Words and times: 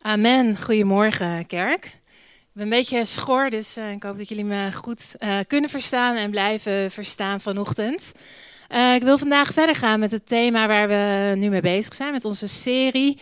Amen. 0.00 0.56
Goedemorgen, 0.62 1.46
kerk. 1.46 1.84
Ik 1.84 2.52
ben 2.52 2.62
een 2.62 2.68
beetje 2.68 3.04
schor, 3.04 3.50
dus 3.50 3.78
uh, 3.78 3.92
ik 3.92 4.02
hoop 4.02 4.18
dat 4.18 4.28
jullie 4.28 4.44
me 4.44 4.72
goed 4.72 5.16
uh, 5.20 5.36
kunnen 5.46 5.70
verstaan 5.70 6.16
en 6.16 6.30
blijven 6.30 6.90
verstaan 6.90 7.40
vanochtend. 7.40 8.12
Uh, 8.68 8.94
ik 8.94 9.02
wil 9.02 9.18
vandaag 9.18 9.52
verder 9.52 9.76
gaan 9.76 10.00
met 10.00 10.10
het 10.10 10.26
thema 10.26 10.66
waar 10.66 10.88
we 10.88 11.34
nu 11.36 11.48
mee 11.48 11.60
bezig 11.60 11.94
zijn, 11.94 12.12
met 12.12 12.24
onze 12.24 12.48
serie 12.48 13.18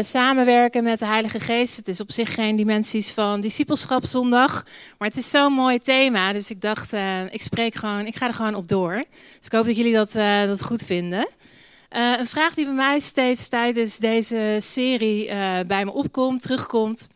Samenwerken 0.00 0.84
met 0.84 0.98
de 0.98 1.06
Heilige 1.06 1.40
Geest. 1.40 1.76
Het 1.76 1.88
is 1.88 2.00
op 2.00 2.12
zich 2.12 2.34
geen 2.34 2.56
dimensies 2.56 3.10
van 3.10 3.40
discipelschap 3.40 4.06
zondag, 4.06 4.64
maar 4.98 5.08
het 5.08 5.16
is 5.16 5.30
zo'n 5.30 5.52
mooi 5.52 5.78
thema, 5.78 6.32
dus 6.32 6.50
ik 6.50 6.60
dacht, 6.60 6.92
ik 7.30 7.42
spreek 7.42 7.74
gewoon, 7.74 8.06
ik 8.06 8.16
ga 8.16 8.26
er 8.26 8.34
gewoon 8.34 8.54
op 8.54 8.68
door. 8.68 9.04
Dus 9.36 9.46
ik 9.46 9.52
hoop 9.52 9.66
dat 9.66 9.76
jullie 9.76 9.94
dat, 9.94 10.12
dat 10.48 10.64
goed 10.64 10.84
vinden. 10.84 11.28
Uh, 11.94 12.18
een 12.18 12.26
vraag 12.26 12.54
die 12.54 12.64
bij 12.64 12.74
mij 12.74 13.00
steeds 13.00 13.48
tijdens 13.48 13.98
deze 13.98 14.56
serie 14.58 15.28
uh, 15.28 15.60
bij 15.66 15.84
me 15.84 15.92
opkomt, 15.92 16.42
terugkomt, 16.42 17.08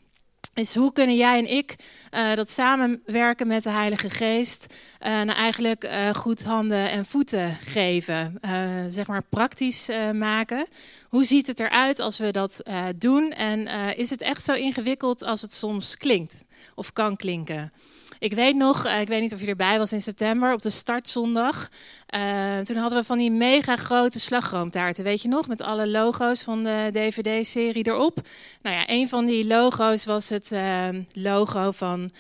is 0.55 0.75
hoe 0.75 0.93
kunnen 0.93 1.17
jij 1.17 1.39
en 1.39 1.51
ik 1.51 1.77
uh, 2.15 2.35
dat 2.35 2.51
samenwerken 2.51 3.47
met 3.47 3.63
de 3.63 3.71
Heilige 3.71 4.11
Geest 4.11 4.75
nou 4.99 5.29
eigenlijk 5.29 5.91
goed 6.13 6.45
handen 6.45 6.91
en 6.91 7.07
voeten 7.07 7.59
geven, 7.61 8.41
zeg 8.89 9.07
maar 9.07 9.23
praktisch 9.23 9.89
maken. 10.13 10.67
Hoe 11.09 11.25
ziet 11.25 11.47
het 11.47 11.61
eruit 11.61 12.01
als 12.01 12.19
we 12.19 12.31
dat 12.31 12.63
doen 12.97 13.33
en 13.33 13.67
is 13.97 14.11
het 14.11 14.21
echt 14.21 14.45
zo 14.45 14.53
ingewikkeld 14.53 15.23
als 15.23 15.43
het 15.43 15.53
soms 15.53 15.97
klinkt 15.97 16.45
of 16.75 16.93
kan 16.93 17.17
klinken? 17.17 17.73
Ik 18.19 18.33
weet 18.33 18.57
nog, 18.57 18.85
eh, 18.85 19.01
ik 19.01 19.09
weet 19.09 19.21
niet 19.21 19.35
of 19.35 19.41
je 19.41 19.47
erbij 19.47 19.79
was 19.79 19.93
in 19.93 20.03
september, 20.03 20.53
op 20.53 20.63
de 20.63 20.71
startzondag. 20.71 21.69
Uh, 22.15 22.59
toen 22.59 22.77
hadden 22.77 22.99
we 22.99 23.05
van 23.05 23.19
die 23.19 23.31
mega 23.31 23.77
grote 23.77 24.21
slagroomtaarten, 24.21 25.05
weet 25.05 25.23
je 25.23 25.29
nog? 25.29 25.49
Met 25.49 25.61
alle 25.61 25.89
logo's 25.89 26.43
van 26.43 26.65
de 26.65 26.89
DVD-serie 26.93 27.87
erop. 27.87 28.21
Nou 28.63 28.77
ja, 28.77 28.89
een 28.89 29.09
van 29.09 29.27
die 29.27 29.47
logo's 29.47 30.05
was 30.05 30.29
het 30.29 30.53
uh, 30.53 30.89
logo 31.13 31.71
van 31.71 32.11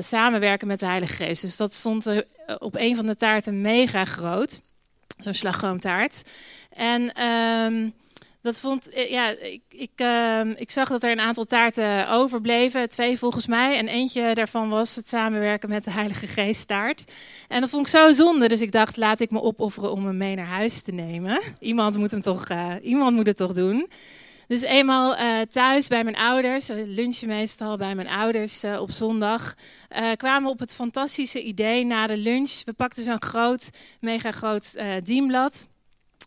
samenwerken 0.00 0.66
met 0.66 0.80
de 0.80 0.86
Heilige 0.86 1.12
Geest. 1.24 1.42
Dus 1.42 1.56
dat 1.56 1.74
stond 1.74 2.24
op 2.58 2.76
een 2.76 2.96
van 2.96 3.06
de 3.06 3.16
taarten 3.16 3.60
mega 3.60 4.04
groot. 4.04 4.62
Zo'n 5.18 5.34
slagroomtaart. 5.34 6.22
En... 6.70 7.12
Ehm, 8.40 8.52
dat 8.52 8.60
vond, 8.60 8.88
eh, 8.88 9.10
ja, 9.10 9.28
ik, 9.28 9.62
ik, 9.68 9.90
uh, 9.96 10.40
ik 10.56 10.70
zag 10.70 10.88
dat 10.88 11.02
er 11.02 11.10
een 11.10 11.20
aantal 11.20 11.44
taarten 11.44 12.08
overbleven, 12.08 12.88
twee 12.88 13.18
volgens 13.18 13.46
mij. 13.46 13.78
En 13.78 13.88
eentje 13.88 14.34
daarvan 14.34 14.68
was 14.68 14.96
het 14.96 15.08
samenwerken 15.08 15.68
met 15.68 15.84
de 15.84 15.90
Heilige 15.90 16.26
Geest 16.26 16.68
taart. 16.68 17.12
En 17.48 17.60
dat 17.60 17.70
vond 17.70 17.86
ik 17.86 17.92
zo 17.92 18.12
zonde, 18.12 18.48
dus 18.48 18.60
ik 18.60 18.72
dacht, 18.72 18.96
laat 18.96 19.20
ik 19.20 19.30
me 19.30 19.42
opofferen 19.42 19.92
om 19.92 20.06
hem 20.06 20.16
mee 20.16 20.36
naar 20.36 20.46
huis 20.46 20.82
te 20.82 20.92
nemen. 20.92 21.40
Iemand 21.60 21.96
moet, 21.96 22.10
hem 22.10 22.22
toch, 22.22 22.50
uh, 22.50 22.74
iemand 22.82 23.16
moet 23.16 23.26
het 23.26 23.36
toch 23.36 23.52
doen. 23.52 23.88
Dus 24.46 24.62
eenmaal 24.62 25.18
uh, 25.18 25.40
thuis 25.40 25.88
bij 25.88 26.04
mijn 26.04 26.16
ouders, 26.16 26.68
lunchen 26.68 27.28
meestal 27.28 27.76
bij 27.76 27.94
mijn 27.94 28.08
ouders 28.08 28.64
op 28.64 28.90
zondag, 28.90 29.54
kwamen 30.16 30.42
we 30.42 30.48
op 30.48 30.58
het 30.58 30.74
fantastische 30.74 31.42
idee 31.42 31.84
na 31.84 32.06
de 32.06 32.16
lunch. 32.16 32.62
We 32.64 32.72
pakten 32.72 33.02
zo'n 33.02 33.22
groot, 33.22 33.70
mega 34.00 34.32
groot 34.32 34.74
dienblad. 35.04 35.68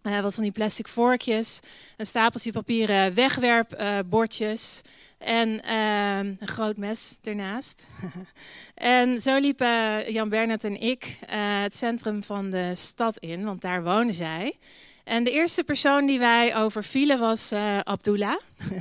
Uh, 0.03 0.21
wat 0.21 0.33
van 0.33 0.43
die 0.43 0.51
plastic 0.51 0.87
vorkjes, 0.87 1.59
een 1.97 2.05
stapeltje 2.05 2.51
papieren 2.51 3.13
wegwerpbordjes 3.13 4.81
uh, 4.85 4.91
en 5.23 5.49
uh, 5.49 6.17
een 6.39 6.47
groot 6.47 6.77
mes 6.77 7.19
ernaast. 7.21 7.85
en 8.75 9.21
zo 9.21 9.39
liepen 9.39 10.11
Jan 10.11 10.29
Bernard 10.29 10.63
en 10.63 10.81
ik 10.81 11.17
eh, 11.27 11.61
het 11.61 11.75
centrum 11.75 12.23
van 12.23 12.49
de 12.49 12.71
stad 12.75 13.17
in, 13.17 13.43
want 13.43 13.61
daar 13.61 13.83
wonen 13.83 14.13
zij. 14.13 14.57
En 15.03 15.23
de 15.23 15.31
eerste 15.31 15.63
persoon 15.63 16.05
die 16.05 16.19
wij 16.19 16.55
overvielen 16.55 17.19
was 17.19 17.51
uh, 17.51 17.79
Abdullah. 17.79 18.39
Uh, 18.71 18.75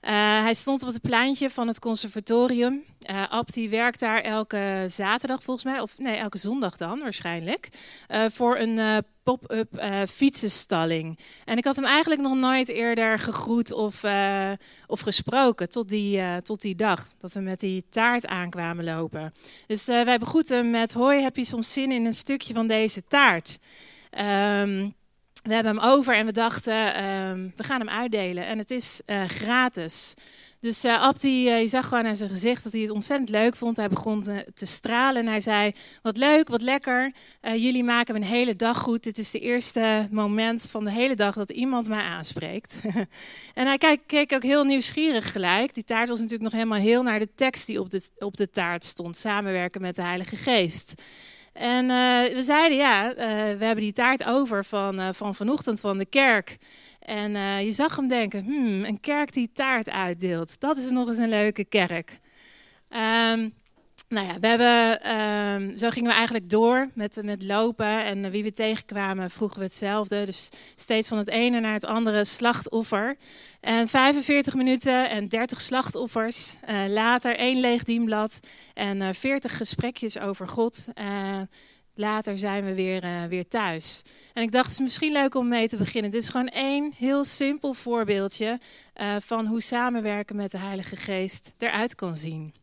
hij 0.46 0.54
stond 0.54 0.82
op 0.82 0.88
het 0.88 1.00
pleintje 1.00 1.50
van 1.50 1.68
het 1.68 1.78
conservatorium. 1.78 2.84
Uh, 3.10 3.28
Ab 3.28 3.52
die 3.52 3.68
werkt 3.68 4.00
daar 4.00 4.20
elke 4.20 4.84
zaterdag 4.88 5.42
volgens 5.42 5.64
mij, 5.66 5.80
of 5.80 5.98
nee, 5.98 6.16
elke 6.16 6.38
zondag 6.38 6.76
dan 6.76 6.98
waarschijnlijk, 6.98 7.68
voor 8.30 8.58
een 8.58 9.04
pop-up 9.22 9.82
fietsenstalling. 10.08 11.18
En 11.44 11.56
ik 11.56 11.64
had 11.64 11.76
hem 11.76 11.84
eigenlijk 11.84 12.20
nog 12.20 12.34
nooit 12.34 12.68
eerder 12.68 13.18
gegroet 13.18 13.72
of, 13.72 14.02
of 14.86 15.00
gesproken 15.00 15.68
tot 15.68 15.88
die, 15.88 16.42
tot 16.42 16.60
die 16.60 16.76
dag 16.76 17.08
dat 17.18 17.32
we 17.32 17.40
met 17.40 17.60
die 17.60 17.84
taart 17.90 18.26
aankwamen 18.26 18.84
lopen. 18.84 19.34
Dus 19.66 19.86
wij 19.86 20.18
begroeten 20.18 20.56
hem 20.56 20.70
met, 20.70 20.92
hoi, 20.92 21.22
heb 21.22 21.36
je 21.36 21.44
soms 21.44 21.72
zin 21.72 21.92
in 21.92 22.06
een 22.06 22.14
stukje 22.14 22.54
van 22.54 22.66
deze 22.66 23.04
taart? 23.04 23.58
Um, 24.18 24.96
we 25.42 25.54
hebben 25.54 25.76
hem 25.76 25.90
over 25.90 26.14
en 26.14 26.26
we 26.26 26.32
dachten, 26.32 26.74
uh, 26.74 27.50
we 27.56 27.64
gaan 27.64 27.80
hem 27.80 27.88
uitdelen. 27.88 28.46
En 28.46 28.58
het 28.58 28.70
is 28.70 29.00
uh, 29.06 29.24
gratis. 29.24 30.14
Dus 30.60 30.84
uh, 30.84 31.02
Abdi, 31.02 31.46
uh, 31.46 31.60
je 31.60 31.66
zag 31.66 31.88
gewoon 31.88 32.06
aan 32.06 32.16
zijn 32.16 32.30
gezicht 32.30 32.64
dat 32.64 32.72
hij 32.72 32.80
het 32.80 32.90
ontzettend 32.90 33.28
leuk 33.28 33.56
vond. 33.56 33.76
Hij 33.76 33.88
begon 33.88 34.22
te, 34.54 34.66
stralen 34.66 35.22
en 35.22 35.28
hij 35.28 35.40
zei, 35.40 35.72
wat 36.02 36.16
leuk, 36.16 36.48
wat 36.48 36.62
lekker. 36.62 37.12
jullie 37.42 37.84
maken 37.84 38.14
een 38.14 38.22
hele 38.22 38.56
dag 38.56 38.78
goed. 38.78 39.02
Dit 39.02 39.18
is 39.18 39.30
de 39.30 39.40
eerste 39.40 40.08
moment 40.10 40.62
van 40.70 40.84
de 40.84 40.90
hele 40.90 41.14
dag 41.14 41.34
dat 41.34 41.50
iemand 41.50 41.88
mij 41.88 42.02
aanspreekt. 42.02 42.80
en 43.54 43.66
hij 43.66 43.78
keek, 43.78 44.00
keek, 44.06 44.32
ook 44.32 44.42
heel 44.42 44.64
nieuwsgierig 44.64 45.32
gelijk. 45.32 45.74
Die 45.74 45.84
taart 45.84 46.08
was 46.08 46.20
natuurlijk 46.20 46.50
nog 46.50 46.60
helemaal 46.60 46.78
heel 46.78 47.02
naar 47.02 47.18
de 47.18 47.34
tekst 47.34 47.66
die 47.66 47.80
op 47.80 47.90
de, 47.90 48.10
op 48.18 48.36
de 48.36 48.50
taart 48.50 48.84
stond. 48.84 49.16
Samenwerken 49.16 49.80
met 49.80 49.96
de 49.96 50.02
Heilige 50.02 50.36
Geest. 50.36 50.94
En 51.58 51.84
uh, 51.84 52.34
we 52.36 52.42
zeiden, 52.42 52.78
ja, 52.78 53.10
uh, 53.10 53.16
we 53.58 53.64
hebben 53.64 53.84
die 53.84 53.92
taart 53.92 54.24
over 54.24 54.64
van, 54.64 55.00
uh, 55.00 55.08
van 55.12 55.34
vanochtend 55.34 55.80
van 55.80 55.98
de 55.98 56.06
kerk. 56.06 56.56
En 56.98 57.32
je 57.64 57.72
zag 57.72 57.96
hem 57.96 58.08
denken, 58.08 58.44
hmm, 58.44 58.84
een 58.84 59.00
kerk 59.00 59.32
die 59.32 59.50
taart 59.52 59.90
uitdeelt, 59.90 60.60
dat 60.60 60.76
is 60.76 60.90
nog 60.90 61.08
eens 61.08 61.18
een 61.18 61.28
leuke 61.28 61.64
kerk. 61.64 62.18
Um, 62.90 63.54
nou 64.08 64.26
ja, 64.26 64.38
we 64.40 64.46
hebben, 64.46 65.10
um, 65.16 65.76
zo 65.76 65.90
gingen 65.90 66.10
we 66.10 66.16
eigenlijk 66.16 66.50
door 66.50 66.88
met, 66.94 67.20
met 67.22 67.42
lopen. 67.42 68.04
En 68.04 68.30
wie 68.30 68.42
we 68.42 68.52
tegenkwamen 68.52 69.30
vroegen 69.30 69.58
we 69.58 69.64
hetzelfde. 69.64 70.24
Dus 70.24 70.48
steeds 70.74 71.08
van 71.08 71.18
het 71.18 71.28
ene 71.28 71.60
naar 71.60 71.72
het 71.72 71.84
andere 71.84 72.24
slachtoffer. 72.24 73.16
En 73.60 73.88
45 73.88 74.54
minuten 74.54 75.10
en 75.10 75.26
30 75.26 75.60
slachtoffers. 75.60 76.56
Uh, 76.68 76.84
later 76.86 77.36
één 77.36 77.60
leeg 77.60 77.82
dienblad 77.82 78.40
en 78.74 78.96
uh, 78.96 79.08
eh, 79.08 79.14
40 79.14 79.56
gesprekjes 79.56 80.18
over 80.18 80.48
God. 80.48 80.86
Uh, 80.94 81.40
later 81.94 82.38
zijn 82.38 82.64
we 82.64 82.74
weer, 82.74 83.28
weer 83.28 83.48
thuis. 83.48 84.04
En 84.32 84.42
ik 84.42 84.52
dacht, 84.52 84.64
het 84.64 84.74
is 84.74 84.84
misschien 84.84 85.12
leuk 85.12 85.34
om 85.34 85.48
mee 85.48 85.68
te 85.68 85.76
beginnen. 85.76 86.10
Dit 86.10 86.22
is 86.22 86.28
gewoon 86.28 86.48
één 86.48 86.92
heel 86.96 87.24
simpel 87.24 87.74
voorbeeldje 87.74 88.58
van 89.18 89.46
hoe 89.46 89.60
samenwerken 89.60 90.36
met 90.36 90.50
de 90.50 90.58
Heilige 90.58 90.96
Geest 90.96 91.54
eruit 91.58 91.94
kan 91.94 92.16
zien. 92.16 92.54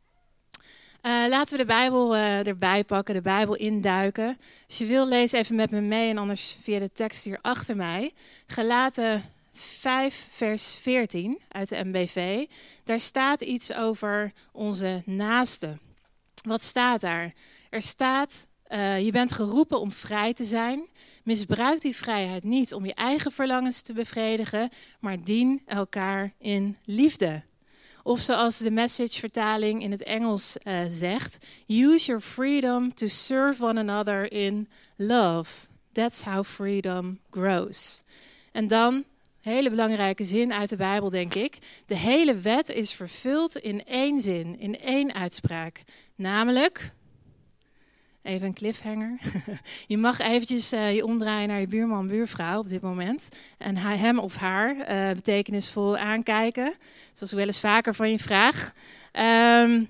Uh, 1.06 1.12
laten 1.30 1.52
we 1.52 1.58
de 1.58 1.66
Bijbel 1.66 2.16
uh, 2.16 2.48
erbij 2.48 2.84
pakken, 2.84 3.14
de 3.14 3.22
Bijbel 3.22 3.56
induiken. 3.56 4.38
Als 4.68 4.78
je 4.78 4.86
wil, 4.86 5.08
lees 5.08 5.32
even 5.32 5.56
met 5.56 5.72
me 5.72 5.82
mee 5.82 6.10
en 6.10 6.18
anders 6.18 6.58
via 6.62 6.80
de 6.80 6.92
tekst 6.92 7.24
hier 7.24 7.40
achter 7.42 7.76
mij. 7.76 8.12
Gelaten 8.48 9.24
5, 9.52 10.28
vers 10.32 10.76
14 10.76 11.42
uit 11.50 11.70
de 11.70 11.84
MBV. 11.84 12.46
Daar 12.84 13.00
staat 13.00 13.42
iets 13.42 13.74
over 13.74 14.32
onze 14.52 15.02
naaste. 15.06 15.78
Wat 16.48 16.64
staat 16.64 17.02
daar? 17.02 17.34
Er 17.70 17.82
staat, 17.82 18.48
uh, 18.70 19.06
je 19.06 19.12
bent 19.12 19.32
geroepen 19.32 19.80
om 19.80 19.92
vrij 19.92 20.34
te 20.34 20.46
zijn. 20.46 20.88
Misbruik 21.24 21.82
die 21.82 21.96
vrijheid 21.96 22.44
niet 22.44 22.74
om 22.74 22.86
je 22.86 22.94
eigen 22.94 23.32
verlangens 23.32 23.82
te 23.82 23.94
bevredigen, 23.94 24.70
maar 25.00 25.24
dien 25.24 25.62
elkaar 25.66 26.34
in 26.38 26.78
liefde. 26.86 27.44
Of 28.08 28.20
zoals 28.20 28.58
de 28.58 28.72
message-vertaling 28.72 29.82
in 29.82 29.92
het 29.92 30.04
Engels 30.04 30.58
uh, 30.64 30.80
zegt: 30.88 31.46
Use 31.68 32.06
your 32.06 32.22
freedom 32.22 32.94
to 32.94 33.08
serve 33.08 33.64
one 33.64 33.80
another 33.80 34.32
in 34.32 34.68
love. 34.96 35.66
That's 35.92 36.22
how 36.22 36.44
freedom 36.44 37.20
grows. 37.30 38.04
En 38.52 38.68
dan, 38.68 39.04
hele 39.42 39.70
belangrijke 39.70 40.24
zin 40.24 40.54
uit 40.54 40.70
de 40.70 40.76
Bijbel, 40.76 41.10
denk 41.10 41.34
ik. 41.34 41.58
De 41.86 41.96
hele 41.96 42.36
wet 42.36 42.70
is 42.70 42.94
vervuld 42.94 43.56
in 43.56 43.86
één 43.86 44.20
zin, 44.20 44.60
in 44.60 44.80
één 44.80 45.14
uitspraak. 45.14 45.84
Namelijk, 46.16 46.92
Even 48.26 48.48
een 48.48 48.54
cliffhanger. 48.54 49.20
je 49.88 49.98
mag 49.98 50.20
eventjes 50.20 50.74
uh, 50.74 50.96
je 50.96 51.06
omdraaien 51.06 51.48
naar 51.48 51.60
je 51.60 51.68
buurman, 51.68 52.08
buurvrouw 52.08 52.60
op 52.60 52.68
dit 52.68 52.82
moment. 52.82 53.30
En 53.58 53.76
hem 53.78 54.20
of 54.20 54.36
haar 54.36 54.76
uh, 54.76 55.16
betekenisvol 55.16 55.98
aankijken. 55.98 56.74
Zoals 57.14 57.32
ik 57.32 57.38
wel 57.38 57.48
eens 57.48 57.60
vaker 57.60 57.96
van 57.96 58.12
je 58.12 58.20
vraag. 58.20 58.74
Um, 59.14 59.90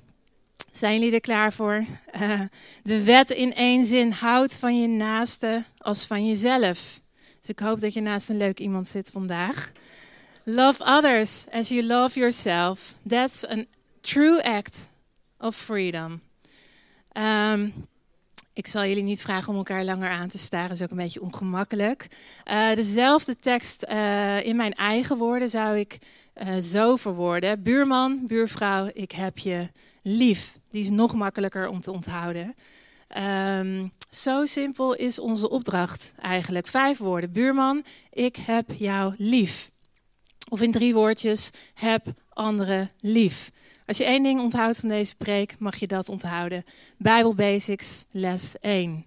zijn 0.71 0.93
jullie 0.93 1.13
er 1.13 1.19
klaar 1.19 1.53
voor? 1.53 1.85
Uh, 2.21 2.41
de 2.83 3.03
wet 3.03 3.29
in 3.29 3.53
één 3.53 3.85
zin 3.85 4.11
houdt 4.11 4.55
van 4.55 4.81
je 4.81 4.87
naaste 4.87 5.63
als 5.77 6.05
van 6.05 6.27
jezelf. 6.27 7.01
Dus 7.39 7.49
ik 7.49 7.59
hoop 7.59 7.79
dat 7.79 7.93
je 7.93 8.01
naast 8.01 8.29
een 8.29 8.37
leuk 8.37 8.59
iemand 8.59 8.87
zit 8.87 9.09
vandaag. 9.11 9.71
Love 10.43 10.83
others 10.83 11.45
as 11.51 11.69
you 11.69 11.83
love 11.83 12.19
yourself. 12.19 12.95
That's 13.07 13.45
a 13.45 13.63
true 14.01 14.43
act 14.43 14.89
of 15.39 15.55
freedom. 15.55 16.21
Um, 17.13 17.87
Ik 18.55 18.67
zal 18.67 18.85
jullie 18.85 19.03
niet 19.03 19.21
vragen 19.21 19.49
om 19.49 19.55
elkaar 19.55 19.83
langer 19.83 20.09
aan 20.09 20.27
te 20.27 20.37
staren, 20.37 20.67
dat 20.67 20.77
is 20.77 20.83
ook 20.83 20.91
een 20.91 20.97
beetje 20.97 21.21
ongemakkelijk. 21.21 22.07
Uh, 22.51 22.75
dezelfde 22.75 23.35
tekst 23.35 23.85
uh, 23.89 24.45
in 24.45 24.55
mijn 24.55 24.73
eigen 24.73 25.17
woorden 25.17 25.49
zou 25.49 25.77
ik 25.77 25.97
uh, 26.35 26.57
zo 26.57 26.95
verwoorden. 26.95 27.63
Buurman, 27.63 28.21
buurvrouw, 28.27 28.89
ik 28.93 29.11
heb 29.11 29.37
je 29.37 29.69
lief. 30.01 30.59
Die 30.69 30.83
is 30.83 30.89
nog 30.89 31.13
makkelijker 31.13 31.67
om 31.67 31.81
te 31.81 31.91
onthouden. 31.91 32.55
Um, 33.17 33.91
zo 34.09 34.45
simpel 34.45 34.93
is 34.93 35.19
onze 35.19 35.49
opdracht 35.49 36.13
eigenlijk. 36.21 36.67
Vijf 36.67 36.97
woorden. 36.97 37.31
Buurman, 37.31 37.83
ik 38.11 38.35
heb 38.35 38.71
jou 38.71 39.13
lief. 39.17 39.71
Of 40.49 40.61
in 40.61 40.71
drie 40.71 40.93
woordjes, 40.93 41.51
heb 41.73 42.05
anderen 42.29 42.91
lief. 42.99 43.51
Als 43.85 43.97
je 43.97 44.03
één 44.03 44.23
ding 44.23 44.41
onthoudt 44.41 44.79
van 44.79 44.89
deze 44.89 45.15
preek, 45.15 45.55
mag 45.59 45.75
je 45.75 45.87
dat 45.87 46.09
onthouden. 46.09 46.63
Bijbel 46.97 47.33
Basics, 47.33 48.05
les 48.11 48.55
1. 48.59 49.05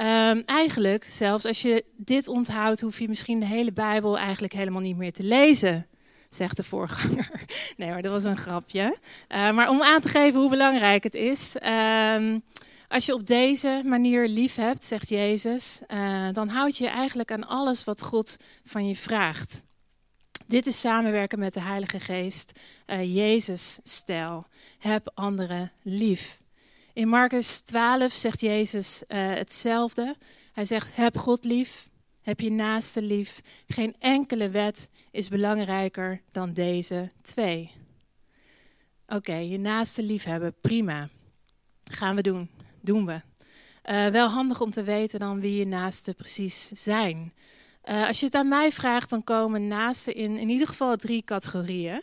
Um, 0.00 0.42
eigenlijk, 0.46 1.04
zelfs 1.04 1.44
als 1.44 1.62
je 1.62 1.84
dit 1.96 2.28
onthoudt, 2.28 2.80
hoef 2.80 2.98
je 2.98 3.08
misschien 3.08 3.40
de 3.40 3.46
hele 3.46 3.72
Bijbel 3.72 4.18
eigenlijk 4.18 4.52
helemaal 4.52 4.80
niet 4.80 4.96
meer 4.96 5.12
te 5.12 5.22
lezen, 5.22 5.86
zegt 6.28 6.56
de 6.56 6.64
voorganger. 6.64 7.44
Nee 7.76 7.90
maar 7.90 8.02
dat 8.02 8.12
was 8.12 8.24
een 8.24 8.36
grapje. 8.36 8.96
Uh, 9.28 9.50
maar 9.50 9.68
om 9.68 9.82
aan 9.82 10.00
te 10.00 10.08
geven 10.08 10.40
hoe 10.40 10.50
belangrijk 10.50 11.02
het 11.02 11.14
is. 11.14 11.56
Um, 12.16 12.42
als 12.88 13.06
je 13.06 13.14
op 13.14 13.26
deze 13.26 13.82
manier 13.84 14.28
lief 14.28 14.54
hebt, 14.54 14.84
zegt 14.84 15.08
Jezus, 15.08 15.80
uh, 15.88 16.28
dan 16.32 16.48
houd 16.48 16.76
je 16.76 16.88
eigenlijk 16.88 17.30
aan 17.30 17.46
alles 17.46 17.84
wat 17.84 18.02
God 18.02 18.36
van 18.64 18.88
je 18.88 18.96
vraagt. 18.96 19.62
Dit 20.46 20.66
is 20.66 20.80
samenwerken 20.80 21.38
met 21.38 21.54
de 21.54 21.60
Heilige 21.60 22.00
Geest, 22.00 22.52
uh, 22.86 23.14
Jezus-stijl. 23.14 24.46
Heb 24.78 25.10
anderen 25.14 25.72
lief. 25.82 26.42
In 26.92 27.08
Marcus 27.08 27.60
12 27.60 28.12
zegt 28.12 28.40
Jezus 28.40 29.02
uh, 29.08 29.34
hetzelfde. 29.34 30.16
Hij 30.52 30.64
zegt: 30.64 30.96
Heb 30.96 31.16
God 31.16 31.44
lief, 31.44 31.88
heb 32.22 32.40
je 32.40 32.50
naaste 32.50 33.02
lief. 33.02 33.40
Geen 33.66 33.96
enkele 33.98 34.50
wet 34.50 34.88
is 35.10 35.28
belangrijker 35.28 36.20
dan 36.32 36.52
deze 36.52 37.12
twee. 37.22 37.70
Oké, 39.06 39.34
je 39.34 39.58
naaste 39.58 40.02
lief 40.02 40.24
hebben, 40.24 40.54
prima. 40.60 41.08
Gaan 41.84 42.16
we 42.16 42.22
doen, 42.22 42.50
doen 42.80 43.06
we. 43.06 43.20
Uh, 43.84 44.06
wel 44.06 44.28
handig 44.28 44.60
om 44.60 44.70
te 44.70 44.82
weten 44.82 45.20
dan 45.20 45.40
wie 45.40 45.58
je 45.58 45.66
naaste 45.66 46.14
precies 46.14 46.70
zijn. 46.72 47.32
Uh, 47.88 48.06
als 48.06 48.20
je 48.20 48.26
het 48.26 48.34
aan 48.34 48.48
mij 48.48 48.72
vraagt, 48.72 49.10
dan 49.10 49.24
komen 49.24 49.68
naasten 49.68 50.14
in 50.14 50.36
in 50.36 50.48
ieder 50.48 50.68
geval 50.68 50.96
drie 50.96 51.22
categorieën. 51.22 52.02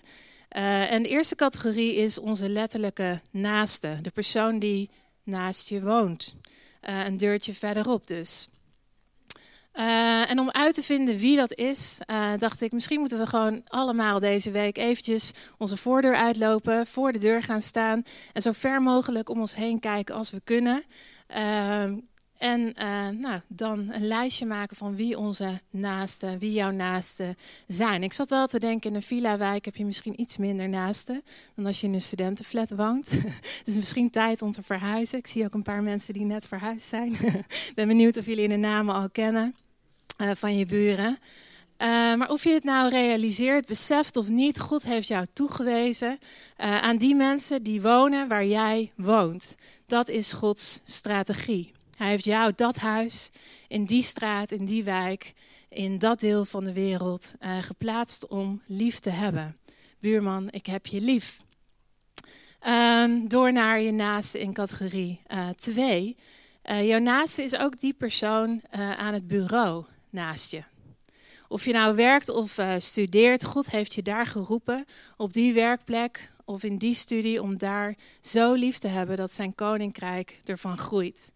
Uh, 0.57 0.91
en 0.91 1.03
de 1.03 1.09
eerste 1.09 1.35
categorie 1.35 1.95
is 1.95 2.19
onze 2.19 2.49
letterlijke 2.49 3.21
naaste. 3.31 3.97
De 4.01 4.11
persoon 4.11 4.59
die 4.59 4.89
naast 5.23 5.69
je 5.69 5.81
woont. 5.81 6.35
Uh, 6.89 7.05
een 7.05 7.17
deurtje 7.17 7.53
verderop 7.53 8.07
dus. 8.07 8.47
en 10.27 10.39
om 10.39 10.51
uit 10.51 10.75
te 10.75 10.83
vinden 10.83 11.17
wie 11.17 11.35
dat 11.35 11.53
is, 11.53 11.97
dacht 12.37 12.61
ik, 12.61 12.71
misschien 12.71 12.99
moeten 12.99 13.17
we 13.17 13.27
gewoon 13.27 13.61
allemaal 13.67 14.19
deze 14.19 14.51
week 14.51 14.77
eventjes 14.77 15.31
onze 15.57 15.77
voordeur 15.77 16.15
uitlopen, 16.15 16.87
voor 16.87 17.11
de 17.11 17.19
deur 17.19 17.43
gaan 17.43 17.61
staan 17.61 18.03
en 18.33 18.41
zo 18.41 18.51
ver 18.51 18.81
mogelijk 18.81 19.29
om 19.29 19.39
ons 19.39 19.55
heen 19.55 19.79
kijken 19.79 20.15
als 20.15 20.31
we 20.31 20.41
kunnen. 20.43 20.83
En 22.41 22.59
uh, 22.61 23.07
nou, 23.09 23.39
dan 23.47 23.89
een 23.91 24.07
lijstje 24.07 24.45
maken 24.45 24.75
van 24.75 24.95
wie 24.95 25.17
onze 25.17 25.61
naasten, 25.69 26.39
wie 26.39 26.51
jouw 26.51 26.71
naasten 26.71 27.35
zijn. 27.67 28.03
Ik 28.03 28.13
zat 28.13 28.29
wel 28.29 28.47
te 28.47 28.59
denken, 28.59 28.89
in 28.89 28.95
een 28.95 29.01
villa-wijk 29.01 29.65
heb 29.65 29.75
je 29.75 29.85
misschien 29.85 30.21
iets 30.21 30.37
minder 30.37 30.69
naasten 30.69 31.23
dan 31.55 31.65
als 31.65 31.81
je 31.81 31.87
in 31.87 31.93
een 31.93 32.01
studentenflat 32.01 32.69
woont. 32.69 33.09
dus 33.65 33.75
misschien 33.75 34.09
tijd 34.09 34.41
om 34.41 34.51
te 34.51 34.61
verhuizen. 34.61 35.17
Ik 35.17 35.27
zie 35.27 35.43
ook 35.43 35.53
een 35.53 35.63
paar 35.63 35.83
mensen 35.83 36.13
die 36.13 36.23
net 36.23 36.47
verhuisd 36.47 36.87
zijn. 36.87 37.11
Ik 37.11 37.45
ben 37.75 37.87
benieuwd 37.87 38.17
of 38.17 38.25
jullie 38.25 38.47
de 38.47 38.55
namen 38.55 38.95
al 38.95 39.09
kennen 39.09 39.55
uh, 40.17 40.31
van 40.35 40.57
je 40.57 40.65
buren. 40.65 41.17
Uh, 41.77 41.87
maar 42.15 42.29
of 42.29 42.43
je 42.43 42.53
het 42.53 42.63
nou 42.63 42.89
realiseert, 42.89 43.65
beseft 43.65 44.17
of 44.17 44.29
niet, 44.29 44.59
God 44.59 44.83
heeft 44.83 45.07
jou 45.07 45.25
toegewezen 45.33 46.17
aan 46.57 46.97
die 46.97 47.15
mensen 47.15 47.63
die 47.63 47.81
wonen 47.81 48.27
waar 48.27 48.45
jij 48.45 48.91
woont. 48.95 49.55
Dat 49.85 50.09
is 50.09 50.33
Gods 50.33 50.81
strategie. 50.85 51.79
Hij 52.01 52.09
heeft 52.09 52.25
jou 52.25 52.53
dat 52.55 52.77
huis, 52.77 53.31
in 53.67 53.85
die 53.85 54.03
straat, 54.03 54.51
in 54.51 54.65
die 54.65 54.83
wijk, 54.83 55.33
in 55.69 55.97
dat 55.97 56.19
deel 56.19 56.45
van 56.45 56.63
de 56.63 56.73
wereld 56.73 57.33
uh, 57.39 57.57
geplaatst 57.61 58.27
om 58.27 58.61
lief 58.65 58.99
te 58.99 59.09
hebben. 59.09 59.57
Buurman, 59.99 60.47
ik 60.51 60.65
heb 60.65 60.85
je 60.85 61.01
lief. 61.01 61.37
Um, 62.67 63.27
door 63.27 63.53
naar 63.53 63.81
je 63.81 63.91
naaste 63.91 64.39
in 64.39 64.53
categorie 64.53 65.21
2. 65.55 66.15
Uh, 66.63 66.77
uh, 66.77 66.87
jouw 66.87 66.99
naaste 66.99 67.43
is 67.43 67.57
ook 67.57 67.79
die 67.79 67.93
persoon 67.93 68.61
aan 68.97 69.13
het 69.13 69.27
bureau 69.27 69.85
naast 70.09 70.51
je. 70.51 70.63
Of 71.47 71.65
je 71.65 71.73
nou 71.73 71.95
werkt 71.95 72.29
of 72.29 72.59
studeert, 72.77 73.43
God 73.43 73.69
heeft 73.69 73.93
je 73.93 74.01
daar 74.01 74.27
geroepen, 74.27 74.85
op 75.17 75.33
die 75.33 75.53
werkplek 75.53 76.31
of 76.45 76.63
in 76.63 76.77
die 76.77 76.93
studie, 76.93 77.41
om 77.41 77.57
daar 77.57 77.95
zo 78.21 78.53
lief 78.53 78.77
te 78.77 78.87
hebben 78.87 79.17
dat 79.17 79.31
zijn 79.31 79.55
koninkrijk 79.55 80.39
ervan 80.43 80.77
groeit. 80.77 81.31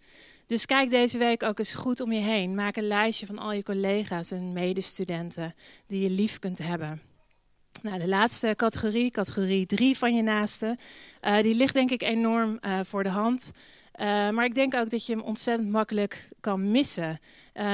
Dus 0.47 0.65
kijk 0.65 0.89
deze 0.89 1.17
week 1.17 1.43
ook 1.43 1.59
eens 1.59 1.73
goed 1.73 1.99
om 1.99 2.11
je 2.11 2.21
heen. 2.21 2.55
Maak 2.55 2.75
een 2.75 2.87
lijstje 2.87 3.25
van 3.25 3.37
al 3.37 3.51
je 3.51 3.63
collega's 3.63 4.31
en 4.31 4.53
medestudenten 4.53 5.55
die 5.87 6.01
je 6.01 6.09
lief 6.09 6.39
kunt 6.39 6.57
hebben. 6.57 7.01
Nou, 7.81 7.99
de 7.99 8.07
laatste 8.07 8.53
categorie, 8.55 9.11
categorie 9.11 9.65
3 9.65 9.97
van 9.97 10.15
je 10.15 10.21
naasten, 10.21 10.77
uh, 11.21 11.41
die 11.41 11.55
ligt 11.55 11.73
denk 11.73 11.91
ik 11.91 12.01
enorm 12.01 12.59
uh, 12.61 12.79
voor 12.83 13.03
de 13.03 13.09
hand. 13.09 13.51
Uh, 13.99 14.05
maar 14.29 14.45
ik 14.45 14.55
denk 14.55 14.75
ook 14.75 14.89
dat 14.89 15.05
je 15.05 15.13
hem 15.13 15.21
ontzettend 15.21 15.69
makkelijk 15.69 16.29
kan 16.39 16.71
missen. 16.71 17.19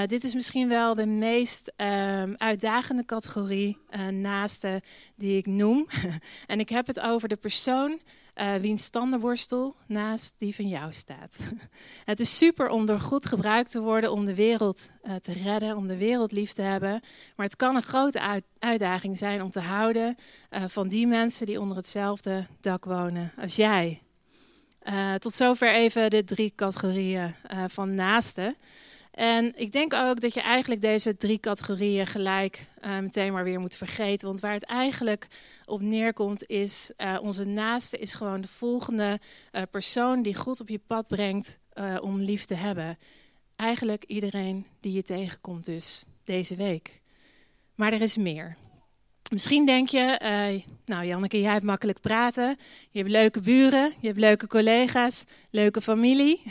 dit 0.06 0.24
is 0.24 0.34
misschien 0.34 0.68
wel 0.68 0.94
de 0.94 1.06
meest 1.06 1.72
ehm, 1.76 2.34
uitdagende 2.38 3.06
categorie 3.06 3.78
naaste 4.12 4.82
die 5.16 5.38
ik 5.38 5.46
noem. 5.46 5.88
en 6.48 6.60
ik 6.60 6.70
heb 6.70 6.88
het 6.88 7.00
over 7.00 7.28
de 7.28 7.36
persoon 7.36 8.00
uh, 8.36 8.56
wiens 8.56 8.90
tandenborstel 8.90 9.76
naast 9.88 10.34
die 10.38 10.56
van 10.56 10.68
jou 10.68 10.94
staat. 10.94 11.38
Het 12.06 12.20
is 12.20 12.38
super 12.38 12.70
om 12.70 12.86
door 12.86 13.00
God 13.00 13.26
gebruikt 13.26 13.72
te 13.72 13.82
worden 13.82 14.12
om 14.12 14.26
de 14.26 14.36
wereld 14.36 14.90
uh, 15.04 15.16
te 15.16 15.34
redden, 15.34 15.78
om 15.78 15.88
de 15.88 15.98
wereld 15.98 16.32
lief 16.32 16.54
te 16.54 16.62
hebben. 16.62 17.02
Maar 17.36 17.46
het 17.46 17.56
kan 17.56 17.76
een 17.76 17.84
grote 17.84 18.20
uit 18.20 18.44
uitdaging 18.60 19.18
zijn 19.18 19.42
om 19.42 19.50
te 19.50 19.60
houden 19.60 20.16
uh, 20.50 20.64
van 20.68 20.88
die 20.88 21.08
mensen 21.08 21.46
die 21.46 21.60
onder 21.60 21.78
hetzelfde 21.78 22.46
dak 22.62 22.86
wonen 22.86 23.32
als 23.38 23.56
jij. 23.56 24.02
tot 25.20 25.34
zover 25.34 25.74
even 25.74 26.10
de 26.10 26.24
drie 26.24 26.54
categorieën 26.56 27.34
van 27.68 27.96
naasten. 27.96 28.56
En 29.12 29.54
ik 29.56 29.72
denk 29.72 29.94
ook 29.94 30.22
dat 30.22 30.34
je 30.34 30.42
eigenlijk 30.42 30.82
deze 30.82 31.18
drie 31.18 31.40
categorieën 31.40 32.08
gelijk 32.08 32.68
uh, 32.82 33.00
meteen 33.00 33.34
maar 33.34 33.44
weer 33.44 33.60
moet 33.60 33.76
vergeten. 33.76 34.28
Want 34.28 34.40
waar 34.40 34.54
het 34.54 34.66
eigenlijk 34.66 35.28
op 35.66 35.82
neerkomt 35.82 36.46
is, 36.46 36.92
uh, 36.98 37.18
onze 37.22 37.44
naaste 37.44 37.98
is 37.98 38.14
gewoon 38.14 38.42
de 38.42 38.48
volgende 38.48 39.20
uh, 39.52 39.62
persoon 39.72 40.22
die 40.22 40.36
God 40.36 40.60
op 40.60 40.70
je 40.70 40.82
pad 40.88 41.08
brengt 41.08 41.60
om 42.02 42.20
lief 42.20 42.46
te 42.46 42.54
hebben. 42.54 42.98
Eigenlijk 43.56 44.04
iedereen 44.04 44.66
die 44.80 44.94
je 44.94 45.04
tegenkomt 45.04 45.66
dus 45.66 46.06
deze 46.24 46.56
week. 46.56 47.02
Maar 47.76 47.94
er 47.94 48.02
is 48.02 48.18
meer. 48.18 48.58
Misschien 49.32 49.66
denk 49.66 49.90
je, 49.90 50.20
uh, 50.24 50.62
nou 50.86 51.06
Janneke, 51.06 51.42
jij 51.42 51.52
hebt 51.52 51.64
makkelijk 51.64 52.02
praten. 52.02 52.58
Je 52.90 53.00
hebt 53.00 53.12
leuke 53.12 53.40
buren, 53.40 53.94
je 54.00 54.08
hebt 54.08 54.20
leuke 54.20 54.48
collega's, 54.48 55.26
leuke 55.50 55.82
familie. 55.82 56.42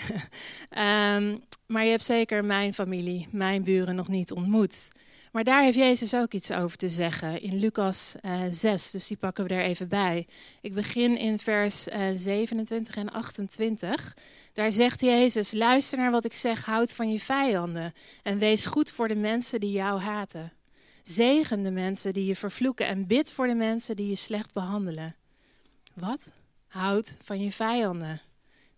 um, 0.79 1.43
maar 1.73 1.85
je 1.85 1.91
hebt 1.91 2.05
zeker 2.05 2.45
mijn 2.45 2.75
familie, 2.75 3.29
mijn 3.31 3.63
buren 3.63 3.95
nog 3.95 4.09
niet 4.09 4.33
ontmoet. 4.33 4.89
Maar 5.33 5.45
daar 5.45 5.63
heeft 5.63 5.77
Jezus 5.77 6.15
ook 6.15 6.33
iets 6.33 6.53
over 6.53 6.77
te 6.77 6.89
zeggen 6.89 7.43
in 7.43 7.59
Lucas 7.59 8.17
uh, 8.23 8.45
eh, 8.45 8.53
6, 8.53 8.91
dus 8.91 9.07
die 9.07 9.17
pakken 9.17 9.47
we 9.47 9.55
er 9.55 9.65
even 9.65 9.89
bij. 9.89 10.27
Ik 10.61 10.75
begin 10.75 11.19
in 11.19 11.39
vers 11.39 11.89
uh, 11.89 12.09
eh, 12.09 12.17
27 12.17 12.97
en 12.97 13.13
28. 13.13 14.17
Daar 14.53 14.73
zegt 14.73 15.01
Jezus, 15.01 15.53
luister 15.53 15.99
naar 15.99 16.11
wat 16.11 16.25
ik 16.25 16.35
zeg, 16.35 16.65
houd 16.65 16.95
van 16.95 17.13
je 17.13 17.21
vijanden 17.21 17.93
en 18.23 18.39
wees 18.39 18.67
goed 18.67 18.91
voor 18.91 19.09
de 19.09 19.17
mensen 19.17 19.61
die 19.61 19.73
jou 19.73 20.01
haten. 20.01 20.53
Zegen 21.03 21.63
de 21.63 21.71
mensen 21.71 22.13
die 22.13 22.27
je 22.27 22.37
vervloeken 22.37 22.87
en 22.87 23.07
bid 23.07 23.33
voor 23.33 23.47
de 23.47 23.55
mensen 23.55 23.97
die 23.97 24.09
je 24.09 24.15
slecht 24.15 24.55
behandelen. 24.55 25.17
Wat? 25.95 26.33
Houd 26.67 27.17
van 27.23 27.41
je 27.41 27.53
vijanden. 27.53 28.21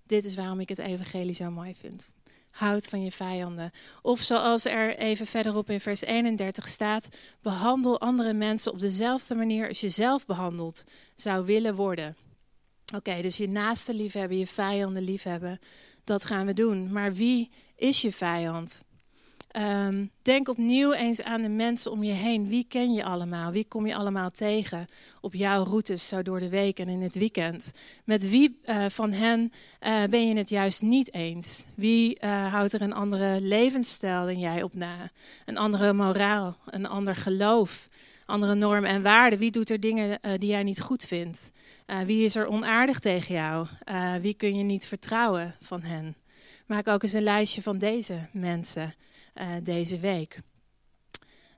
Dit 0.07 0.25
is 0.25 0.35
waarom 0.35 0.61
ik 0.61 0.69
het 0.69 0.79
evangelie 0.79 1.35
zo 1.35 1.51
mooi 1.51 1.75
vind. 1.75 2.15
Houd 2.51 2.87
van 2.87 3.05
je 3.05 3.13
vijanden. 3.13 3.71
Of 4.03 4.21
zoals 4.21 4.65
er 4.65 4.97
even 4.97 5.27
verderop 5.27 5.71
in 5.71 5.81
vers 5.81 6.01
31 6.01 6.69
staat: 6.69 7.09
behandel 7.41 8.01
andere 8.01 8.33
mensen 8.33 8.73
op 8.73 8.79
dezelfde 8.79 9.35
manier 9.35 9.69
als 9.69 9.81
je 9.81 9.89
zelf 9.89 10.27
behandeld 10.27 10.85
zou 11.15 11.45
willen 11.45 11.75
worden. 11.75 12.17
Oké, 12.95 13.23
dus 13.23 13.37
je 13.37 13.49
naaste 13.49 13.95
liefhebben, 13.95 14.39
je 14.39 14.47
vijanden 14.47 15.03
liefhebben, 15.03 15.59
dat 16.05 16.25
gaan 16.25 16.47
we 16.47 16.53
doen. 16.53 16.93
Maar 16.93 17.15
wie 17.15 17.51
is 17.77 18.03
je 18.03 18.13
vijand? 18.13 18.85
Ehm, 19.53 20.07
denk 20.23 20.49
opnieuw 20.49 20.93
eens 20.93 21.23
aan 21.23 21.43
de 21.43 21.49
mensen 21.49 21.91
om 21.91 22.03
je 22.03 22.13
heen. 22.13 22.49
Wie 22.49 22.65
ken 22.69 22.93
je 22.93 23.05
allemaal? 23.05 23.53
Wie 23.53 23.65
kom 23.69 23.87
je 23.87 23.95
allemaal 23.95 24.31
tegen 24.31 24.87
op 25.21 25.35
jouw 25.35 25.65
routes 25.65 26.09
zo 26.09 26.23
door 26.23 26.41
de 26.41 26.49
week 26.49 26.79
en 26.79 26.89
in 26.89 27.03
het 27.03 27.15
weekend? 27.15 27.73
Met 28.05 28.31
wie 28.31 28.59
eh, 28.65 28.85
van 28.89 29.13
hen 29.13 29.53
eh, 29.81 30.03
ben 30.11 30.29
je 30.29 30.37
het 30.37 30.49
juist 30.49 30.83
niet 30.83 31.15
eens? 31.15 31.67
Wie 31.75 32.19
uh, 32.21 32.53
houdt 32.53 32.73
er 32.73 32.83
een 32.83 32.93
andere 32.93 33.41
levensstijl 33.41 34.25
dan 34.25 34.39
jij 34.39 34.63
op 34.63 34.75
na? 34.75 35.11
Een 35.47 35.59
andere 35.59 35.93
moraal, 35.93 36.57
een 36.67 36.87
ander 36.87 37.17
geloof, 37.17 37.89
andere 38.27 38.55
normen 38.55 38.91
en 38.91 39.03
waarden? 39.03 39.39
Wie 39.39 39.51
doet 39.51 39.71
er 39.71 39.81
dingen 39.81 40.21
die 40.39 40.51
jij 40.51 40.63
niet 40.63 40.81
goed 40.81 41.05
vindt? 41.05 41.53
wie 42.07 42.25
is 42.25 42.37
er 42.37 42.47
onaardig 42.47 42.99
tegen 42.99 43.35
jou? 43.35 43.67
wie 44.21 44.35
kun 44.35 44.57
je 44.57 44.63
niet 44.63 44.87
vertrouwen 44.87 45.55
van 45.61 45.83
hen? 45.83 46.17
Maak 46.67 46.89
ook 46.89 47.03
eens 47.03 47.13
een 47.13 47.23
lijstje 47.23 47.63
van 47.63 47.79
deze 47.79 48.29
mensen 48.33 48.95
uh, 49.35 49.49
deze 49.63 49.99
week. 49.99 50.41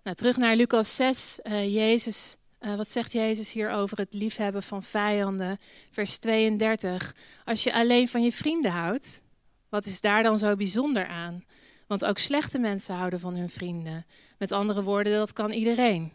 Nou, 0.02 0.16
terug 0.16 0.36
naar 0.36 0.56
Lucas 0.56 0.96
6. 0.96 1.38
Uh, 1.42 1.52
eh, 1.52 1.74
Jezus, 1.74 2.36
uh, 2.60 2.74
wat 2.74 2.88
zegt 2.88 3.12
Jezus 3.12 3.52
hier 3.52 3.70
over 3.70 3.98
het 3.98 4.14
liefhebben 4.14 4.62
van 4.62 4.82
vijanden? 4.82 5.58
Vers 5.90 6.18
32. 6.18 7.14
Als 7.44 7.62
je 7.62 7.74
alleen 7.74 8.08
van 8.08 8.22
je 8.22 8.32
vrienden 8.32 8.70
houdt, 8.70 9.22
wat 9.68 9.86
is 9.86 10.00
daar 10.00 10.22
dan 10.22 10.38
zo 10.38 10.56
bijzonder 10.56 11.06
aan? 11.06 11.44
Want 11.86 12.04
ook 12.04 12.18
slechte 12.18 12.58
mensen 12.58 12.94
houden 12.94 13.20
van 13.20 13.34
hun 13.34 13.50
vrienden. 13.50 14.06
Met 14.38 14.52
andere 14.52 14.82
woorden, 14.82 15.12
dat 15.12 15.32
kan 15.32 15.50
iedereen. 15.50 16.12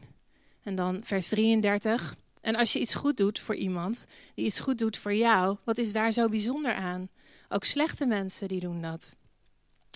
En 0.63 0.75
dan 0.75 1.01
vers 1.03 1.27
33. 1.27 2.15
En 2.41 2.55
als 2.55 2.73
je 2.73 2.79
iets 2.79 2.95
goed 2.95 3.17
doet 3.17 3.39
voor 3.39 3.55
iemand 3.55 4.05
die 4.35 4.45
iets 4.45 4.59
goed 4.59 4.77
doet 4.77 4.97
voor 4.97 5.13
jou, 5.13 5.57
wat 5.63 5.77
is 5.77 5.91
daar 5.91 6.11
zo 6.11 6.27
bijzonder 6.27 6.73
aan? 6.73 7.09
Ook 7.49 7.63
slechte 7.63 8.05
mensen 8.05 8.47
die 8.47 8.59
doen 8.59 8.81
dat. 8.81 9.15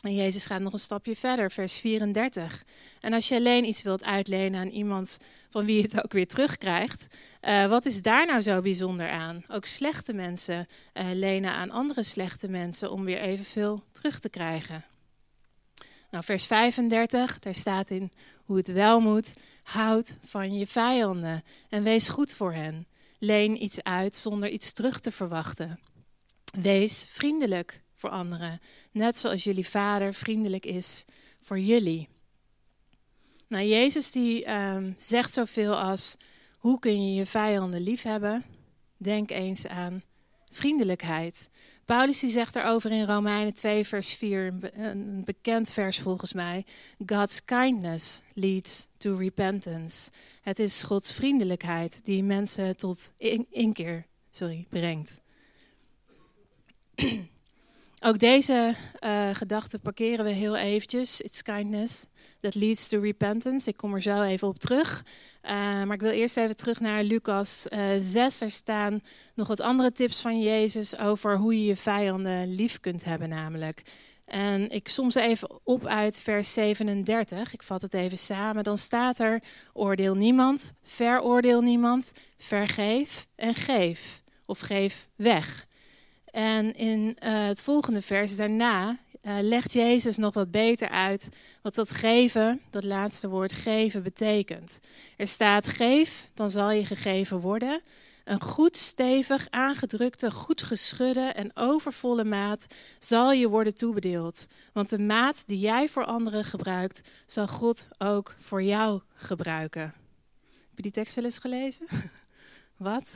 En 0.03 0.15
Jezus 0.15 0.45
gaat 0.45 0.61
nog 0.61 0.73
een 0.73 0.79
stapje 0.79 1.15
verder, 1.15 1.51
vers 1.51 1.79
34. 1.79 2.63
En 2.99 3.13
als 3.13 3.27
je 3.27 3.35
alleen 3.35 3.67
iets 3.67 3.81
wilt 3.81 4.03
uitlenen 4.03 4.59
aan 4.59 4.67
iemand 4.67 5.19
van 5.49 5.65
wie 5.65 5.75
je 5.75 5.81
het 5.81 6.03
ook 6.03 6.11
weer 6.11 6.27
terugkrijgt, 6.27 7.07
uh, 7.41 7.67
wat 7.67 7.85
is 7.85 8.01
daar 8.01 8.25
nou 8.25 8.41
zo 8.41 8.61
bijzonder 8.61 9.09
aan? 9.09 9.43
Ook 9.47 9.65
slechte 9.65 10.13
mensen 10.13 10.67
uh, 10.93 11.05
lenen 11.13 11.51
aan 11.51 11.71
andere 11.71 12.03
slechte 12.03 12.47
mensen 12.47 12.91
om 12.91 13.03
weer 13.03 13.19
evenveel 13.19 13.83
terug 13.91 14.19
te 14.19 14.29
krijgen. 14.29 14.85
Nou, 16.11 16.23
vers 16.23 16.45
35, 16.45 17.39
daar 17.39 17.55
staat 17.55 17.89
in 17.89 18.11
hoe 18.45 18.57
het 18.57 18.71
wel 18.71 18.99
moet. 18.99 19.33
Houd 19.63 20.17
van 20.21 20.57
je 20.57 20.67
vijanden 20.67 21.43
en 21.69 21.83
wees 21.83 22.09
goed 22.09 22.33
voor 22.33 22.53
hen. 22.53 22.87
Leen 23.19 23.63
iets 23.63 23.83
uit 23.83 24.15
zonder 24.15 24.49
iets 24.49 24.73
terug 24.73 24.99
te 24.99 25.11
verwachten. 25.11 25.79
Wees 26.61 27.07
vriendelijk 27.09 27.82
anderen, 28.09 28.61
net 28.91 29.17
zoals 29.17 29.43
jullie 29.43 29.67
vader 29.67 30.13
vriendelijk 30.13 30.65
is 30.65 31.05
voor 31.41 31.59
jullie. 31.59 32.07
Nou, 33.47 33.65
Jezus 33.65 34.11
die 34.11 34.51
um, 34.51 34.93
zegt 34.97 35.33
zoveel 35.33 35.75
als, 35.75 36.17
hoe 36.57 36.79
kun 36.79 37.07
je 37.07 37.13
je 37.13 37.25
vijanden 37.25 37.81
liefhebben? 37.81 38.43
Denk 38.97 39.31
eens 39.31 39.67
aan 39.67 40.03
vriendelijkheid. 40.51 41.49
Paulus 41.85 42.19
die 42.19 42.29
zegt 42.29 42.53
daarover 42.53 42.91
in 42.91 43.05
Romeinen 43.05 43.53
2 43.53 43.87
vers 43.87 44.13
4, 44.13 44.53
een 44.73 45.21
bekend 45.25 45.71
vers 45.71 45.99
volgens 45.99 46.33
mij. 46.33 46.65
God's 47.05 47.45
kindness 47.45 48.21
leads 48.33 48.87
to 48.97 49.15
repentance. 49.15 50.11
Het 50.41 50.59
is 50.59 50.83
Gods 50.83 51.13
vriendelijkheid 51.13 52.05
die 52.05 52.23
mensen 52.23 52.77
tot 52.77 53.13
inkeer 53.49 54.05
sorry, 54.33 54.65
brengt. 54.69 55.21
Ook 58.05 58.19
deze 58.19 58.73
uh, 59.05 59.29
gedachte 59.33 59.79
parkeren 59.79 60.25
we 60.25 60.31
heel 60.31 60.55
eventjes. 60.55 61.21
It's 61.21 61.41
kindness 61.41 62.05
that 62.39 62.55
leads 62.55 62.87
to 62.87 62.99
repentance. 62.99 63.69
Ik 63.69 63.77
kom 63.77 63.93
er 63.93 64.01
zo 64.01 64.21
even 64.21 64.47
op 64.47 64.59
terug. 64.59 65.05
Uh, 65.43 65.51
maar 65.51 65.93
ik 65.93 66.01
wil 66.01 66.11
eerst 66.11 66.37
even 66.37 66.55
terug 66.55 66.79
naar 66.79 67.03
Lucas 67.03 67.65
uh, 67.69 67.95
eh, 67.95 68.01
6. 68.01 68.41
Er 68.41 68.51
staan 68.51 69.01
nog 69.33 69.47
wat 69.47 69.61
andere 69.61 69.91
tips 69.91 70.21
van 70.21 70.41
Jezus 70.41 70.97
over 70.97 71.37
hoe 71.37 71.57
je 71.57 71.65
je 71.65 71.75
vijanden 71.75 72.55
lief 72.55 72.79
kunt 72.79 73.03
hebben 73.03 73.29
namelijk. 73.29 73.83
En 74.25 74.69
ik 74.69 74.87
som 74.87 75.11
ze 75.11 75.21
even 75.21 75.49
op 75.63 75.85
uit 75.85 76.19
vers 76.19 76.53
37. 76.53 77.53
Ik 77.53 77.63
vat 77.63 77.81
het 77.81 77.93
even 77.93 78.17
samen. 78.17 78.63
Dan 78.63 78.77
staat 78.77 79.19
er: 79.19 79.43
oordeel 79.73 80.15
niemand, 80.15 80.73
veroordeel 80.81 81.61
niemand, 81.61 82.11
vergeef 82.37 83.27
en 83.35 83.55
geef. 83.55 84.23
Of 84.45 84.59
geef 84.59 85.07
weg. 85.15 85.65
En 86.33 86.75
in 86.75 87.17
uh, 87.23 87.47
het 87.47 87.61
volgende 87.61 88.01
vers 88.01 88.35
daarna 88.35 88.97
uh, 89.21 89.37
legt 89.41 89.73
Jezus 89.73 90.17
nog 90.17 90.33
wat 90.33 90.51
beter 90.51 90.89
uit 90.89 91.29
wat 91.61 91.75
dat 91.75 91.91
geven, 91.91 92.61
dat 92.69 92.83
laatste 92.83 93.29
woord 93.29 93.51
geven, 93.51 94.03
betekent. 94.03 94.79
Er 95.17 95.27
staat 95.27 95.67
geef, 95.67 96.29
dan 96.33 96.51
zal 96.51 96.71
je 96.71 96.85
gegeven 96.85 97.39
worden. 97.39 97.81
Een 98.23 98.41
goed 98.41 98.77
stevig, 98.77 99.47
aangedrukte, 99.49 100.31
goed 100.31 100.61
geschudde 100.61 101.25
en 101.25 101.51
overvolle 101.53 102.23
maat 102.23 102.65
zal 102.99 103.31
je 103.31 103.49
worden 103.49 103.75
toebedeeld. 103.75 104.45
Want 104.71 104.89
de 104.89 104.99
maat 104.99 105.43
die 105.47 105.59
jij 105.59 105.89
voor 105.89 106.05
anderen 106.05 106.43
gebruikt, 106.43 107.09
zal 107.25 107.47
God 107.47 107.87
ook 107.97 108.35
voor 108.39 108.63
jou 108.63 109.01
gebruiken. 109.15 109.81
Heb 109.81 110.75
je 110.75 110.81
die 110.81 110.91
tekst 110.91 111.15
wel 111.15 111.25
eens 111.25 111.39
gelezen? 111.39 111.87
Wat? 112.77 113.13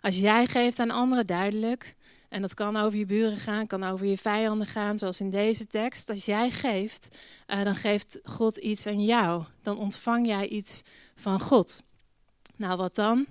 Als 0.00 0.18
jij 0.18 0.46
geeft 0.46 0.78
aan 0.78 0.90
anderen, 0.90 1.26
duidelijk. 1.26 1.94
En 2.30 2.40
dat 2.40 2.54
kan 2.54 2.76
over 2.76 2.98
je 2.98 3.06
buren 3.06 3.36
gaan, 3.36 3.66
kan 3.66 3.84
over 3.84 4.06
je 4.06 4.18
vijanden 4.18 4.66
gaan, 4.66 4.98
zoals 4.98 5.20
in 5.20 5.30
deze 5.30 5.66
tekst. 5.66 6.10
Als 6.10 6.24
jij 6.24 6.50
geeft, 6.50 7.16
uh, 7.46 7.62
dan 7.64 7.74
geeft 7.74 8.18
God 8.22 8.56
iets 8.56 8.86
aan 8.86 9.04
jou. 9.04 9.44
Dan 9.62 9.78
ontvang 9.78 10.26
jij 10.26 10.48
iets 10.48 10.82
van 11.14 11.40
God. 11.40 11.82
Nou, 12.56 12.76
wat 12.76 12.94
dan? 12.94 13.26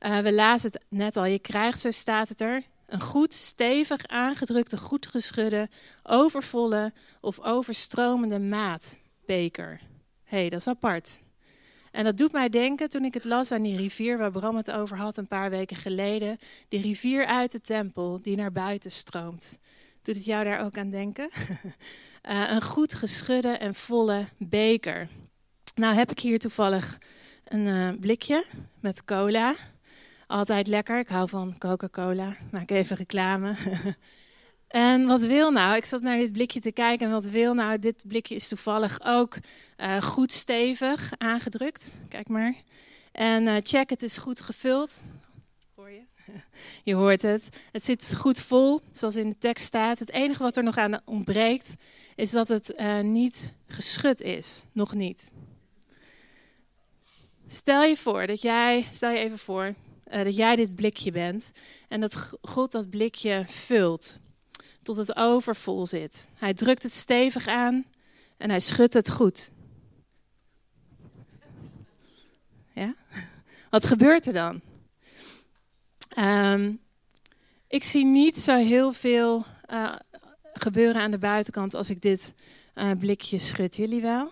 Uh, 0.00 0.18
we 0.18 0.32
lazen 0.32 0.70
het 0.70 0.84
net 0.88 1.16
al. 1.16 1.24
Je 1.24 1.38
krijgt, 1.38 1.80
zo 1.80 1.90
staat 1.90 2.28
het 2.28 2.40
er, 2.40 2.62
een 2.86 3.00
goed, 3.00 3.32
stevig 3.32 4.06
aangedrukte, 4.06 4.76
goed 4.76 5.06
geschudde, 5.06 5.68
overvolle 6.02 6.92
of 7.20 7.40
overstromende 7.40 8.38
maatbeker. 8.38 9.80
Hey, 10.24 10.48
dat 10.48 10.60
is 10.60 10.66
apart. 10.66 11.20
En 11.94 12.04
dat 12.04 12.16
doet 12.16 12.32
mij 12.32 12.48
denken, 12.48 12.88
toen 12.88 13.04
ik 13.04 13.14
het 13.14 13.24
las 13.24 13.52
aan 13.52 13.62
die 13.62 13.76
rivier 13.76 14.18
waar 14.18 14.30
Bram 14.30 14.56
het 14.56 14.70
over 14.70 14.96
had 14.96 15.16
een 15.16 15.26
paar 15.26 15.50
weken 15.50 15.76
geleden. 15.76 16.38
Die 16.68 16.80
rivier 16.80 17.26
uit 17.26 17.52
de 17.52 17.60
tempel 17.60 18.22
die 18.22 18.36
naar 18.36 18.52
buiten 18.52 18.90
stroomt. 18.90 19.58
Doet 20.02 20.14
het 20.14 20.24
jou 20.24 20.44
daar 20.44 20.64
ook 20.64 20.78
aan 20.78 20.90
denken? 20.90 21.28
uh, 22.28 22.50
een 22.54 22.62
goed 22.62 22.94
geschudde 22.94 23.48
en 23.48 23.74
volle 23.74 24.24
beker. 24.38 25.08
Nou 25.74 25.94
heb 25.94 26.10
ik 26.10 26.20
hier 26.20 26.38
toevallig 26.38 26.98
een 27.44 27.66
uh, 27.66 27.90
blikje 28.00 28.44
met 28.80 29.04
cola. 29.04 29.54
Altijd 30.26 30.66
lekker. 30.66 30.98
Ik 30.98 31.08
hou 31.08 31.28
van 31.28 31.58
Coca-Cola. 31.58 32.36
Maak 32.50 32.70
even 32.70 32.96
reclame. 32.96 33.54
En 34.68 35.06
wat 35.06 35.20
wil 35.20 35.50
nou? 35.50 35.76
Ik 35.76 35.84
zat 35.84 36.02
naar 36.02 36.18
dit 36.18 36.32
blikje 36.32 36.60
te 36.60 36.72
kijken 36.72 37.06
en 37.06 37.12
wat 37.12 37.24
wil 37.24 37.54
nou? 37.54 37.78
Dit 37.78 38.04
blikje 38.06 38.34
is 38.34 38.48
toevallig 38.48 39.00
ook 39.04 39.36
uh, 39.76 40.02
goed 40.02 40.32
stevig 40.32 41.12
aangedrukt. 41.18 41.94
Kijk 42.08 42.28
maar. 42.28 42.54
En 43.12 43.42
uh, 43.42 43.56
check, 43.62 43.90
het 43.90 44.02
is 44.02 44.16
goed 44.16 44.40
gevuld. 44.40 45.00
Hoor 45.74 45.90
je? 45.90 46.02
je 46.90 46.94
hoort 46.94 47.22
het. 47.22 47.48
Het 47.72 47.84
zit 47.84 48.14
goed 48.16 48.40
vol, 48.40 48.80
zoals 48.92 49.16
in 49.16 49.28
de 49.28 49.38
tekst 49.38 49.64
staat. 49.64 49.98
Het 49.98 50.10
enige 50.10 50.42
wat 50.42 50.56
er 50.56 50.62
nog 50.62 50.76
aan 50.76 51.00
ontbreekt, 51.04 51.74
is 52.14 52.30
dat 52.30 52.48
het 52.48 52.72
uh, 52.76 53.00
niet 53.00 53.52
geschud 53.66 54.20
is. 54.20 54.64
Nog 54.72 54.94
niet. 54.94 55.32
Stel 57.46 57.82
je 57.82 57.96
voor 57.96 58.26
dat 58.26 58.42
jij, 58.42 58.86
stel 58.90 59.10
je 59.10 59.18
even 59.18 59.38
voor, 59.38 59.74
dat 60.04 60.36
jij 60.36 60.56
dit 60.56 60.74
blikje 60.74 61.10
bent 61.10 61.52
en 61.88 62.00
dat 62.00 62.32
God 62.42 62.72
dat 62.72 62.90
blikje 62.90 63.44
vult 63.46 64.18
tot 64.84 64.96
het 64.96 65.16
overvol 65.16 65.86
zit. 65.86 66.28
Hij 66.34 66.54
drukt 66.54 66.82
het 66.82 66.92
stevig 66.92 67.46
aan 67.46 67.84
en 68.36 68.50
hij 68.50 68.60
schudt 68.60 68.94
het 68.94 69.10
goed. 69.10 69.50
Ja? 72.74 72.94
Wat 73.70 73.86
gebeurt 73.86 74.26
er 74.26 74.32
dan? 74.32 74.60
Um, 76.18 76.80
ik 77.68 77.84
zie 77.84 78.04
niet 78.04 78.38
zo 78.38 78.56
heel 78.56 78.92
veel 78.92 79.44
uh, 79.70 79.94
gebeuren 80.52 81.02
aan 81.02 81.10
de 81.10 81.18
buitenkant 81.18 81.74
als 81.74 81.90
ik 81.90 82.02
dit 82.02 82.34
uh, 82.74 82.90
blikje 82.98 83.38
schud. 83.38 83.76
Jullie 83.76 84.02
wel? 84.02 84.30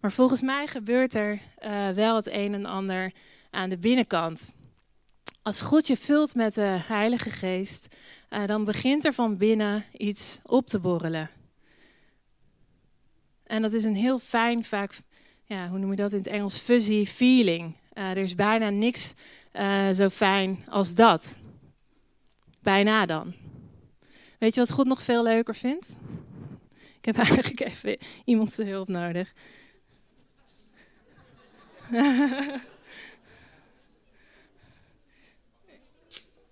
Maar 0.00 0.12
volgens 0.12 0.40
mij 0.40 0.66
gebeurt 0.66 1.14
er 1.14 1.40
uh, 1.64 1.88
wel 1.88 2.16
het 2.16 2.26
een 2.26 2.54
en 2.54 2.66
ander 2.66 3.12
aan 3.50 3.68
de 3.68 3.78
binnenkant. 3.78 4.54
Als 5.42 5.60
God 5.60 5.86
je 5.86 5.96
vult 5.96 6.34
met 6.34 6.54
de 6.54 6.78
Heilige 6.86 7.30
Geest, 7.30 7.96
uh, 8.34 8.46
dan 8.46 8.64
begint 8.64 9.04
er 9.04 9.12
van 9.12 9.36
binnen 9.36 9.84
iets 9.92 10.40
op 10.42 10.66
te 10.66 10.78
borrelen. 10.78 11.30
En 13.44 13.62
dat 13.62 13.72
is 13.72 13.84
een 13.84 13.94
heel 13.94 14.18
fijn, 14.18 14.64
vaak, 14.64 15.00
ja, 15.44 15.68
hoe 15.68 15.78
noem 15.78 15.90
je 15.90 15.96
dat 15.96 16.12
in 16.12 16.18
het 16.18 16.26
Engels, 16.26 16.58
fuzzy 16.58 17.06
feeling. 17.06 17.76
Uh, 17.94 18.10
er 18.10 18.16
is 18.16 18.34
bijna 18.34 18.70
niks 18.70 19.14
uh, 19.52 19.90
zo 19.90 20.08
fijn 20.08 20.64
als 20.68 20.94
dat. 20.94 21.38
Bijna 22.62 23.06
dan. 23.06 23.34
Weet 24.38 24.54
je 24.54 24.60
wat 24.60 24.72
God 24.72 24.86
nog 24.86 25.02
veel 25.02 25.22
leuker 25.22 25.54
vindt? 25.54 25.96
Ik 26.98 27.04
heb 27.04 27.18
eigenlijk 27.18 27.60
even 27.60 27.98
iemand 28.24 28.52
zijn 28.52 28.68
hulp 28.68 28.88
nodig. 28.88 29.32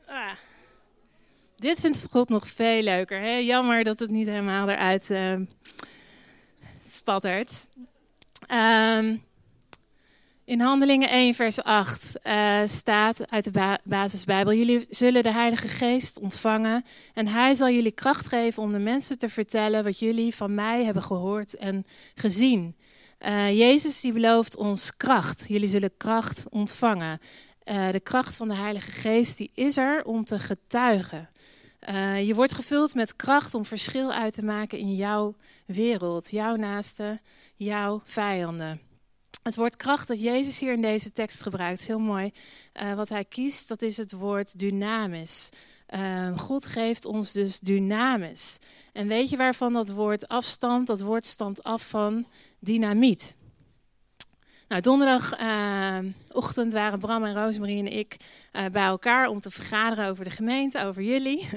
ah. 0.07 0.33
Dit 1.63 1.81
vindt 1.81 2.07
God 2.11 2.29
nog 2.29 2.49
veel 2.49 2.83
leuker. 2.83 3.21
Hè? 3.21 3.37
Jammer 3.37 3.85
dat 3.85 3.99
het 3.99 4.11
niet 4.11 4.27
helemaal 4.27 4.69
eruit 4.69 5.11
uh, 5.11 5.35
spattert. 6.85 7.69
Um, 8.53 9.23
in 10.45 10.61
Handelingen 10.61 11.09
1, 11.09 11.35
vers 11.35 11.63
8 11.63 12.15
uh, 12.25 12.63
eh, 12.63 12.69
staat 12.69 13.31
uit 13.31 13.45
de 13.45 13.51
ba 13.51 13.79
basisbijbel: 13.85 14.53
Jullie 14.53 14.87
zullen 14.91 15.23
de 15.23 15.33
Heilige 15.33 15.69
Geest 15.69 16.21
ontvangen 16.21 16.85
en 17.15 17.27
Hij 17.27 17.55
zal 17.55 17.71
jullie 17.71 17.93
kracht 17.93 18.29
geven 18.29 18.63
om 18.63 18.73
de 18.73 18.79
mensen 18.79 19.19
te 19.19 19.29
vertellen 19.29 19.85
wat 19.85 19.99
jullie 19.99 20.35
van 20.35 20.55
mij 20.55 20.85
hebben 20.85 21.03
gehoord 21.03 21.57
en 21.57 21.87
gezien. 22.15 22.77
Uh, 23.27 23.59
Jezus 23.59 24.01
die 24.01 24.13
belooft 24.13 24.57
ons 24.57 24.97
kracht. 24.97 25.45
Jullie 25.49 25.69
zullen 25.69 25.97
kracht 25.97 26.47
ontvangen. 26.51 27.21
Uh, 27.65 27.91
de 27.91 28.01
kracht 28.01 28.37
van 28.37 28.49
de 28.49 28.55
Heilige 28.55 28.91
Geest 28.91 29.37
die 29.37 29.51
is 29.55 29.77
er 29.77 30.05
om 30.05 30.25
te 30.25 30.39
getuigen. 30.39 31.29
je 32.25 32.33
wordt 32.35 32.55
gevuld 32.55 32.95
met 32.95 33.17
kracht 33.17 33.55
om 33.55 33.65
verschil 33.65 34.13
uit 34.13 34.35
te 34.35 34.45
maken 34.45 34.79
in 34.79 34.95
jouw 34.95 35.35
wereld, 35.67 36.31
jouw 36.31 36.57
naaste, 36.57 37.21
jouw 37.57 38.01
vijanden. 38.05 38.81
Het 39.43 39.57
woord 39.57 39.77
kracht 39.77 40.09
dat 40.09 40.21
Jezus 40.21 40.59
hier 40.59 40.73
in 40.73 40.83
deze 40.83 41.13
tekst 41.13 41.43
gebruikt, 41.43 41.81
is 41.81 41.87
heel 41.87 41.99
mooi. 41.99 42.33
Uh, 42.83 42.95
wat 42.95 43.09
hij 43.09 43.25
kiest, 43.25 43.69
dat 43.69 43.83
is 43.83 43.97
het 43.97 44.13
woord 44.13 44.59
dynamis. 44.59 45.49
Uh, 45.89 46.39
God 46.39 46.67
geeft 46.67 47.05
ons 47.05 47.33
dus 47.33 47.61
dynamis. 47.61 48.59
En 48.93 49.09
weet 49.09 49.31
je 49.31 49.37
waarvan 49.37 49.73
dat 49.73 49.91
woord 49.91 50.29
afstamt? 50.29 50.87
Dat 50.87 51.01
woord 51.01 51.27
stamt 51.27 51.63
af 51.63 51.89
van 51.89 52.27
dynamiet. 52.59 53.37
Nou, 54.73 54.85
donderdagochtend 54.85 56.73
waren 56.73 56.99
Bram 56.99 57.25
en 57.25 57.35
Rosemarie 57.35 57.79
en 57.79 57.93
ik 57.93 58.17
uh, 58.53 58.65
bij 58.73 58.85
elkaar 58.85 59.29
om 59.29 59.41
te 59.41 59.51
vergaderen 59.51 60.09
over 60.09 60.25
de 60.25 60.31
gemeente, 60.31 60.85
over 60.85 61.03
jullie. 61.03 61.49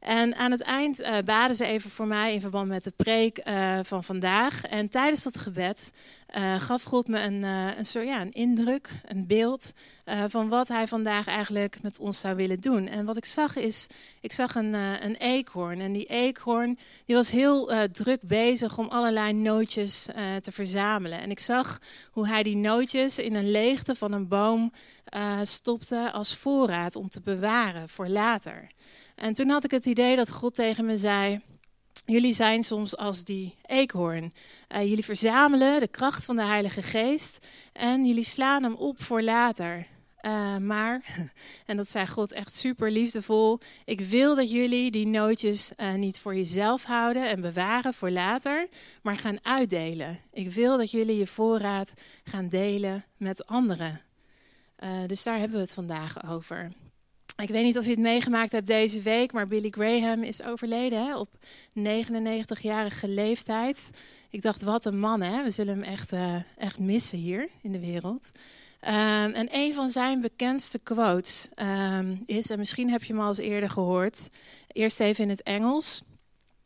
En 0.00 0.36
aan 0.36 0.50
het 0.50 0.60
eind 0.60 1.00
uh, 1.00 1.18
baden 1.24 1.56
ze 1.56 1.64
even 1.64 1.90
voor 1.90 2.06
mij 2.06 2.34
in 2.34 2.40
verband 2.40 2.68
met 2.68 2.84
de 2.84 2.92
preek 2.96 3.42
van 3.82 4.04
vandaag. 4.04 4.64
En 4.64 4.88
tijdens 4.88 5.22
dat 5.22 5.38
gebed 5.38 5.92
uh, 6.36 6.60
gaf 6.60 6.82
God 6.82 7.08
me 7.08 7.20
een, 7.20 7.42
een, 7.42 7.84
soort, 7.84 8.06
ja, 8.06 8.20
een 8.20 8.32
indruk, 8.32 8.90
een 9.04 9.26
beeld 9.26 9.72
van 10.26 10.48
wat 10.48 10.68
hij 10.68 10.88
vandaag 10.88 11.26
eigenlijk 11.26 11.82
met 11.82 11.98
ons 11.98 12.18
zou 12.18 12.36
willen 12.36 12.60
doen. 12.60 12.88
En 12.88 13.04
wat 13.04 13.16
ik 13.16 13.24
zag 13.24 13.56
is, 13.56 13.86
ik 14.20 14.32
zag 14.32 14.54
een, 14.54 14.74
een 15.04 15.16
eekhoorn. 15.16 15.80
En 15.80 15.92
die 15.92 16.04
eekhoorn 16.04 16.78
die 17.06 17.16
was 17.16 17.30
heel 17.30 17.88
druk 17.92 18.20
bezig 18.22 18.78
om 18.78 18.88
allerlei 18.88 19.32
nootjes 19.32 20.08
te 20.40 20.52
verzamelen. 20.52 21.20
En 21.20 21.30
ik 21.30 21.40
zag 21.40 21.78
hoe 22.10 22.28
hij 22.28 22.42
die 22.42 22.56
nootjes 22.56 23.18
in 23.18 23.34
een 23.34 23.50
leegte 23.50 23.94
van 23.94 24.12
een 24.12 24.28
boom 24.28 24.72
stopte 25.42 26.10
als 26.12 26.36
voorraad 26.36 26.96
om 26.96 27.08
te 27.08 27.20
bewaren 27.20 27.88
voor 27.88 28.08
later. 28.08 28.70
En 29.14 29.34
toen 29.34 29.48
had 29.48 29.64
ik 29.64 29.70
het 29.70 29.86
idee 29.86 30.16
dat 30.16 30.30
God 30.30 30.54
tegen 30.54 30.84
me 30.84 30.96
zei: 30.96 31.40
Jullie 32.06 32.32
zijn 32.32 32.62
soms 32.62 32.96
als 32.96 33.24
die 33.24 33.56
eekhoorn. 33.66 34.32
Uh, 34.68 34.82
jullie 34.82 35.04
verzamelen 35.04 35.80
de 35.80 35.88
kracht 35.88 36.24
van 36.24 36.36
de 36.36 36.42
Heilige 36.42 36.82
Geest 36.82 37.46
en 37.72 38.04
jullie 38.04 38.24
slaan 38.24 38.62
hem 38.62 38.74
op 38.74 39.02
voor 39.02 39.22
later. 39.22 39.86
Uh, 40.20 40.56
maar, 40.56 41.04
en 41.66 41.76
dat 41.76 41.90
zei 41.90 42.06
God 42.06 42.32
echt 42.32 42.54
super 42.54 42.90
liefdevol, 42.90 43.58
ik 43.84 44.00
wil 44.00 44.36
dat 44.36 44.50
jullie 44.50 44.90
die 44.90 45.06
nootjes 45.06 45.72
uh, 45.76 45.94
niet 45.94 46.20
voor 46.20 46.34
jezelf 46.34 46.84
houden 46.84 47.28
en 47.28 47.40
bewaren 47.40 47.94
voor 47.94 48.10
later, 48.10 48.68
maar 49.02 49.16
gaan 49.16 49.44
uitdelen. 49.44 50.18
Ik 50.32 50.50
wil 50.50 50.76
dat 50.76 50.90
jullie 50.90 51.18
je 51.18 51.26
voorraad 51.26 51.94
gaan 52.24 52.48
delen 52.48 53.04
met 53.16 53.46
anderen. 53.46 54.00
dus 55.06 55.22
daar 55.22 55.38
hebben 55.38 55.56
we 55.56 55.62
het 55.62 55.74
vandaag 55.74 56.28
over. 56.30 56.72
Ik 57.36 57.48
weet 57.48 57.64
niet 57.64 57.78
of 57.78 57.84
je 57.84 57.90
het 57.90 57.98
meegemaakt 57.98 58.52
hebt 58.52 58.66
deze 58.66 59.00
week, 59.02 59.32
maar 59.32 59.46
Billy 59.46 59.70
Graham 59.70 60.22
is 60.22 60.42
overleden 60.42 61.04
hè, 61.04 61.16
op 61.16 61.28
99-jarige 61.78 63.08
leeftijd. 63.08 63.90
Ik 64.30 64.42
dacht, 64.42 64.62
wat 64.62 64.84
een 64.84 64.98
man, 64.98 65.20
hè? 65.22 65.42
we 65.42 65.50
zullen 65.50 65.74
hem 65.74 65.92
echt, 65.92 66.12
uh, 66.12 66.36
echt 66.56 66.78
missen 66.78 67.18
hier 67.18 67.48
in 67.62 67.72
de 67.72 67.80
wereld. 67.80 68.30
Um, 68.84 69.32
en 69.32 69.48
een 69.50 69.74
van 69.74 69.88
zijn 69.88 70.20
bekendste 70.20 70.78
quotes 70.78 71.48
um, 71.56 72.22
is, 72.26 72.50
en 72.50 72.58
misschien 72.58 72.90
heb 72.90 73.02
je 73.02 73.12
hem 73.12 73.22
al 73.22 73.28
eens 73.28 73.38
eerder 73.38 73.70
gehoord, 73.70 74.28
eerst 74.66 75.00
even 75.00 75.24
in 75.24 75.30
het 75.30 75.42
Engels. 75.42 76.02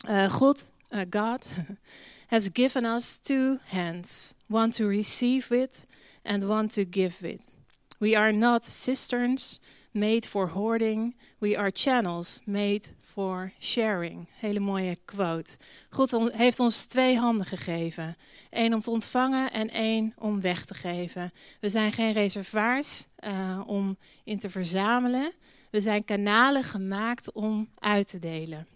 Uh, 0.08 0.32
God, 0.32 0.70
uh, 0.88 1.00
God 1.10 1.46
has 2.26 2.48
given 2.52 2.84
us 2.84 3.16
two 3.16 3.56
hands, 3.64 4.34
one 4.48 4.68
to 4.68 4.88
receive 4.88 5.54
with 5.58 5.86
and 6.22 6.44
one 6.44 6.66
to 6.66 6.84
give 6.90 7.26
with. 7.26 7.54
We 7.98 8.18
are 8.18 8.32
not 8.32 8.66
cisterns 8.66 9.60
made 9.96 10.28
for 10.28 10.48
hoarding. 10.48 11.16
We 11.38 11.58
are 11.58 11.70
channels 11.72 12.40
made 12.44 12.82
for 13.02 13.52
sharing. 13.58 14.28
Hele 14.38 14.60
mooie 14.60 14.96
quote. 15.04 15.56
God 15.90 16.32
heeft 16.32 16.60
ons 16.60 16.84
twee 16.84 17.18
handen 17.18 17.46
gegeven. 17.46 18.16
Eén 18.50 18.74
om 18.74 18.80
te 18.80 18.90
ontvangen 18.90 19.52
en 19.52 19.70
één 19.70 20.14
om 20.18 20.40
weg 20.40 20.64
te 20.64 20.74
geven. 20.74 21.32
We 21.60 21.68
zijn 21.68 21.92
geen 21.92 22.12
reservoirs 22.12 23.06
uh, 23.20 23.60
om 23.66 23.96
in 24.24 24.38
te 24.38 24.50
verzamelen. 24.50 25.32
We 25.70 25.80
zijn 25.80 26.04
kanalen 26.04 26.62
gemaakt 26.62 27.32
om 27.32 27.70
uit 27.78 28.08
te 28.08 28.18
delen. 28.18 28.66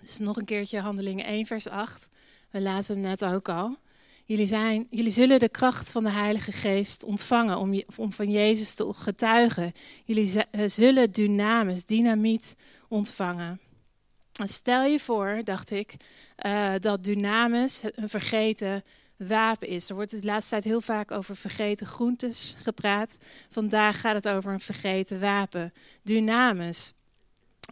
Dus 0.00 0.18
nog 0.18 0.36
een 0.36 0.44
keertje 0.44 0.80
handelingen 0.80 1.24
1 1.24 1.46
vers 1.46 1.68
8. 1.68 2.08
We 2.50 2.60
lazen 2.60 2.94
hem 2.94 3.04
net 3.04 3.24
ook 3.24 3.48
al. 3.48 3.76
Jullie, 4.28 4.46
zijn, 4.46 4.86
jullie 4.90 5.10
zullen 5.10 5.38
de 5.38 5.48
kracht 5.48 5.92
van 5.92 6.04
de 6.04 6.10
Heilige 6.10 6.52
Geest 6.52 7.04
ontvangen 7.04 7.58
om, 7.58 7.82
om 7.96 8.12
van 8.12 8.30
Jezus 8.30 8.74
te 8.74 8.92
getuigen. 8.92 9.72
Jullie 10.04 10.44
eh, 10.50 10.62
zullen 10.66 11.12
dynamis, 11.12 11.84
dynamiet 11.84 12.56
ontvangen. 12.88 13.60
stel 14.32 14.84
je 14.84 15.00
voor, 15.00 15.40
dacht 15.44 15.70
ik, 15.70 15.96
uh, 16.46 16.74
dat 16.80 17.04
dynamis 17.04 17.82
een 17.94 18.08
vergeten 18.08 18.82
wapen 19.16 19.68
is. 19.68 19.88
Er 19.88 19.94
wordt 19.94 20.10
de 20.10 20.24
laatste 20.24 20.50
tijd 20.50 20.64
heel 20.64 20.80
vaak 20.80 21.10
over 21.10 21.36
vergeten 21.36 21.86
groentes 21.86 22.56
gepraat. 22.62 23.18
Vandaag 23.48 24.00
gaat 24.00 24.14
het 24.14 24.28
over 24.28 24.52
een 24.52 24.60
vergeten 24.60 25.20
wapen. 25.20 25.72
Dynamis. 26.02 26.94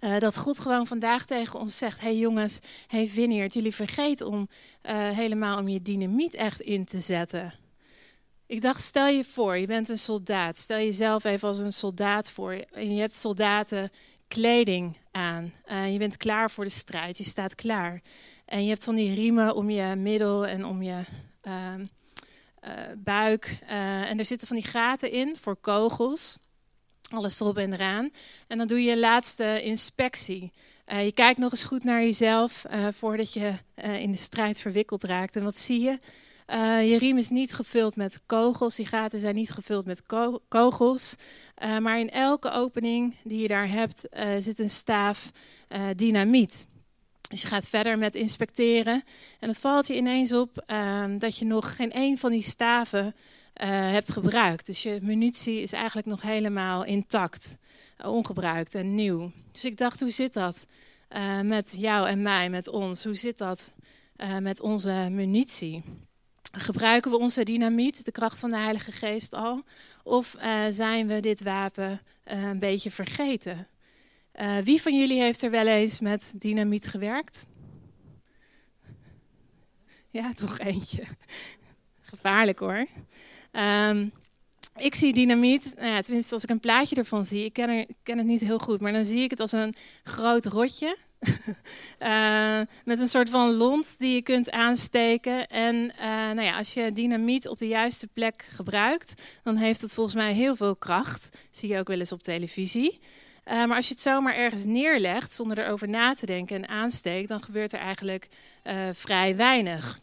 Uh, 0.01 0.19
dat 0.19 0.37
God 0.37 0.59
gewoon 0.59 0.87
vandaag 0.87 1.27
tegen 1.27 1.59
ons 1.59 1.79
zegt: 1.79 2.01
hey 2.01 2.17
jongens, 2.17 2.61
hey 2.87 3.09
Vineyard, 3.09 3.55
jullie 3.55 3.75
vergeten 3.75 4.27
om 4.27 4.49
uh, 4.83 5.11
helemaal 5.11 5.59
om 5.59 5.69
je 5.69 5.83
dynamiet 5.83 6.35
echt 6.35 6.61
in 6.61 6.85
te 6.85 6.99
zetten. 6.99 7.55
Ik 8.47 8.61
dacht, 8.61 8.83
stel 8.83 9.07
je 9.07 9.25
voor, 9.25 9.57
je 9.57 9.67
bent 9.67 9.89
een 9.89 9.99
soldaat. 9.99 10.57
Stel 10.57 10.77
jezelf 10.77 11.25
even 11.25 11.49
als 11.49 11.59
een 11.59 11.73
soldaat 11.73 12.31
voor. 12.31 12.53
En 12.53 12.95
je 12.95 13.01
hebt 13.01 13.15
soldaten 13.15 13.91
kleding 14.29 14.97
aan. 15.11 15.53
Uh, 15.67 15.93
je 15.93 15.99
bent 15.99 16.17
klaar 16.17 16.51
voor 16.51 16.65
de 16.65 16.71
strijd. 16.71 17.19
Je 17.19 17.25
staat 17.25 17.55
klaar. 17.55 18.03
En 18.45 18.63
je 18.63 18.69
hebt 18.69 18.85
van 18.85 18.95
die 18.95 19.15
riemen 19.15 19.55
om 19.55 19.71
je 19.71 19.95
middel 19.97 20.47
en 20.47 20.65
om 20.65 20.83
je 20.83 21.03
ehm, 21.41 21.87
buik. 22.97 23.59
en 23.67 24.19
er 24.19 24.25
zitten 24.25 24.49
van 24.49 24.57
die 24.57 24.67
gaten 24.67 25.11
in 25.11 25.37
voor 25.37 25.57
kogels. 25.57 26.39
Alles 27.09 27.41
erop 27.41 27.57
en 27.57 27.73
eraan. 27.73 28.11
En 28.47 28.59
dan 28.59 28.67
doe 28.67 28.83
je 28.83 28.93
een 28.93 28.99
laatste 28.99 29.63
inspectie. 29.63 30.53
Uh, 30.93 31.05
je 31.05 31.13
kijkt 31.13 31.39
nog 31.39 31.51
eens 31.51 31.65
goed 31.65 31.85
naar 31.85 32.01
jezelf 32.01 32.65
uh, 32.71 32.87
voordat 32.91 33.33
je 33.33 33.53
uh, 33.85 34.01
in 34.01 34.11
de 34.11 34.17
strijd 34.17 34.61
verwikkeld 34.61 35.05
raakt. 35.05 35.37
En 35.37 35.43
wat 35.43 35.59
zie 35.59 35.81
je? 35.81 35.99
je 36.89 36.97
riem 36.99 37.19
is 37.19 37.31
niet 37.31 37.55
gevuld 37.55 37.97
met 37.97 38.23
kogels. 38.27 38.77
Die 38.77 38.87
gaten 38.87 39.19
zijn 39.19 39.35
niet 39.35 39.51
gevuld 39.51 39.87
met 39.87 40.03
ko 40.03 40.41
kogels. 40.49 41.17
maar 41.81 41.99
in 41.99 42.11
elke 42.11 42.51
opening 42.51 43.15
die 43.25 43.43
je 43.43 43.49
daar 43.49 43.69
hebt 43.69 44.05
zit 44.39 44.59
een 44.59 44.71
staaf 44.71 45.31
dynamiet. 45.97 46.67
Dus 47.29 47.43
je 47.43 47.49
gaat 47.49 47.69
verder 47.69 47.99
met 47.99 48.15
inspecteren. 48.15 49.05
En 49.41 49.49
het 49.49 49.59
valt 49.59 49.87
je 49.87 49.97
ineens 49.97 50.33
op 50.33 50.63
ehm, 50.67 51.19
dat 51.19 51.39
je 51.39 51.45
nog 51.45 51.77
geen 51.77 51.93
één 51.93 52.19
van 52.19 52.31
die 52.31 52.43
staven 52.43 53.15
hebt 53.65 54.13
gebruikt. 54.13 54.67
Dus 54.67 54.83
je 54.83 54.99
munitie 55.03 55.61
is 55.61 55.73
eigenlijk 55.73 56.07
nog 56.07 56.23
helemaal 56.23 56.85
intact, 56.85 57.57
uh, 58.01 58.13
ongebruikt 58.13 58.75
en 58.75 58.95
nieuw. 58.95 59.31
Dus 59.53 59.65
ik 59.65 59.77
dacht, 59.77 60.01
hoe 60.01 60.11
zit 60.11 60.33
dat 60.33 60.67
uh, 61.17 61.41
met 61.41 61.75
jou 61.79 62.09
en 62.09 62.23
mij, 62.23 62.51
met 62.51 62.69
ons? 62.69 63.05
Hoe 63.05 63.15
zit 63.15 63.39
dat 63.39 63.73
met 64.41 64.61
onze 64.61 65.09
munitie? 65.11 65.83
Gebruiken 66.53 67.11
we 67.11 67.19
onze 67.19 67.43
dynamiet, 67.43 68.05
de 68.05 68.13
kracht 68.13 68.39
van 68.39 68.51
de 68.51 68.57
Heilige 68.57 68.93
Geest 68.93 69.33
al? 69.33 69.63
Of 70.03 70.37
zijn 70.71 71.07
we 71.07 71.21
dit 71.21 71.43
wapen 71.43 72.01
een 72.25 72.59
beetje 72.59 72.91
vergeten? 72.91 73.67
wie 74.65 74.83
van 74.83 74.99
jullie 74.99 75.21
heeft 75.21 75.43
er 75.43 75.51
wel 75.51 75.67
eens 75.67 76.01
met 76.01 76.33
dynamiet 76.35 76.87
gewerkt? 76.87 77.47
Ja, 80.17 80.33
toch 80.33 80.59
eentje. 80.59 81.03
Gevaarlijk 82.11 82.59
hoor. 82.59 82.87
Um, 83.57 84.13
ik 84.77 84.95
zie 84.95 85.13
dynamiet, 85.13 85.75
nou 85.77 85.89
ja, 85.89 86.01
tenminste 86.01 86.35
als 86.35 86.43
ik 86.43 86.51
een 86.51 86.61
plaatje 86.61 86.97
ervan 86.97 87.25
zie, 87.25 87.45
ik 87.45 87.53
ken, 87.53 87.69
er, 87.69 87.87
ken 88.03 88.19
het 88.19 88.27
niet 88.27 88.41
heel 88.41 88.59
goed, 88.59 88.81
maar 88.81 88.93
dan 88.93 89.05
zie 89.05 89.23
ik 89.23 89.31
het 89.31 89.41
als 89.41 89.53
een 89.53 89.75
groot 90.03 90.47
rotje. 90.47 90.97
uh, 91.99 92.61
met 92.91 93.01
een 93.01 93.09
soort 93.09 93.31
van 93.31 93.55
lont 93.55 93.95
die 93.99 94.15
je 94.15 94.23
kunt 94.23 94.51
aansteken. 94.51 95.47
En 95.47 95.75
uh, 95.75 96.07
nou 96.07 96.43
ja, 96.43 96.57
als 96.57 96.75
je 96.75 96.93
dynamiet 96.93 97.49
op 97.49 97.59
de 97.59 97.69
juiste 97.69 98.07
plek 98.07 98.49
gebruikt, 98.55 99.23
dan 99.43 99.57
heeft 99.57 99.81
het 99.81 99.95
volgens 99.95 100.17
mij 100.17 100.33
heel 100.33 100.57
veel 100.57 100.77
kracht. 100.77 101.29
zie 101.51 101.69
je 101.69 101.79
ook 101.79 101.89
wel 101.89 101.99
eens 101.99 102.13
op 102.13 102.23
televisie. 102.23 102.99
Uh, 103.45 103.65
maar 103.65 103.77
als 103.77 103.89
je 103.89 103.95
het 103.95 104.03
zomaar 104.03 104.35
ergens 104.35 104.65
neerlegt 104.65 105.35
zonder 105.35 105.59
erover 105.59 105.89
na 105.89 106.15
te 106.15 106.27
denken 106.27 106.57
en 106.57 106.69
aansteekt, 106.69 107.29
dan 107.29 107.43
gebeurt 107.43 107.73
er 107.73 107.79
eigenlijk 107.79 108.29
vrij 108.93 109.37
weinig. 109.37 110.01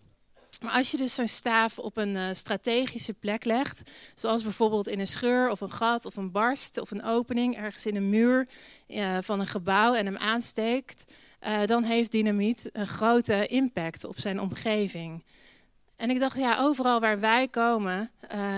Maar 0.63 0.73
als 0.73 0.91
je 0.91 0.97
dus 0.97 1.13
zo'n 1.13 1.27
staaf 1.27 1.79
op 1.79 1.97
een 1.97 2.15
uh, 2.15 2.27
strategische 2.31 3.13
plek 3.13 3.45
legt, 3.45 3.91
zoals 4.15 4.43
bijvoorbeeld 4.43 4.87
in 4.87 4.99
een 4.99 5.07
scheur 5.07 5.49
of 5.49 5.61
een 5.61 5.71
gat 5.71 6.05
of 6.05 6.15
een 6.15 6.31
barst 6.31 6.79
of 6.79 6.91
een 6.91 7.03
opening 7.03 7.57
ergens 7.57 7.85
in 7.85 7.95
een 7.95 8.09
muur 8.09 8.47
uh, 8.87 9.17
van 9.21 9.39
een 9.39 9.47
gebouw 9.47 9.93
en 9.93 10.05
hem 10.05 10.17
aansteekt, 10.17 11.13
uh, 11.41 11.65
dan 11.65 11.83
heeft 11.83 12.11
dynamiet 12.11 12.69
een 12.73 12.87
grote 12.87 13.47
impact 13.47 14.03
op 14.03 14.19
zijn 14.19 14.41
omgeving. 14.41 15.23
En 15.95 16.09
ik 16.09 16.19
dacht, 16.19 16.37
ja, 16.37 16.59
overal 16.59 16.99
waar 16.99 17.19
wij 17.19 17.47
komen, 17.47 18.11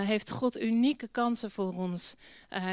heeft 0.04 0.30
God 0.30 0.60
unieke 0.60 1.08
kansen 1.08 1.50
voor 1.50 1.74
ons 1.74 2.16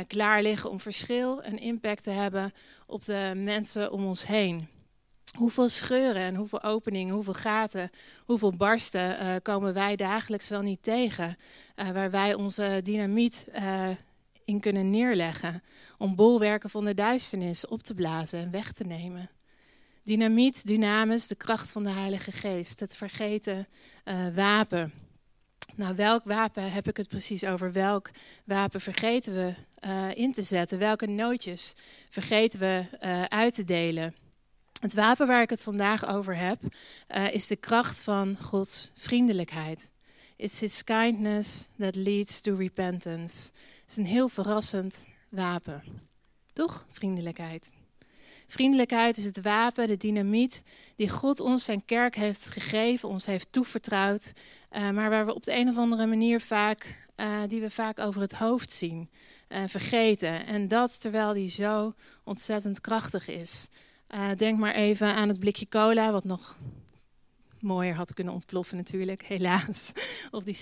klaar 0.07 0.41
liggen 0.41 0.69
om 0.69 0.79
verschil 0.79 1.41
en 1.41 1.57
impact 1.57 2.03
te 2.03 2.09
hebben 2.09 2.53
op 2.85 3.05
de 3.05 3.31
mensen 3.35 3.91
om 3.91 4.05
ons 4.05 4.27
heen. 4.27 4.67
Hoeveel 5.33 5.69
scheuren 5.69 6.21
en 6.21 6.35
hoeveel 6.35 6.63
openingen, 6.63 7.13
hoeveel 7.13 7.33
gaten, 7.33 7.89
hoeveel 8.25 8.51
barsten 8.51 9.23
uh, 9.23 9.35
komen 9.41 9.73
wij 9.73 9.95
dagelijks 9.95 10.49
wel 10.49 10.61
niet 10.61 10.83
tegen. 10.83 11.37
Uh, 11.75 11.91
waar 11.91 12.11
wij 12.11 12.33
onze 12.33 12.79
dynamiet 12.83 13.47
uh, 13.55 13.89
in 14.45 14.59
kunnen 14.59 14.89
neerleggen. 14.89 15.63
Om 15.97 16.15
bolwerken 16.15 16.69
van 16.69 16.85
de 16.85 16.93
duisternis 16.93 17.67
op 17.67 17.83
te 17.83 17.93
blazen 17.93 18.39
en 18.39 18.51
weg 18.51 18.71
te 18.71 18.83
nemen. 18.83 19.29
Dynamiet, 20.03 20.67
dynamis, 20.67 21.27
de 21.27 21.35
kracht 21.35 21.71
van 21.71 21.83
de 21.83 21.89
Heilige 21.89 22.31
Geest. 22.31 22.79
Het 22.79 22.95
vergeten 22.95 23.67
wapen. 24.33 24.93
Nou, 25.75 25.95
welk 25.95 26.23
wapen 26.23 26.71
heb 26.71 26.87
ik 26.87 26.97
het 26.97 27.07
precies 27.07 27.45
over? 27.45 27.71
Welk 27.71 28.11
wapen 28.45 28.81
vergeten 28.81 29.33
we 29.33 29.53
in 30.15 30.31
te 30.31 30.41
zetten? 30.41 30.79
Welke 30.79 31.07
nootjes 31.07 31.75
vergeten 32.09 32.59
we 32.59 32.85
uit 33.29 33.55
te 33.55 33.63
delen? 33.63 34.22
Het 34.83 34.93
wapen 34.93 35.27
waar 35.27 35.41
ik 35.41 35.49
het 35.49 35.63
vandaag 35.63 36.07
over 36.07 36.35
heb, 36.35 36.61
uh, 37.15 37.33
is 37.33 37.47
de 37.47 37.55
kracht 37.55 38.01
van 38.01 38.37
Gods 38.41 38.91
vriendelijkheid. 38.95 39.91
It's 40.35 40.59
His 40.59 40.83
kindness 40.83 41.67
that 41.79 41.95
leads 41.95 42.41
to 42.41 42.55
repentance. 42.55 43.49
Het 43.81 43.89
is 43.89 43.97
een 43.97 44.05
heel 44.05 44.29
verrassend 44.29 45.07
wapen. 45.29 45.83
Toch? 46.53 46.85
Vriendelijkheid. 46.89 47.73
Vriendelijkheid 48.47 49.17
is 49.17 49.23
het 49.23 49.41
wapen, 49.41 49.87
de 49.87 49.97
dynamiet 49.97 50.63
die 50.95 51.09
God 51.09 51.39
ons 51.39 51.63
zijn 51.63 51.85
kerk 51.85 52.15
heeft 52.15 52.49
gegeven, 52.49 53.09
ons 53.09 53.25
heeft 53.25 53.51
toevertrouwd, 53.51 54.33
uh, 54.71 54.89
maar 54.89 55.09
waar 55.09 55.25
we 55.25 55.35
op 55.35 55.43
de 55.43 55.55
een 55.55 55.69
of 55.69 55.77
andere 55.77 56.05
manier 56.05 56.41
vaak, 56.41 57.07
uh, 57.17 57.41
die 57.47 57.61
we 57.61 57.69
vaak 57.69 57.99
over 57.99 58.21
het 58.21 58.33
hoofd 58.33 58.71
zien, 58.71 59.09
uh, 59.49 59.63
vergeten. 59.65 60.45
En 60.45 60.67
dat 60.67 61.01
terwijl 61.01 61.33
die 61.33 61.49
zo 61.49 61.93
ontzettend 62.23 62.81
krachtig 62.81 63.27
is. 63.27 63.69
Uh, 64.09 64.29
denk 64.37 64.59
maar 64.59 64.75
even 64.75 65.15
aan 65.15 65.27
het 65.27 65.39
blikje 65.39 65.67
cola, 65.67 66.11
wat 66.11 66.23
nog 66.23 66.57
mooier 67.59 67.95
had 67.95 68.13
kunnen 68.13 68.33
ontploffen 68.33 68.77
natuurlijk, 68.77 69.23
helaas. 69.33 69.93
Of 70.31 70.43
die 70.43 70.57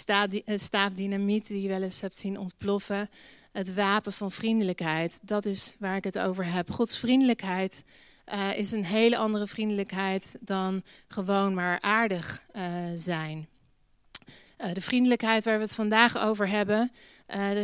eh, 0.45 0.57
staafdynamiet 0.57 1.47
die 1.47 1.61
je 1.61 1.67
wel 1.67 1.81
eens 1.81 2.01
hebt 2.01 2.15
zien 2.15 2.37
ontploffen. 2.37 3.09
Het 3.51 3.73
wapen 3.73 4.13
van 4.13 4.31
vriendelijkheid, 4.31 5.19
dat 5.23 5.45
is 5.45 5.75
waar 5.79 5.95
ik 5.95 6.03
het 6.03 6.19
over 6.19 6.45
heb. 6.45 6.71
Gods 6.71 6.97
vriendelijkheid 6.97 7.83
uh, 8.33 8.57
is 8.57 8.71
een 8.71 8.85
hele 8.85 9.17
andere 9.17 9.47
vriendelijkheid 9.47 10.37
dan 10.39 10.83
gewoon 11.07 11.53
maar 11.53 11.81
aardig 11.81 12.45
zijn. 12.95 13.47
de 14.73 14.81
vriendelijkheid 14.81 15.43
waar 15.43 15.57
we 15.57 15.63
het 15.63 15.75
vandaag 15.75 16.17
over 16.17 16.49
hebben, 16.49 16.91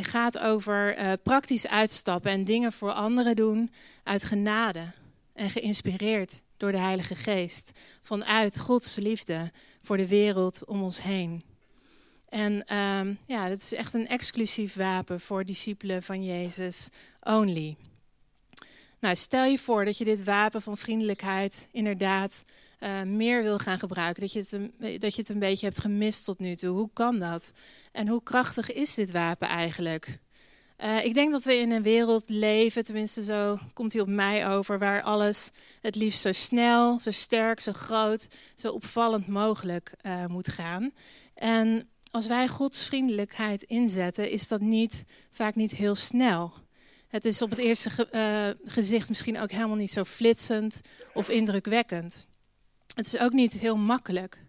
gaat 0.02 0.38
over 0.38 0.98
praktisch 1.24 1.68
uitstappen 1.68 2.32
en 2.32 2.44
dingen 2.44 2.72
voor 2.72 2.92
anderen 2.92 3.36
doen 3.36 3.72
uit 4.04 4.24
genade 4.24 4.92
en 5.38 5.50
geïnspireerd 5.50 6.42
door 6.58 6.72
de 6.72 6.78
Heilige 6.78 7.16
Geest. 7.16 7.72
Vanuit 8.02 8.60
Gods 8.60 8.96
liefde 8.96 9.52
voor 9.82 9.98
de 9.98 10.08
wereld 10.08 10.66
om 10.66 10.84
ons 10.84 11.02
heen. 11.02 11.44
En 12.30 12.76
um, 12.78 13.20
ja, 13.26 13.50
dat 13.50 13.58
is 13.58 13.74
echt 13.74 13.94
een 13.94 14.08
exclusief 14.08 14.76
wapen 14.76 15.20
voor 15.20 15.46
discipelen 15.46 16.04
van 16.04 16.24
Jezus 16.24 16.90
only. 17.20 17.78
Nou, 19.00 19.16
stel 19.16 19.46
je 19.46 19.60
voor 19.60 19.86
dat 19.86 19.98
je 19.98 20.04
dit 20.04 20.24
wapen 20.24 20.62
van 20.62 20.78
vriendelijkheid 20.78 21.68
inderdaad 21.72 22.44
uh, 22.80 23.02
meer 23.02 23.44
wil 23.44 23.58
gaan 23.58 23.80
gebruiken. 23.80 24.22
Dat 24.22 24.32
je, 24.32 24.40
het 24.40 25.02
dat 25.02 25.16
je 25.16 25.22
het 25.22 25.30
een 25.30 25.40
beetje 25.40 25.66
hebt 25.66 25.80
gemist 25.80 26.26
tot 26.26 26.40
nu 26.40 26.56
toe. 26.56 26.78
Hoe 26.78 26.90
kan 26.94 27.20
dat? 27.20 27.52
En 27.92 28.08
hoe 28.08 28.24
krachtig 28.24 28.74
is 28.74 28.94
dit 28.94 29.12
wapen 29.12 29.48
eigenlijk? 29.48 30.20
Uh, 30.84 31.06
ik 31.06 31.14
denk 31.14 31.32
dat 31.32 31.44
we 31.44 31.56
in 31.56 31.72
een 31.72 31.84
wereld 31.84 32.30
leven, 32.30 32.84
tenminste 32.84 33.24
zo 33.24 33.60
komt 33.74 33.94
hij 33.94 34.02
op 34.02 34.08
mij 34.08 34.48
over, 34.48 34.80
waar 34.80 35.02
alles 35.02 35.50
het 35.82 35.96
liefst 35.96 36.22
zo 36.22 36.32
snel, 36.32 37.00
zo 37.00 37.12
sterk, 37.12 37.60
zo 37.60 37.72
groot, 37.72 38.28
zo 38.56 38.72
opvallend 38.72 39.28
mogelijk 39.28 39.94
uh, 40.02 40.26
moet 40.26 40.48
gaan. 40.48 40.92
En 41.34 41.90
als 42.12 42.28
wij 42.28 42.48
Gods 42.48 42.86
vriendelijkheid 42.86 43.64
inzetten, 43.64 44.30
is 44.30 44.48
dat 44.48 44.62
niet, 44.62 45.04
vaak 45.32 45.56
niet 45.56 45.72
heel 45.72 45.96
snel. 45.96 46.54
Het 47.08 47.26
is 47.26 47.42
op 47.42 47.50
het 47.50 47.60
eerste 47.60 47.90
ge 47.90 48.08
uh, 48.12 48.72
gezicht 48.74 49.10
misschien 49.10 49.40
ook 49.40 49.52
helemaal 49.52 49.76
niet 49.76 49.92
zo 49.92 50.04
flitsend 50.04 50.82
of 51.14 51.30
indrukwekkend. 51.30 52.28
Het 52.96 53.06
is 53.06 53.20
ook 53.20 53.32
niet 53.32 53.60
heel 53.60 53.78
makkelijk. 53.78 54.42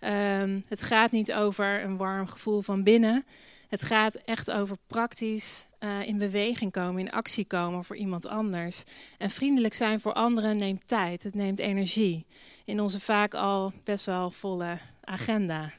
Uh, 0.00 0.60
het 0.68 0.82
gaat 0.82 1.10
niet 1.10 1.32
over 1.32 1.84
een 1.84 1.96
warm 1.96 2.26
gevoel 2.26 2.60
van 2.62 2.82
binnen. 2.82 3.24
Het 3.68 3.82
gaat 3.82 4.14
echt 4.14 4.50
over 4.50 4.76
praktisch 4.86 5.66
uh, 5.84 6.06
in 6.06 6.18
beweging 6.18 6.72
komen, 6.72 7.00
in 7.00 7.10
actie 7.10 7.44
komen 7.44 7.84
voor 7.84 7.96
iemand 7.96 8.26
anders. 8.26 8.84
En 9.18 9.30
vriendelijk 9.30 9.74
zijn 9.74 10.00
voor 10.00 10.12
anderen 10.12 10.56
neemt 10.56 10.88
tijd, 10.88 11.22
het 11.22 11.34
neemt 11.34 11.58
energie. 11.58 12.26
In 12.64 12.80
onze 12.80 13.00
vaak 13.00 13.34
al 13.34 13.72
best 13.84 14.06
wel 14.06 14.30
volle 14.30 14.78
agenda. 15.00 15.72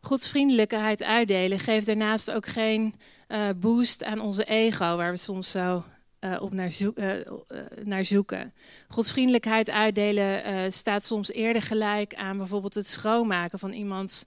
Gods 0.00 0.28
vriendelijkheid 0.28 1.02
uitdelen 1.02 1.58
geeft 1.58 1.86
daarnaast 1.86 2.30
ook 2.30 2.46
geen 2.46 2.94
uh, 3.28 3.48
boost 3.56 4.04
aan 4.04 4.20
onze 4.20 4.44
ego, 4.44 4.96
waar 4.96 5.10
we 5.10 5.16
soms 5.16 5.50
zo 5.50 5.84
uh, 6.20 6.42
op 6.42 6.52
naar, 6.52 6.72
zoek, 6.72 6.98
uh, 6.98 7.10
naar, 7.84 8.04
zoeken. 8.04 8.52
Godsvriendelijkheid 8.88 9.70
uitdelen 9.70 10.72
staat 10.72 11.04
soms 11.04 11.30
eerder 11.30 11.62
gelijk 11.62 12.14
aan 12.14 12.36
bijvoorbeeld 12.36 12.74
het 12.74 12.86
schoonmaken 12.86 13.58
van 13.58 13.72
iemands 13.72 14.24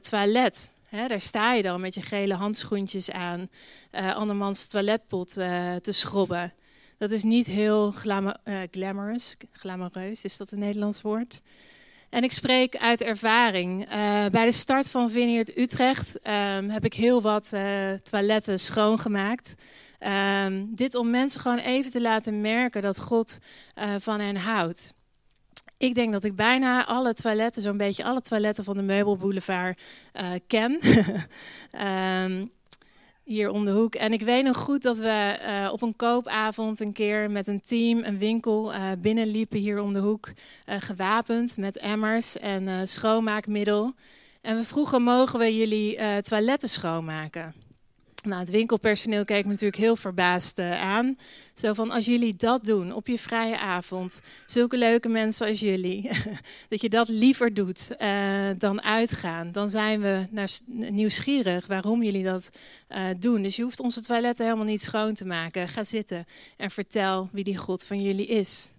toilet. 0.00 0.74
Daar 0.90 1.20
sta 1.20 1.52
je 1.52 1.62
dan 1.62 1.80
met 1.80 1.94
je 1.94 2.02
gele 2.02 2.34
handschoentjes 2.34 3.10
aan, 3.10 3.48
andermans 3.92 4.66
toiletpot 4.66 5.32
te 5.32 5.92
schrobben. 5.92 6.52
Dat 6.98 7.10
is 7.10 7.22
niet 7.22 7.46
heel 7.46 7.90
glamour, 7.90 8.36
glamorous, 8.70 9.36
glamoureus, 9.52 10.24
is 10.24 10.36
dat 10.36 10.50
een 10.50 10.58
Nederlands 10.58 11.02
woord? 11.02 11.42
En 12.10 12.22
ik 12.22 12.32
spreek 12.32 12.76
uit 12.76 13.02
ervaring. 13.02 13.88
Bij 14.30 14.44
de 14.44 14.52
start 14.52 14.90
van 14.90 15.10
Vineyard 15.10 15.56
Utrecht 15.56 16.18
um, 16.28 16.70
heb 16.70 16.84
ik 16.84 16.94
heel 16.94 17.22
wat 17.22 17.52
toiletten 18.02 18.58
schoongemaakt. 18.58 19.54
Um, 20.06 20.74
dit 20.74 20.94
om 20.94 21.10
mensen 21.10 21.40
gewoon 21.40 21.58
even 21.58 21.92
te 21.92 22.00
laten 22.00 22.40
merken 22.40 22.82
dat 22.82 23.00
God 23.00 23.38
uh, 23.78 23.94
van 23.98 24.20
hen 24.20 24.36
houdt. 24.36 24.94
Ik 25.76 25.94
denk 25.94 26.12
dat 26.12 26.24
ik 26.24 26.36
bijna 26.36 26.86
alle 26.86 27.14
toiletten, 27.14 27.62
zo'n 27.62 27.76
beetje 27.76 28.04
alle 28.04 28.20
toiletten 28.20 28.64
van 28.64 28.76
de 28.76 28.82
Meubelboulevard 28.82 29.82
ken. 30.46 30.78
um, 31.86 32.50
hier 33.24 33.50
om 33.50 33.64
de 33.64 33.70
hoek. 33.70 33.94
En 33.94 34.12
ik 34.12 34.22
weet 34.22 34.44
nog 34.44 34.56
goed 34.56 34.82
dat 34.82 34.98
we 34.98 35.38
uh, 35.46 35.72
op 35.72 35.82
een 35.82 35.96
koopavond 35.96 36.80
een 36.80 36.92
keer 36.92 37.30
met 37.30 37.46
een 37.46 37.60
team 37.60 38.04
een 38.04 38.18
winkel 38.18 38.72
uh, 38.72 38.90
binnenliepen 38.98 39.58
hier 39.58 39.80
om 39.80 39.92
de 39.92 39.98
hoek, 39.98 40.28
uh, 40.66 40.74
gewapend 40.78 41.56
met 41.56 41.78
emmers 41.78 42.38
en 42.38 42.88
schoonmaakmiddel. 42.88 43.92
En 44.40 44.56
we 44.56 44.64
vroegen, 44.64 45.02
mogen 45.02 45.38
we 45.38 45.56
jullie 45.56 46.22
toiletten 46.22 46.68
schoonmaken? 46.68 47.61
Nou, 48.22 48.40
het 48.40 48.50
winkelpersoneel 48.50 49.24
keek 49.24 49.44
me 49.44 49.50
natuurlijk 49.50 49.82
heel 49.82 49.96
verbaasd 49.96 50.58
uh, 50.58 50.80
aan. 50.82 51.18
Zo 51.54 51.72
van, 51.72 51.90
als 51.90 52.04
jullie 52.04 52.34
dat 52.36 52.64
doen 52.64 52.92
op 52.92 53.06
je 53.06 53.18
vrije 53.18 53.58
avond, 53.58 54.20
zulke 54.46 54.76
leuke 54.76 55.08
mensen 55.08 55.48
als 55.48 55.60
jullie, 55.60 56.10
dat 56.68 56.80
je 56.80 56.88
dat 56.88 57.08
liever 57.08 57.54
doet 57.54 57.90
uh, 57.98 58.50
dan 58.58 58.82
uitgaan, 58.82 59.52
dan 59.52 59.68
zijn 59.68 60.00
we 60.00 60.26
nieuwsgierig 60.90 61.66
waarom 61.66 62.02
jullie 62.02 62.24
dat 62.24 62.50
uh, 62.88 63.04
doen. 63.18 63.42
Dus 63.42 63.56
je 63.56 63.62
hoeft 63.62 63.80
onze 63.80 64.00
toiletten 64.00 64.44
helemaal 64.44 64.66
niet 64.66 64.82
schoon 64.82 65.14
te 65.14 65.26
maken. 65.26 65.68
Ga 65.68 65.84
zitten 65.84 66.26
en 66.56 66.70
vertel 66.70 67.28
wie 67.32 67.44
die 67.44 67.56
God 67.56 67.84
van 67.84 68.02
jullie 68.02 68.26
is. 68.26 68.72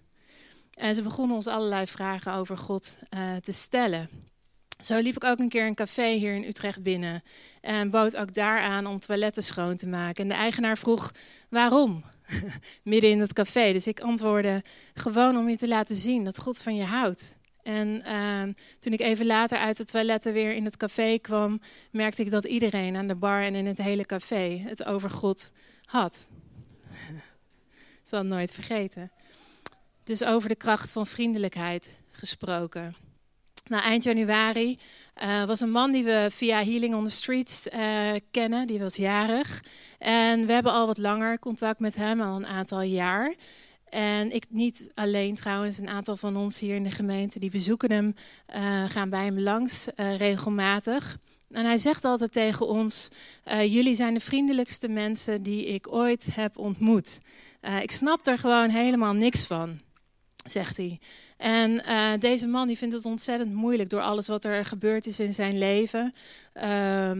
En 0.74 0.94
ze 0.94 1.02
begonnen 1.02 1.36
ons 1.36 1.46
allerlei 1.46 1.86
vragen 1.86 2.32
over 2.32 2.58
God 2.58 2.98
te 3.42 3.52
stellen. 3.52 4.08
Zo 4.84 4.98
liep 4.98 5.16
ik 5.16 5.24
ook 5.24 5.38
een 5.38 5.48
keer 5.48 5.66
een 5.66 5.74
café 5.74 6.12
hier 6.12 6.34
in 6.34 6.44
Utrecht 6.44 6.82
binnen 6.82 7.22
en 7.60 7.90
bood 7.90 8.16
ook 8.16 8.34
daar 8.34 8.60
aan 8.60 8.86
om 8.86 9.00
toiletten 9.00 9.42
schoon 9.42 9.76
te 9.76 9.86
maken. 9.86 10.22
En 10.22 10.28
de 10.28 10.34
eigenaar 10.34 10.78
vroeg 10.78 11.12
waarom, 11.48 12.04
midden 12.82 13.10
in 13.10 13.20
het 13.20 13.32
café. 13.32 13.72
Dus 13.72 13.86
ik 13.86 14.00
antwoordde 14.00 14.62
gewoon 14.94 15.36
om 15.36 15.48
je 15.48 15.56
te 15.56 15.68
laten 15.68 15.96
zien 15.96 16.24
dat 16.24 16.38
God 16.38 16.62
van 16.62 16.76
je 16.76 16.84
houdt. 16.84 17.36
En 17.62 17.88
uh, 18.06 18.42
toen 18.78 18.92
ik 18.92 19.00
even 19.00 19.26
later 19.26 19.58
uit 19.58 19.76
de 19.76 19.84
toiletten 19.84 20.32
weer 20.32 20.54
in 20.54 20.64
het 20.64 20.76
café 20.76 21.18
kwam, 21.18 21.60
merkte 21.90 22.22
ik 22.22 22.30
dat 22.30 22.44
iedereen 22.44 22.96
aan 22.96 23.06
de 23.06 23.16
bar 23.16 23.42
en 23.42 23.54
in 23.54 23.66
het 23.66 23.78
hele 23.78 24.04
café 24.06 24.62
het 24.64 24.84
over 24.84 25.10
God 25.10 25.52
had. 25.84 26.28
Ik 27.08 27.22
zal 28.10 28.22
nooit 28.22 28.52
vergeten. 28.52 29.10
Dus 30.02 30.24
over 30.24 30.48
de 30.48 30.56
kracht 30.56 30.92
van 30.92 31.06
vriendelijkheid 31.06 31.98
gesproken. 32.10 33.03
Nou, 33.64 33.82
eind 33.82 34.04
januari 34.04 34.78
uh, 35.22 35.44
was 35.44 35.60
een 35.60 35.70
man 35.70 35.92
die 35.92 36.04
we 36.04 36.26
via 36.30 36.64
Healing 36.64 36.94
on 36.94 37.04
the 37.04 37.10
Streets 37.10 37.66
uh, 37.66 38.12
kennen. 38.30 38.66
Die 38.66 38.78
was 38.78 38.96
jarig. 38.96 39.64
En 39.98 40.46
we 40.46 40.52
hebben 40.52 40.72
al 40.72 40.86
wat 40.86 40.98
langer 40.98 41.38
contact 41.38 41.80
met 41.80 41.96
hem, 41.96 42.20
al 42.20 42.36
een 42.36 42.46
aantal 42.46 42.82
jaar. 42.82 43.34
En 43.88 44.32
ik 44.34 44.44
niet 44.48 44.90
alleen 44.94 45.34
trouwens, 45.34 45.78
een 45.78 45.88
aantal 45.88 46.16
van 46.16 46.36
ons 46.36 46.60
hier 46.60 46.74
in 46.74 46.82
de 46.82 46.90
gemeente, 46.90 47.38
die 47.38 47.50
bezoeken 47.50 47.92
hem, 47.92 48.14
uh, 48.54 48.84
gaan 48.88 49.10
bij 49.10 49.24
hem 49.24 49.40
langs 49.40 49.88
regelmatig. 49.96 51.18
En 51.50 51.64
hij 51.64 51.78
zegt 51.78 52.04
altijd 52.04 52.32
tegen 52.32 52.68
ons: 52.68 53.10
Jullie 53.44 53.94
zijn 53.94 54.14
de 54.14 54.20
vriendelijkste 54.20 54.88
mensen 54.88 55.42
die 55.42 55.66
ik 55.66 55.92
ooit 55.92 56.26
heb 56.34 56.58
ontmoet. 56.58 57.20
ik 57.80 57.90
snap 57.90 58.26
er 58.26 58.38
gewoon 58.38 58.68
helemaal 58.68 59.12
niks 59.12 59.46
van 59.46 59.80
zegt 60.44 60.76
hij. 60.76 60.98
En 61.36 61.70
uh, 61.70 62.12
deze 62.18 62.46
man 62.46 62.66
die 62.66 62.78
vindt 62.78 62.94
het 62.94 63.06
ontzettend 63.06 63.52
moeilijk 63.52 63.90
door 63.90 64.00
alles 64.00 64.28
wat 64.28 64.44
er 64.44 64.64
gebeurd 64.64 65.06
is 65.06 65.20
in 65.20 65.34
zijn 65.34 65.58
leven. 65.58 66.14
Uh, 66.54 67.10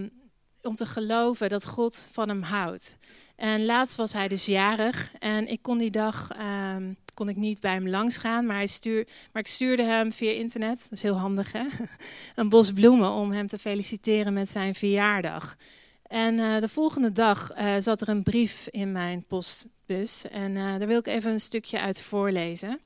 om 0.63 0.77
te 0.77 0.87
geloven 0.87 1.49
dat 1.49 1.67
God 1.67 2.09
van 2.13 2.29
hem 2.29 2.43
houdt. 2.43 2.97
En 3.37 3.65
laatst 3.65 3.97
was 3.97 4.13
hij 4.13 4.29
dus 4.29 4.47
jarig 4.47 5.13
en 5.19 5.49
ik 5.49 5.63
kon 5.63 5.79
die 5.79 5.91
dag 5.91 6.31
uh, 6.37 6.77
kon 7.15 7.29
ik 7.29 7.37
niet 7.37 7.61
bij 7.61 7.73
hem 7.73 7.89
langs 7.89 8.17
gaan, 8.17 8.47
maar, 8.47 8.57
hij 8.57 8.67
stuur, 8.67 9.07
maar 9.33 9.43
ik 9.43 9.49
stuurde 9.49 9.83
hem 9.83 10.13
via 10.13 10.31
internet, 10.31 10.83
dat 10.83 10.93
is 10.93 11.03
heel 11.03 11.19
handig 11.19 11.53
hè, 11.53 11.65
een 12.37 12.49
bos 12.49 12.73
bloemen 12.73 13.11
om 13.11 13.33
hem 13.33 13.47
te 13.47 13.59
feliciteren 13.59 14.33
met 14.33 14.51
zijn 14.51 14.75
verjaardag. 14.75 15.57
En 16.03 16.39
uh, 16.39 16.61
de 16.61 16.69
volgende 16.69 17.13
dag 17.13 17.59
uh, 17.59 17.75
zat 17.79 18.01
er 18.01 18.09
een 18.09 18.23
brief 18.23 18.69
in 18.71 18.93
mijn 18.93 19.25
postbus 19.29 20.25
en 20.31 20.55
daar 20.55 20.87
wil 20.87 20.99
ik 20.99 21.07
even 21.07 21.33
een 21.33 21.41
stukje 21.41 21.81
uit 21.81 22.03
voorlezen. 22.03 22.81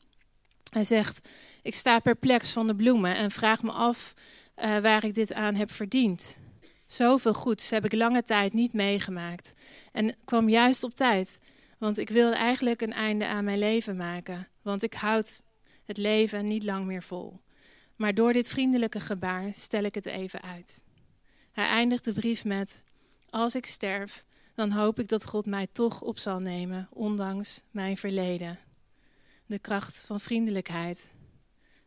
Hij 0.68 0.84
zegt: 0.84 1.28
Ik 1.62 1.74
sta 1.74 1.98
perplex 1.98 2.52
van 2.52 2.66
de 2.66 2.74
bloemen 2.74 3.16
en 3.16 3.30
vraag 3.30 3.62
me 3.62 3.70
af 3.70 4.14
uh, 4.56 4.78
waar 4.78 5.04
ik 5.04 5.14
dit 5.14 5.32
aan 5.32 5.54
heb 5.54 5.72
verdiend. 5.72 6.38
Zoveel 6.86 7.34
goeds 7.34 7.70
heb 7.70 7.84
ik 7.84 7.92
lange 7.92 8.22
tijd 8.22 8.52
niet 8.52 8.72
meegemaakt. 8.72 9.52
En 9.92 10.16
kwam 10.24 10.48
juist 10.48 10.84
op 10.84 10.94
tijd, 10.94 11.40
want 11.78 11.98
ik 11.98 12.10
wilde 12.10 12.36
eigenlijk 12.36 12.80
een 12.82 12.92
einde 12.92 13.26
aan 13.26 13.44
mijn 13.44 13.58
leven 13.58 13.96
maken. 13.96 14.48
Want 14.62 14.82
ik 14.82 14.94
houd 14.94 15.42
het 15.84 15.96
leven 15.96 16.44
niet 16.44 16.64
lang 16.64 16.86
meer 16.86 17.02
vol. 17.02 17.40
Maar 17.96 18.14
door 18.14 18.32
dit 18.32 18.48
vriendelijke 18.48 19.00
gebaar 19.00 19.50
stel 19.54 19.82
ik 19.82 19.94
het 19.94 20.06
even 20.06 20.42
uit. 20.42 20.84
Hij 21.52 21.66
eindigt 21.66 22.04
de 22.04 22.12
brief 22.12 22.44
met: 22.44 22.84
Als 23.30 23.54
ik 23.54 23.66
sterf, 23.66 24.24
dan 24.54 24.70
hoop 24.70 24.98
ik 24.98 25.08
dat 25.08 25.26
God 25.26 25.46
mij 25.46 25.66
toch 25.72 26.02
op 26.02 26.18
zal 26.18 26.38
nemen, 26.38 26.88
ondanks 26.90 27.62
mijn 27.70 27.96
verleden 27.96 28.58
de 29.48 29.58
kracht 29.58 30.04
van 30.06 30.20
vriendelijkheid. 30.20 31.10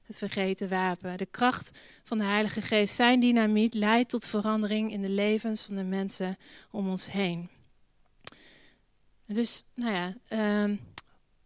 Het 0.01 0.17
vergeten 0.17 0.69
wapen. 0.69 1.17
De 1.17 1.25
kracht 1.25 1.79
van 2.03 2.17
de 2.17 2.23
Heilige 2.23 2.61
Geest, 2.61 2.95
zijn 2.95 3.19
dynamiet, 3.19 3.73
leidt 3.73 4.09
tot 4.09 4.25
verandering 4.25 4.91
in 4.91 5.01
de 5.01 5.09
levens 5.09 5.65
van 5.65 5.75
de 5.75 5.83
mensen 5.83 6.37
om 6.71 6.89
ons 6.89 7.11
heen. 7.11 7.49
Dus, 9.25 9.63
nou 9.75 9.93
ja, 9.93 10.15
uh, 10.67 10.77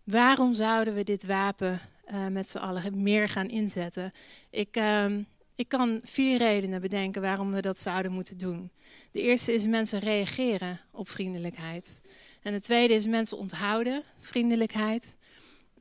waarom 0.04 0.54
zouden 0.54 0.93
we 0.93 1.04
dit 1.04 1.25
wapen 1.25 1.80
uh, 2.12 2.28
met 2.28 2.49
z'n 2.49 2.58
allen 2.58 3.01
meer 3.01 3.30
gaan 3.30 3.49
inzetten? 3.49 4.12
Ik, 4.49 4.78
uh, 4.78 5.17
ik 5.56 5.67
kan 5.67 5.99
vier 6.04 6.38
redenen 6.38 6.82
bedenken 6.82 7.21
waarom 7.21 7.51
we 7.51 7.62
dat 7.62 7.80
zouden 7.80 8.12
moeten 8.12 8.38
doen. 8.38 8.71
De 9.12 9.21
eerste 9.21 9.54
is 9.54 9.65
mensen 9.65 9.99
reageren 9.99 10.80
op 10.91 11.10
vriendelijkheid. 11.10 12.01
En 12.41 12.54
de 12.54 12.62
tweede 12.62 12.93
is 12.93 13.08
mensen 13.08 13.38
onthouden 13.38 14.04
vriendelijkheid. 14.19 15.17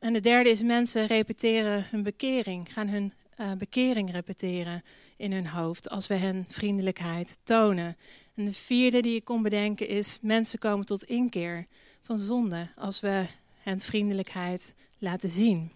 En 0.04 0.12
de 0.12 0.20
derde 0.20 0.50
is 0.50 0.62
mensen 0.62 1.06
repeteren 1.06 1.86
hun 1.90 2.02
bekering, 2.02 2.72
gaan 2.72 2.88
hun 2.88 3.12
uh, 3.40 3.52
bekering 3.52 4.12
repeteren 4.12 4.82
in 5.16 5.32
hun 5.32 5.46
hoofd 5.46 5.88
als 5.88 6.06
we 6.06 6.14
hen 6.14 6.44
vriendelijkheid 6.48 7.38
tonen. 7.44 7.96
En 8.34 8.44
de 8.44 8.52
vierde 8.52 9.02
die 9.02 9.14
ik 9.14 9.24
kon 9.24 9.42
bedenken 9.42 9.88
is 9.88 10.18
mensen 10.20 10.58
komen 10.58 10.86
tot 10.86 11.04
inkeer 11.04 11.66
van 12.02 12.18
zonde 12.18 12.68
als 12.76 13.00
we 13.00 13.24
hen 13.62 13.78
vriendelijkheid 13.78 14.74
laten 14.98 15.30
zien. 15.30 15.72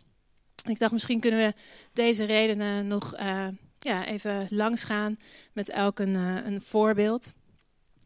Ik 0.65 0.79
dacht 0.79 0.93
misschien 0.93 1.21
kunnen 1.21 1.41
we 1.41 1.55
deze 1.93 2.25
redenen 2.25 2.87
nog 2.87 3.19
uh, 3.19 3.49
ja, 3.79 4.07
even 4.07 4.47
langsgaan 4.51 5.17
met 5.53 5.69
elk 5.69 5.99
een, 5.99 6.15
uh, 6.15 6.37
een 6.45 6.61
voorbeeld. 6.61 7.35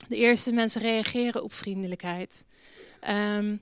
De 0.08 0.16
eerste 0.16 0.52
mensen 0.52 0.82
reageren 0.82 1.42
op 1.42 1.52
vriendelijkheid. 1.52 2.44
Um, 3.08 3.60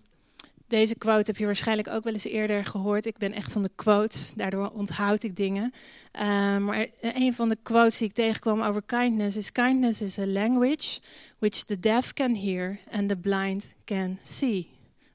deze 0.70 0.94
quote 0.94 1.26
heb 1.26 1.36
je 1.36 1.44
waarschijnlijk 1.44 1.88
ook 1.88 2.04
wel 2.04 2.12
eens 2.12 2.24
eerder 2.24 2.64
gehoord. 2.64 3.06
Ik 3.06 3.16
ben 3.18 3.32
echt 3.32 3.52
van 3.52 3.62
de 3.62 3.70
quotes, 3.74 4.32
daardoor 4.34 4.70
onthoud 4.70 5.22
ik 5.22 5.36
dingen. 5.36 5.72
Uh, 6.12 6.22
maar 6.56 6.86
een 7.00 7.34
van 7.34 7.48
de 7.48 7.58
quotes 7.62 7.98
die 7.98 8.08
ik 8.08 8.14
tegenkwam 8.14 8.62
over 8.62 8.82
kindness 8.82 9.36
is: 9.36 9.52
Kindness 9.52 10.02
is 10.02 10.18
a 10.18 10.26
language 10.26 11.00
which 11.38 11.64
the 11.64 11.78
deaf 11.78 12.12
can 12.12 12.34
hear 12.34 12.78
and 12.90 13.08
the 13.08 13.16
blind 13.16 13.74
can 13.84 14.18
see. 14.22 14.68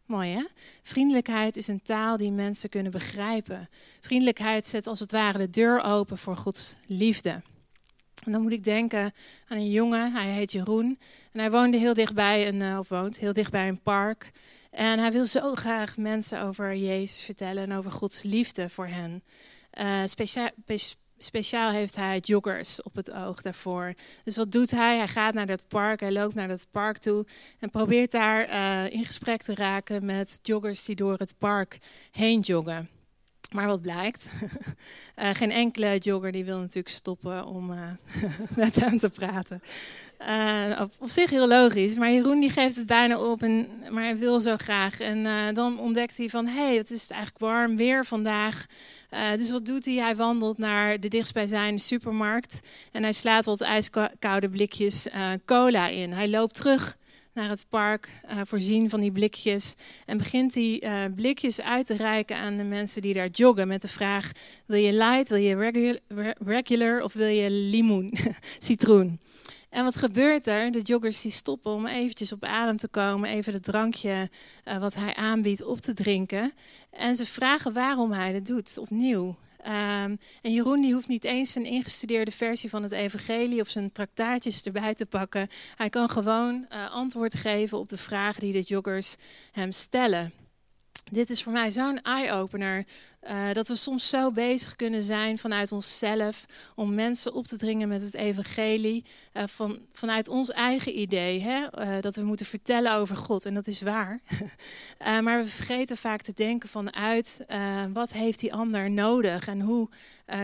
Mooi 0.06 0.30
hè? 0.30 0.44
Vriendelijkheid 0.82 1.58
is 1.58 1.68
een 1.68 1.82
taal 1.82 2.18
die 2.18 2.32
mensen 2.32 2.70
kunnen 2.70 2.92
begrijpen. 2.92 3.70
Vriendelijkheid 4.00 4.66
zet 4.66 4.88
als 4.88 5.00
het 5.00 5.12
ware 5.12 5.38
de 5.38 5.50
deur 5.50 5.84
open 5.84 6.18
voor 6.18 6.38
Gods 6.38 6.76
liefde. 6.88 7.42
En 8.24 8.32
dan 8.32 8.42
moet 8.42 8.52
ik 8.52 8.64
denken 8.64 9.14
aan 9.48 9.58
een 9.58 9.72
jongen, 9.72 10.12
hij 10.12 10.32
heet 10.32 10.52
Jeroen. 10.52 11.00
En 11.32 11.40
hij 11.40 11.52
woonde 11.52 11.78
heel 11.78 11.94
dichtbij 11.94 12.48
een, 12.48 12.62
uh, 12.62 12.78
of 12.80 12.90
woont 12.90 13.18
heel 13.18 13.34
dichtbij 13.34 13.68
een 13.68 13.82
park. 13.82 14.32
En 14.76 15.00
hij 15.00 15.12
wil 15.12 15.26
zo 15.26 15.56
graag 15.56 15.98
mensen 15.98 16.42
over 16.42 16.76
Jezus 16.76 17.24
vertellen 17.24 17.64
en 17.64 17.74
over 17.74 17.92
Gods 17.92 18.24
liefde 18.24 18.70
voor 18.70 18.88
hen. 18.88 19.24
Uh, 19.74 20.02
speciaal, 20.06 20.50
speciaal 21.18 21.72
heeft 21.72 21.96
hij 21.96 22.20
joggers 22.20 22.82
op 22.82 22.96
het 22.96 23.12
oog 23.12 23.42
daarvoor. 23.42 23.94
Dus 24.24 24.38
wat 24.38 24.52
doet 24.52 24.72
hij? 24.72 24.98
Hij 24.98 25.08
gaat 25.08 25.34
naar 25.34 25.46
dat 25.46 25.68
park, 25.68 26.00
hij 26.00 26.12
loopt 26.12 26.36
naar 26.36 26.48
dat 26.48 26.68
park 26.72 26.98
toe 26.98 27.26
en 27.60 27.70
probeert 27.70 28.12
daar 28.12 28.50
uh, 28.50 28.94
in 28.94 29.06
gesprek 29.06 29.42
te 29.42 29.56
raken 29.56 30.06
met 30.06 30.40
joggers 30.42 30.84
die 30.84 30.96
door 30.96 31.18
het 31.18 31.34
park 31.38 31.78
heen 32.12 32.40
joggen. 32.40 32.90
Maar 33.56 33.68
wat 33.68 33.82
blijkt? 33.82 34.30
uh, 35.20 35.30
geen 35.40 35.52
enkele 35.52 35.98
jogger 35.98 36.32
die 36.32 36.46
wil 36.46 36.58
natuurlijk 36.58 36.90
stoppen 36.90 37.46
om 37.46 37.72
uh, 37.72 37.80
met 38.56 38.76
hem 38.76 39.00
te 39.00 39.10
praten. 39.10 39.62
Uh, 40.22 40.80
op, 40.82 40.92
op, 41.00 41.10
zich 41.10 41.30
heel 41.30 41.48
logisch, 41.48 41.96
maar 41.96 42.12
Jeroen 42.12 42.40
die 42.40 42.50
geeft 42.50 42.76
het 42.76 42.86
bijna 42.86 43.20
op, 43.20 43.44
en, 43.44 43.68
maar 43.90 44.04
hij 44.04 44.18
wil 44.18 44.40
zo 44.40 44.56
graag. 44.58 45.00
En 45.00 45.54
dan 45.54 45.80
ontdekt 45.80 46.18
hij 46.18 46.30
van, 46.30 46.48
hé, 46.48 46.66
hey, 46.66 46.76
het 46.76 46.92
is 46.92 47.10
eigenlijk 47.10 47.40
warm 47.40 47.76
weer 47.76 48.06
vandaag. 48.06 48.66
dus 49.36 49.52
wat 49.52 49.66
doet 49.66 49.86
hij? 49.86 49.94
Hij 49.94 50.16
wandelt 50.16 50.58
naar 50.58 51.00
de 51.00 51.08
dichtstbijzijnde 51.08 51.82
supermarkt 51.82 52.60
en 52.92 53.04
hij 53.04 53.14
slaat 53.14 53.46
wat 53.46 53.62
ijskoude 53.62 54.50
blikjes 54.50 55.08
cola 55.46 55.88
in. 55.88 56.14
Hij 56.14 56.30
loopt 56.30 56.56
terug 56.56 56.98
naar 57.36 57.50
het 57.50 57.66
park, 57.70 58.10
uh, 58.30 58.42
voorzien 58.44 58.90
van 58.90 59.00
die 59.00 59.12
blikjes. 59.12 59.76
En 60.06 60.18
begint 60.18 60.54
die 60.54 60.86
uh, 60.86 61.04
blikjes 61.16 61.62
uit 61.62 61.86
te 61.86 61.96
reiken 61.96 62.38
aan 62.38 62.58
de 62.58 62.64
mensen 62.64 63.02
die 63.02 63.14
daar 63.14 63.30
joggen. 63.30 63.68
Met 63.68 63.82
de 63.82 63.88
vraag: 63.88 64.32
wil 64.66 64.80
je 64.80 64.94
light, 64.94 65.30
wil 65.30 65.38
je 65.38 66.02
regular, 66.46 67.02
of 67.02 67.14
wil 67.14 67.28
je 67.28 67.52
limoen, 67.52 68.14
citroen? 68.60 69.20
En 69.70 69.84
wat 69.84 69.96
gebeurt 69.96 70.48
er? 70.48 70.72
De 70.72 70.82
joggers 70.82 71.22
die 71.22 71.32
stoppen 71.32 71.72
om 71.72 71.88
eventjes 71.88 72.34
op 72.34 72.44
adem 72.44 72.78
te 72.78 72.88
komen, 72.88 73.30
even 73.30 73.54
het 73.54 73.64
drankje 73.64 74.30
uh, 74.66 74.78
wat 74.78 74.96
hij 74.96 75.16
aanbiedt 75.16 75.64
op 75.64 75.80
te 75.80 75.94
drinken. 75.94 76.54
En 76.92 77.16
ze 77.16 77.26
vragen 77.26 77.74
waarom 77.74 78.12
hij 78.12 78.34
dat 78.34 78.46
doet, 78.46 78.78
opnieuw. 78.78 79.36
Um, 79.68 80.18
en 80.42 80.54
Jeroen 80.54 80.82
die 80.82 80.94
hoeft 80.94 81.08
niet 81.08 81.24
eens 81.24 81.56
een 81.56 81.66
ingestudeerde 81.66 82.32
versie 82.32 82.70
van 82.70 82.84
het 82.84 82.92
evangelie 82.92 83.62
of 83.62 83.68
zijn 83.68 83.92
traktaatjes 83.92 84.64
erbij 84.64 84.94
te 84.94 85.06
pakken. 85.06 85.48
Hij 85.76 85.90
kan 85.90 86.10
gewoon 86.10 86.66
uh, 86.72 86.92
antwoord 86.92 87.36
geven 87.36 87.78
op 87.78 87.90
de 87.90 87.98
vragen 87.98 88.42
die 88.42 88.52
de 88.52 88.62
joggers 88.62 89.16
hem 89.52 89.72
stellen. 89.72 90.45
Dit 91.12 91.30
is 91.30 91.44
voor 91.44 91.52
mij 91.52 91.72
zo'n 91.72 92.02
eye-opener. 92.02 92.86
Uh, 93.24 93.52
dat 93.52 93.68
we 93.68 93.76
soms 93.76 94.10
zo 94.10 94.32
bezig 94.32 94.76
kunnen 94.76 95.04
zijn 95.04 95.38
vanuit 95.38 95.72
onszelf 95.72 96.46
om 96.76 96.94
mensen 96.94 97.34
op 97.34 97.46
te 97.46 97.58
dringen 97.58 97.88
met 97.88 98.02
het 98.02 98.14
evangelie. 98.14 99.06
Uh, 99.34 99.44
van, 99.48 99.86
vanuit 99.94 100.28
ons 100.28 100.52
eigen 100.52 101.00
idee. 101.00 101.42
Hè? 101.42 101.80
Uh, 101.80 102.02
dat 102.02 102.16
we 102.16 102.24
moeten 102.24 102.46
vertellen 102.46 102.94
over 102.94 103.18
God. 103.18 103.46
En 103.46 103.54
dat 103.54 103.68
is 103.68 103.82
waar. 103.82 104.20
maar 105.24 105.38
we 105.38 105.46
vergeten 105.46 105.98
vaak 105.98 106.22
te 106.22 106.34
denken 106.34 106.70
vanuit 106.70 107.46
wat 107.94 108.12
heeft 108.12 108.40
die 108.40 108.54
ander 108.54 108.92
nodig 108.92 109.48
en 109.48 109.62
hoe 109.62 109.90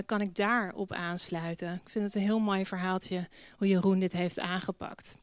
kan 0.05 0.21
ik 0.21 0.35
daarop 0.35 0.93
aansluiten. 0.93 1.73
Ik 1.85 1.89
vind 1.89 2.05
het 2.05 2.15
een 2.15 2.21
heel 2.21 2.39
mooi 2.39 2.65
verhaaltje 2.65 3.27
hoe 3.57 3.67
Jeroen 3.67 3.99
dit 3.99 4.13
heeft 4.13 4.39
aangepakt. 4.39 5.17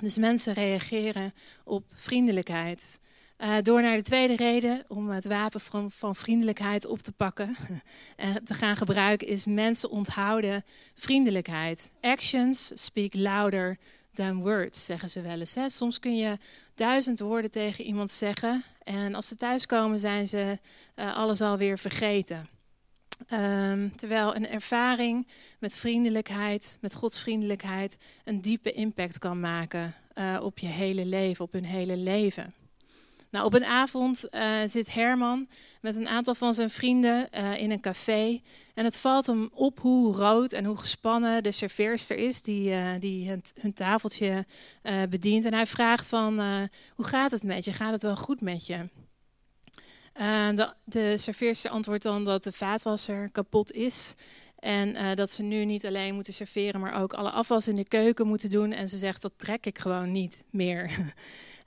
Dus 0.00 0.18
mensen 0.18 0.54
reageren 0.54 1.34
op 1.64 1.84
vriendelijkheid. 1.94 2.98
Uh, 3.38 3.56
door 3.62 3.82
naar 3.82 3.96
de 3.96 4.02
tweede 4.02 4.36
reden 4.36 4.84
om 4.88 5.08
het 5.08 5.24
wapen 5.24 5.60
van, 5.90 6.16
vriendelijkheid 6.16 6.86
op 6.86 6.98
te 6.98 7.12
pakken 7.12 7.56
en 8.16 8.44
te 8.44 8.54
gaan 8.54 8.76
gebruiken, 8.76 9.26
is 9.26 9.44
mensen 9.44 9.90
onthouden 9.90 10.64
vriendelijkheid. 10.94 11.92
Actions 12.00 12.70
speak 12.74 13.14
louder 13.14 13.78
than 14.14 14.42
words, 14.42 14.84
zeggen 14.84 15.10
ze 15.10 15.20
wel 15.20 15.38
eens. 15.38 15.54
Hè? 15.54 15.68
Soms 15.68 15.98
kun 15.98 16.16
je 16.16 16.38
duizend 16.74 17.20
woorden 17.20 17.50
tegen 17.50 17.84
iemand 17.84 18.10
zeggen 18.10 18.62
en 18.82 19.14
als 19.14 19.28
ze 19.28 19.36
thuiskomen 19.36 19.98
zijn 19.98 20.26
ze 20.26 20.58
uh, 20.96 21.16
alles 21.16 21.40
alweer 21.40 21.78
vergeten. 21.78 22.46
Um, 23.32 23.96
terwijl 23.96 24.36
een 24.36 24.48
ervaring 24.48 25.28
met 25.58 25.76
vriendelijkheid, 25.76 26.78
met 26.80 26.94
Gods 26.94 27.20
vriendelijkheid, 27.20 27.96
een 28.24 28.40
diepe 28.40 28.72
impact 28.72 29.18
kan 29.18 29.40
maken 29.40 29.94
op 30.40 30.58
je 30.58 30.66
hele 30.66 31.04
leven, 31.04 31.44
op 31.44 31.52
hun 31.52 31.64
hele 31.64 31.96
leven. 31.96 32.54
Nou, 33.36 33.48
op 33.48 33.54
een 33.54 33.64
avond 33.64 34.24
uh, 34.30 34.42
zit 34.64 34.92
Herman 34.92 35.46
met 35.80 35.96
een 35.96 36.08
aantal 36.08 36.34
van 36.34 36.54
zijn 36.54 36.70
vrienden 36.70 37.28
uh, 37.34 37.60
in 37.60 37.70
een 37.70 37.80
café. 37.80 38.40
En 38.74 38.84
het 38.84 38.96
valt 38.96 39.26
hem 39.26 39.50
op 39.52 39.78
hoe 39.80 40.14
rood 40.14 40.52
en 40.52 40.64
hoe 40.64 40.76
gespannen 40.76 41.42
de 41.42 41.52
serveerster 41.52 42.16
is 42.16 42.42
die, 42.42 42.70
uh, 42.70 42.90
die 42.98 43.28
hun, 43.28 43.42
hun, 43.60 43.72
tafeltje 43.72 44.46
bedient. 45.08 45.44
En 45.44 45.54
hij 45.54 45.66
vraagt 45.66 46.08
van, 46.08 46.38
hoe 46.94 47.06
gaat 47.06 47.30
het 47.30 47.42
met 47.42 47.64
je? 47.64 47.72
Gaat 47.72 47.92
het 47.92 48.02
wel 48.02 48.16
goed 48.16 48.40
met 48.40 48.66
je? 48.66 48.88
de, 50.54 50.72
de 50.84 51.18
serveerster 51.18 51.70
antwoordt 51.70 52.02
dan 52.02 52.24
dat 52.24 52.44
de 52.44 52.52
vaatwasser 52.52 53.30
kapot 53.30 53.72
is. 53.72 54.14
En 54.58 55.16
dat 55.16 55.30
ze 55.30 55.42
nu 55.42 55.64
niet 55.64 55.86
alleen 55.86 56.14
moeten 56.14 56.32
serveren, 56.32 56.80
maar 56.80 57.02
ook 57.02 57.12
alle 57.12 57.30
afwas 57.30 57.68
in 57.68 57.74
de 57.74 57.88
keuken 57.88 58.26
moeten 58.26 58.50
doen. 58.50 58.72
En 58.72 58.88
ze 58.88 58.96
zegt, 58.96 59.22
dat 59.22 59.32
trek 59.36 59.66
ik 59.66 59.78
gewoon 59.78 60.10
niet 60.10 60.44
meer. 60.50 60.90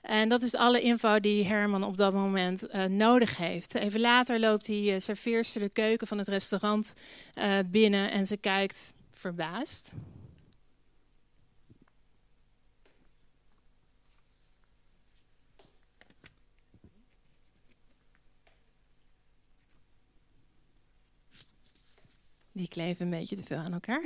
En 0.00 0.28
dat 0.28 0.42
is 0.42 0.54
alle 0.56 0.80
info 0.80 1.20
die 1.20 1.44
Herman 1.44 1.84
op 1.84 1.96
dat 1.96 2.12
moment 2.12 2.74
uh, 2.74 2.84
nodig 2.84 3.36
heeft. 3.36 3.74
Even 3.74 4.00
later 4.00 4.40
loopt 4.40 4.66
die 4.66 4.92
uh, 4.92 4.98
serveerster 4.98 5.60
de 5.60 5.68
keuken 5.68 6.06
van 6.06 6.18
het 6.18 6.28
restaurant 6.28 6.94
uh, 7.34 7.58
binnen 7.66 8.10
en 8.10 8.26
ze 8.26 8.36
kijkt 8.36 8.94
verbaasd. 9.12 9.92
Die 22.52 22.68
kleven 22.68 23.04
een 23.04 23.18
beetje 23.18 23.36
te 23.36 23.42
veel 23.42 23.56
aan 23.56 23.72
elkaar. 23.72 24.02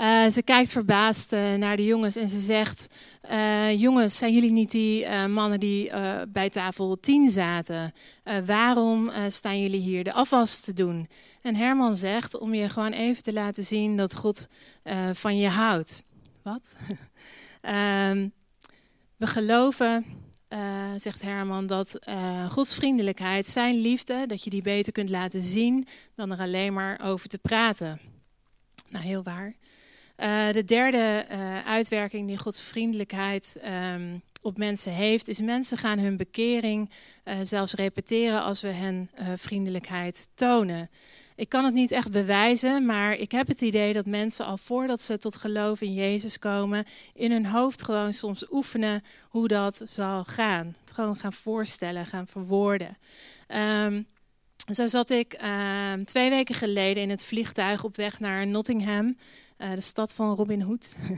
uh, 0.00 0.30
ze 0.36 0.42
kijkt 0.44 0.72
verbaasd 0.72 1.32
uh, 1.32 1.54
naar 1.54 1.76
de 1.76 1.84
jongens 1.84 2.16
en 2.16 2.28
ze 2.28 2.38
zegt: 2.38 2.94
uh, 3.30 3.80
Jongens, 3.80 4.16
zijn 4.16 4.32
jullie 4.32 4.50
niet 4.50 4.70
die 4.70 5.08
mannen 5.08 5.60
die 5.60 5.90
bij 6.28 6.50
tafel 6.50 7.00
10 7.00 7.30
zaten? 7.30 7.92
waarom 8.44 9.10
staan 9.28 9.60
jullie 9.60 9.80
hier 9.80 10.04
de 10.04 10.12
afwas 10.12 10.60
te 10.60 10.72
doen? 10.72 11.08
En 11.42 11.56
Herman 11.56 11.96
zegt: 11.96 12.38
Om 12.38 12.54
je 12.54 12.68
gewoon 12.68 12.92
even 12.92 13.22
te 13.22 13.32
laten 13.32 13.64
zien 13.64 13.96
dat 13.96 14.16
God 14.16 14.46
van 15.12 15.36
je 15.36 15.48
houdt. 15.48 16.04
Wat? 16.42 16.76
Ehm, 17.60 18.28
we 19.16 19.26
geloven 19.26 20.04
uh, 20.54 20.90
zegt 20.96 21.22
Herman, 21.22 21.66
dat 21.66 21.98
uh, 22.08 22.50
Gods 22.50 22.74
vriendelijkheid, 22.74 23.46
zijn 23.46 23.80
liefde, 23.80 24.26
dat 24.26 24.44
je 24.44 24.50
die 24.50 24.62
beter 24.62 24.92
kunt 24.92 25.10
laten 25.10 25.40
zien 25.40 25.86
dan 26.14 26.30
er 26.30 26.38
alleen 26.38 26.72
maar 26.72 27.00
over 27.02 27.28
te 27.28 27.38
praten. 27.38 28.00
Nou, 28.88 29.04
heel 29.04 29.22
waar. 29.22 29.54
Uh, 30.16 30.52
de 30.52 30.64
derde 30.64 31.26
uitwerking 31.66 32.26
die 32.26 32.38
Gods 32.38 32.60
vriendelijkheid 32.60 33.60
um, 33.94 34.22
op 34.44 34.58
mensen 34.58 34.92
heeft, 34.92 35.28
is 35.28 35.40
mensen 35.40 35.78
gaan 35.78 35.98
hun 35.98 36.16
bekering 36.16 36.90
zelfs 37.42 37.74
repeteren 37.74 38.42
als 38.42 38.60
we 38.60 38.68
hen 38.68 39.10
vriendelijkheid 39.36 40.28
tonen. 40.34 40.90
Ik 41.36 41.48
kan 41.48 41.64
het 41.64 41.74
niet 41.74 41.90
echt 41.90 42.10
bewijzen, 42.10 42.86
maar 42.86 43.14
ik 43.14 43.32
heb 43.32 43.46
het 43.46 43.60
idee 43.60 43.92
dat 43.92 44.06
mensen 44.06 44.46
al 44.46 44.56
voordat 44.56 45.00
ze 45.00 45.18
tot 45.18 45.36
geloof 45.36 45.80
in 45.80 45.94
Jezus 45.94 46.38
komen, 46.38 46.84
in 47.14 47.30
hun 47.30 47.46
hoofd 47.46 47.82
gewoon 47.82 48.12
soms 48.12 48.50
oefenen 48.50 49.02
hoe 49.28 49.48
dat 49.48 49.82
zal 49.84 50.24
gaan. 50.24 50.74
Het 50.80 50.92
gewoon 50.92 51.16
gaan 51.16 51.32
voorstellen, 51.32 52.06
gaan 52.06 52.26
verwoorden. 52.26 52.96
Um, 53.84 54.06
zo 54.72 54.86
zat 54.86 55.10
ik 55.10 55.42
um, 55.92 56.04
twee 56.04 56.30
weken 56.30 56.54
geleden 56.54 57.02
in 57.02 57.10
het 57.10 57.24
vliegtuig 57.24 57.84
op 57.84 57.96
weg 57.96 58.20
naar 58.20 58.46
Nottingham. 58.46 59.16
Uh, 59.64 59.74
de 59.74 59.80
stad 59.80 60.14
van 60.14 60.36
Robin 60.36 60.60
Hood, 60.60 60.94
uh, 61.10 61.16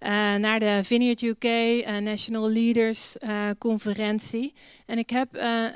naar 0.46 0.58
de 0.58 0.80
Vineyard 0.84 1.22
UK 1.22 1.44
eh, 1.44 1.96
National 1.96 2.50
Leaders 2.50 3.16
conferentie. 3.58 4.52
En 4.86 4.98
ik 4.98 5.10
heb 5.10 5.28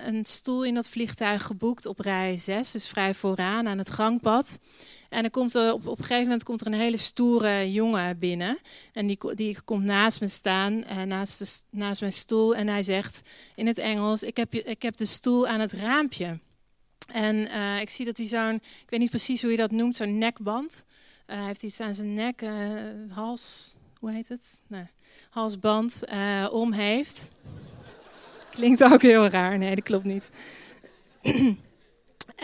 een 0.07 0.25
stoel 0.25 0.65
in 0.65 0.75
dat 0.75 0.89
vliegtuig 0.89 1.43
geboekt 1.43 1.87
op 1.87 1.99
rij 1.99 2.37
6, 2.37 2.71
dus 2.71 2.89
vrij 2.89 3.15
vooraan 3.15 3.69
aan 3.69 3.79
het 3.79 3.91
gangpad. 3.91 4.61
En 5.09 5.25
er 5.25 5.31
komt 5.31 5.55
er, 5.55 5.73
op, 5.73 5.87
op 5.87 5.99
een 5.99 6.05
gegeven 6.05 6.23
moment 6.23 6.43
komt 6.43 6.61
er 6.61 6.67
een 6.67 6.73
hele 6.73 6.97
stoere 6.97 7.73
jongen 7.73 8.19
binnen. 8.19 8.59
En 8.93 9.07
die, 9.07 9.19
die 9.35 9.63
komt 9.65 9.85
naast 9.85 10.21
me 10.21 10.29
staan, 10.29 10.85
naast, 11.07 11.39
de, 11.39 11.77
naast 11.79 12.01
mijn 12.01 12.13
stoel. 12.13 12.55
En 12.55 12.69
hij 12.69 12.83
zegt 12.83 13.21
in 13.55 13.67
het 13.67 13.79
Engels, 13.79 14.23
ik 14.23 14.37
heb, 14.37 14.55
ik 14.55 14.83
heb 14.83 14.97
de 14.97 15.07
stoel 15.07 15.47
aan 15.47 15.61
het 15.61 15.73
raampje. 15.73 16.39
En 17.13 17.37
ik 17.81 17.91
zie 17.91 18.05
dat 18.05 18.17
hij 18.17 18.27
zo'n, 18.27 18.55
ik 18.55 18.87
weet 18.91 19.01
niet 19.01 19.11
precies 19.11 19.43
hoe 19.43 19.51
je 19.51 19.57
dat 19.57 19.71
noemt, 19.71 19.97
zo'n 19.97 20.19
nekband... 20.19 20.85
Uh, 21.33 21.39
hij 21.39 21.47
heeft 21.47 21.63
iets 21.63 21.81
aan 21.81 21.95
zijn 21.95 22.15
nek, 22.15 22.43
uh, 22.43 22.51
hals, 23.11 23.77
hoe 23.99 24.13
heet 24.13 24.29
het? 24.29 24.63
Nee, 24.67 24.85
halsband 25.31 26.03
uh, 26.13 26.49
om 26.51 26.73
heeft. 26.73 27.29
Klinkt 28.51 28.83
ook 28.83 29.03
heel 29.03 29.27
raar. 29.27 29.59
Nee, 29.59 29.75
dat 29.75 29.85
klopt 29.85 30.05
niet. 30.05 30.31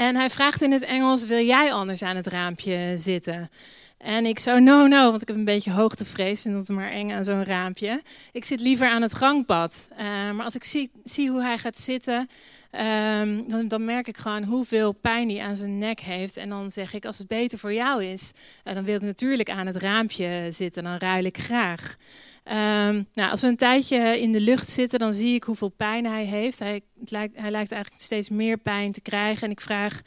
en 0.07 0.17
hij 0.17 0.31
vraagt 0.31 0.63
in 0.63 0.73
het 0.73 0.83
Engels: 0.83 1.27
Wil 1.27 1.45
jij 1.45 1.73
anders 1.73 2.03
aan 2.03 2.17
het 2.17 2.27
raampje 2.27 2.93
zitten? 2.97 3.51
En 3.99 4.27
ik 4.27 4.39
zo, 4.39 4.59
no, 4.59 4.87
no, 4.87 5.11
want 5.11 5.23
ik 5.23 5.29
heb 5.29 5.37
een 5.37 5.45
beetje 5.45 5.73
hoogtevrees. 5.73 6.43
Vind 6.43 6.69
het 6.69 6.77
maar 6.77 6.91
eng 6.91 7.11
aan 7.11 7.25
zo'n 7.25 7.45
raampje. 7.45 8.03
Ik 8.33 8.45
zit 8.45 8.61
liever 8.61 8.89
aan 8.89 9.03
het 9.03 9.15
gangpad. 9.15 9.89
maar 9.97 10.45
als 10.45 10.55
ik 10.55 10.65
zie, 10.65 10.91
zie 11.05 11.31
hoe 11.31 11.43
hij 11.43 11.59
gaat 11.59 11.79
zitten, 11.79 12.29
Um, 12.73 13.49
dan, 13.49 13.69
dan, 13.69 13.85
merk 13.85 14.09
ik 14.09 14.17
gewoon 14.17 14.45
hoeveel 14.45 14.93
pijn 14.93 15.31
hij 15.31 15.41
aan 15.41 15.57
zijn 15.57 15.79
nek 15.79 16.01
heeft. 16.01 16.37
En 16.37 16.49
dan 16.49 16.71
zeg 16.71 16.95
ik, 16.95 17.05
als 17.05 17.19
het 17.19 17.29
beter 17.29 17.59
voor 17.59 17.73
jou 17.73 18.05
is, 18.05 18.33
uh, 18.65 18.75
dan 18.75 18.85
wil 18.85 18.95
ik 18.95 19.01
natuurlijk 19.01 19.51
aan 19.51 19.67
het 19.67 19.77
raampje 19.77 20.47
zitten. 20.51 20.83
Dan 20.83 20.97
ruil 20.97 21.25
ik 21.25 21.39
graag. 21.39 21.97
Um, 22.45 23.07
nou, 23.15 23.31
als 23.31 23.41
we 23.41 23.47
een 23.47 23.57
tijdje 23.57 24.21
in 24.21 24.33
de 24.33 24.41
lucht 24.41 24.71
zitten, 24.71 24.99
dan 24.99 25.15
zie 25.15 25.35
ik 25.35 25.45
hoeveel 25.45 25.69
pijn 25.69 26.07
hij 26.07 26.25
heeft. 26.25 26.59
Hij, 26.59 26.81
lijkt, 27.05 27.41
hij 27.41 27.51
lijkt 27.51 27.73
eigenlijk 27.73 28.03
steeds 28.03 28.29
meer 28.29 28.57
pijn 28.57 28.93
te 28.93 29.01
krijgen. 29.01 29.43
En 29.43 29.51
ik 29.51 29.61
vraag, 29.61 30.01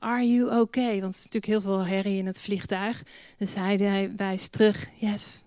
are 0.00 0.32
you 0.32 0.60
okay? 0.60 1.00
Want 1.00 1.14
er 1.14 1.18
is 1.18 1.24
natuurlijk 1.24 1.46
heel 1.46 1.60
veel 1.60 1.86
herrie 1.86 2.18
in 2.18 2.26
het 2.26 2.40
vliegtuig. 2.40 3.02
Dus 3.38 3.54
hij, 3.54 4.12
wijst 4.16 4.52
terug, 4.52 4.88
yes. 4.96 5.42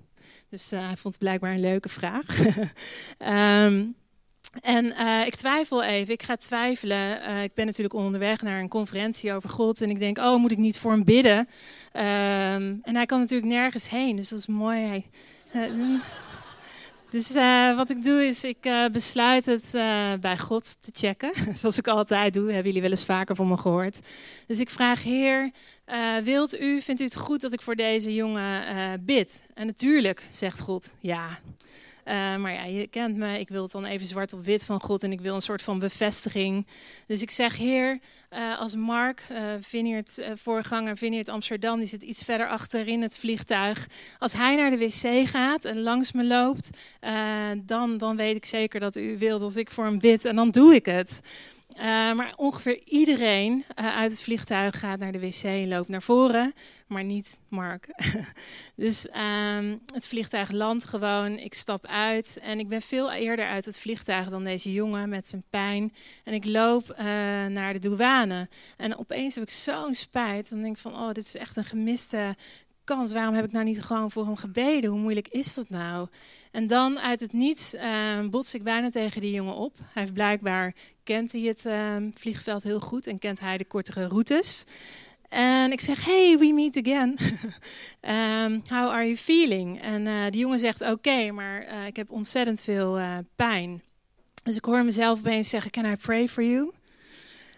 Dus 0.49 0.73
uh, 0.73 0.79
hij 0.79 0.97
vond 0.97 1.13
het 1.13 1.23
blijkbaar 1.23 1.53
een 1.53 1.59
leuke 1.59 1.89
vraag. 1.89 2.25
um, 3.19 3.95
En 4.61 4.85
uh, 4.85 5.25
ik 5.25 5.35
twijfel 5.35 5.83
even, 5.83 6.13
ik 6.13 6.23
ga 6.23 6.35
twijfelen. 6.35 7.21
Uh, 7.29 7.43
ik 7.43 7.53
ben 7.53 7.65
natuurlijk 7.65 7.95
onderweg 7.95 8.41
naar 8.41 8.59
een 8.59 8.67
conferentie 8.67 9.33
over 9.33 9.49
God. 9.49 9.81
En 9.81 9.89
ik 9.89 9.99
denk, 9.99 10.17
oh, 10.17 10.35
moet 10.35 10.51
ik 10.51 10.57
niet 10.57 10.79
voor 10.79 10.91
hem 10.91 11.03
bidden? 11.03 11.37
Um, 11.37 12.79
en 12.83 12.95
hij 12.95 13.05
kan 13.05 13.19
natuurlijk 13.19 13.51
nergens 13.51 13.89
heen, 13.89 14.15
dus 14.15 14.29
dat 14.29 14.39
is 14.39 14.47
mooi. 14.47 15.03
Hij, 15.47 15.71
dus 17.13 17.33
wat 17.75 17.89
ik 17.89 18.03
doe 18.03 18.27
is, 18.27 18.43
ik 18.43 18.89
besluit 18.91 19.45
het 19.45 19.71
bij 20.21 20.37
God 20.37 20.75
te 20.81 20.89
checken. 20.93 21.31
Zoals 21.59 21.77
ik 21.77 21.87
altijd 21.87 22.33
doe, 22.33 22.45
hebben 22.45 22.65
jullie 22.65 22.81
wel 22.81 22.91
eens 22.91 23.05
vaker 23.05 23.35
van 23.35 23.47
me 23.47 23.57
gehoord. 23.57 23.99
Dus 24.47 24.59
ik 24.59 24.69
vraag, 24.69 25.03
Heer, 25.03 25.51
wilt 26.23 26.59
u, 26.59 26.81
vindt 26.81 27.01
u 27.01 27.03
het 27.03 27.15
goed 27.15 27.41
dat 27.41 27.53
ik 27.53 27.61
voor 27.61 27.75
deze 27.75 28.13
jongen 28.13 28.61
bid? 29.05 29.43
En 29.53 29.65
natuurlijk, 29.65 30.23
zegt 30.31 30.59
God, 30.59 30.95
ja. 30.99 31.39
Uh, 32.05 32.35
maar 32.35 32.53
ja, 32.53 32.63
je 32.63 32.87
kent 32.87 33.15
me. 33.15 33.39
Ik 33.39 33.49
wil 33.49 33.63
het 33.63 33.71
dan 33.71 33.85
even 33.85 34.07
zwart 34.07 34.33
op 34.33 34.43
wit 34.43 34.65
van 34.65 34.81
God 34.81 35.03
en 35.03 35.11
ik 35.11 35.21
wil 35.21 35.35
een 35.35 35.41
soort 35.41 35.61
van 35.61 35.79
bevestiging. 35.79 36.67
Dus 37.07 37.21
ik 37.21 37.31
zeg, 37.31 37.57
Heer, 37.57 37.99
uh, 38.33 38.59
als 38.59 38.75
Mark, 38.75 39.23
uh, 39.31 39.37
Vineyard, 39.59 40.21
voorganger 40.35 40.97
Vineyard 40.97 41.29
Amsterdam, 41.29 41.79
die 41.79 41.87
zit 41.87 42.01
iets 42.01 42.23
verder 42.23 42.47
achter 42.47 42.87
in 42.87 43.01
het 43.01 43.17
vliegtuig. 43.17 43.87
Als 44.19 44.33
hij 44.33 44.55
naar 44.55 44.69
de 44.69 44.77
wc 44.77 45.27
gaat 45.27 45.65
en 45.65 45.81
langs 45.81 46.11
me 46.11 46.25
loopt, 46.25 46.69
dan, 47.65 47.97
dan 47.97 48.17
weet 48.17 48.35
ik 48.35 48.45
zeker 48.45 48.79
dat 48.79 48.95
u 48.95 49.17
wil 49.17 49.39
dat 49.39 49.55
ik 49.55 49.71
voor 49.71 49.85
hem 49.85 49.99
bid 49.99 50.25
en 50.25 50.35
dan 50.35 50.51
doe 50.51 50.75
ik 50.75 50.85
het. 50.85 51.21
Maar 52.15 52.33
ongeveer 52.35 52.81
iedereen 52.85 53.65
uit 53.75 54.11
het 54.11 54.23
vliegtuig 54.23 54.79
gaat 54.79 54.99
naar 54.99 55.11
de 55.11 55.19
wc 55.19 55.43
en 55.43 55.67
loopt 55.67 55.87
naar 55.87 56.01
voren, 56.01 56.53
maar 56.87 57.03
niet 57.03 57.39
Mark. 57.47 57.87
dus 58.75 59.09
ehm, 59.09 59.77
het 59.93 60.07
vliegtuig 60.07 60.51
landt 60.51 60.85
gewoon, 60.85 61.37
ik 61.37 61.53
stap 61.53 61.85
uit 61.85 62.39
en 62.41 62.59
ik 62.59 62.67
ben 62.67 62.81
veel 62.81 63.11
eerder 63.11 63.45
uit 63.45 63.65
het 63.65 63.79
vliegtuig 63.79 64.29
dan 64.29 64.43
deze 64.43 64.73
jongen 64.73 65.09
met 65.09 65.27
zijn 65.27 65.43
pijn. 65.49 65.93
En 66.23 66.33
ik 66.33 66.45
loop 66.45 66.95
naar 67.47 67.73
de 67.73 67.79
douane 67.79 68.49
en 68.77 68.97
opeens 68.97 69.35
heb 69.35 69.43
ik 69.43 69.49
zo'n 69.49 69.93
spijt. 69.93 70.49
Dan 70.49 70.61
denk 70.61 70.75
ik 70.75 70.81
van, 70.81 70.95
oh, 70.95 71.11
dit 71.11 71.25
is 71.25 71.35
echt 71.35 71.57
een 71.57 71.65
gemiste 71.65 72.35
kans. 72.83 73.13
Waarom 73.13 73.35
heb 73.35 73.45
ik 73.45 73.51
nou 73.51 73.65
niet 73.65 73.81
gewoon 73.81 74.11
voor 74.11 74.25
hem 74.25 74.35
gebeden? 74.35 74.89
Hoe 74.89 74.99
moeilijk 74.99 75.27
is 75.27 75.53
dat 75.53 75.69
nou? 75.69 76.07
En 76.51 76.67
dan 76.67 76.99
uit 76.99 77.19
het 77.19 77.33
niets 77.33 77.73
uh, 77.73 77.81
bots 78.29 78.53
ik 78.53 78.63
bijna 78.63 78.89
tegen 78.89 79.21
die 79.21 79.33
jongen 79.33 79.55
op. 79.55 79.77
Hij 79.77 80.01
heeft 80.01 80.13
blijkbaar 80.13 80.75
kent 81.03 81.31
hij 81.31 81.41
het 81.41 81.65
uh, 81.65 81.95
vliegveld 82.13 82.63
heel 82.63 82.79
goed 82.79 83.07
en 83.07 83.19
kent 83.19 83.39
hij 83.39 83.57
de 83.57 83.65
kortere 83.65 84.07
routes. 84.07 84.65
En 85.29 85.71
ik 85.71 85.81
zeg, 85.81 86.05
hey, 86.05 86.37
we 86.39 86.53
meet 86.53 86.77
again. 86.77 87.17
um, 88.01 88.61
how 88.77 88.89
are 88.89 89.03
you 89.03 89.17
feeling? 89.17 89.81
En 89.81 90.05
uh, 90.05 90.23
die 90.29 90.39
jongen 90.39 90.59
zegt, 90.59 90.81
oké, 90.81 91.31
maar 91.31 91.65
uh, 91.65 91.85
ik 91.85 91.95
heb 91.95 92.11
ontzettend 92.11 92.61
veel 92.61 92.99
uh, 92.99 93.17
pijn. 93.35 93.83
Dus 94.43 94.55
ik 94.55 94.65
hoor 94.65 94.83
mezelf 94.83 95.19
opeens 95.19 95.49
zeggen, 95.49 95.71
can 95.71 95.85
I 95.85 95.95
pray 95.95 96.27
for 96.27 96.43
you? 96.43 96.71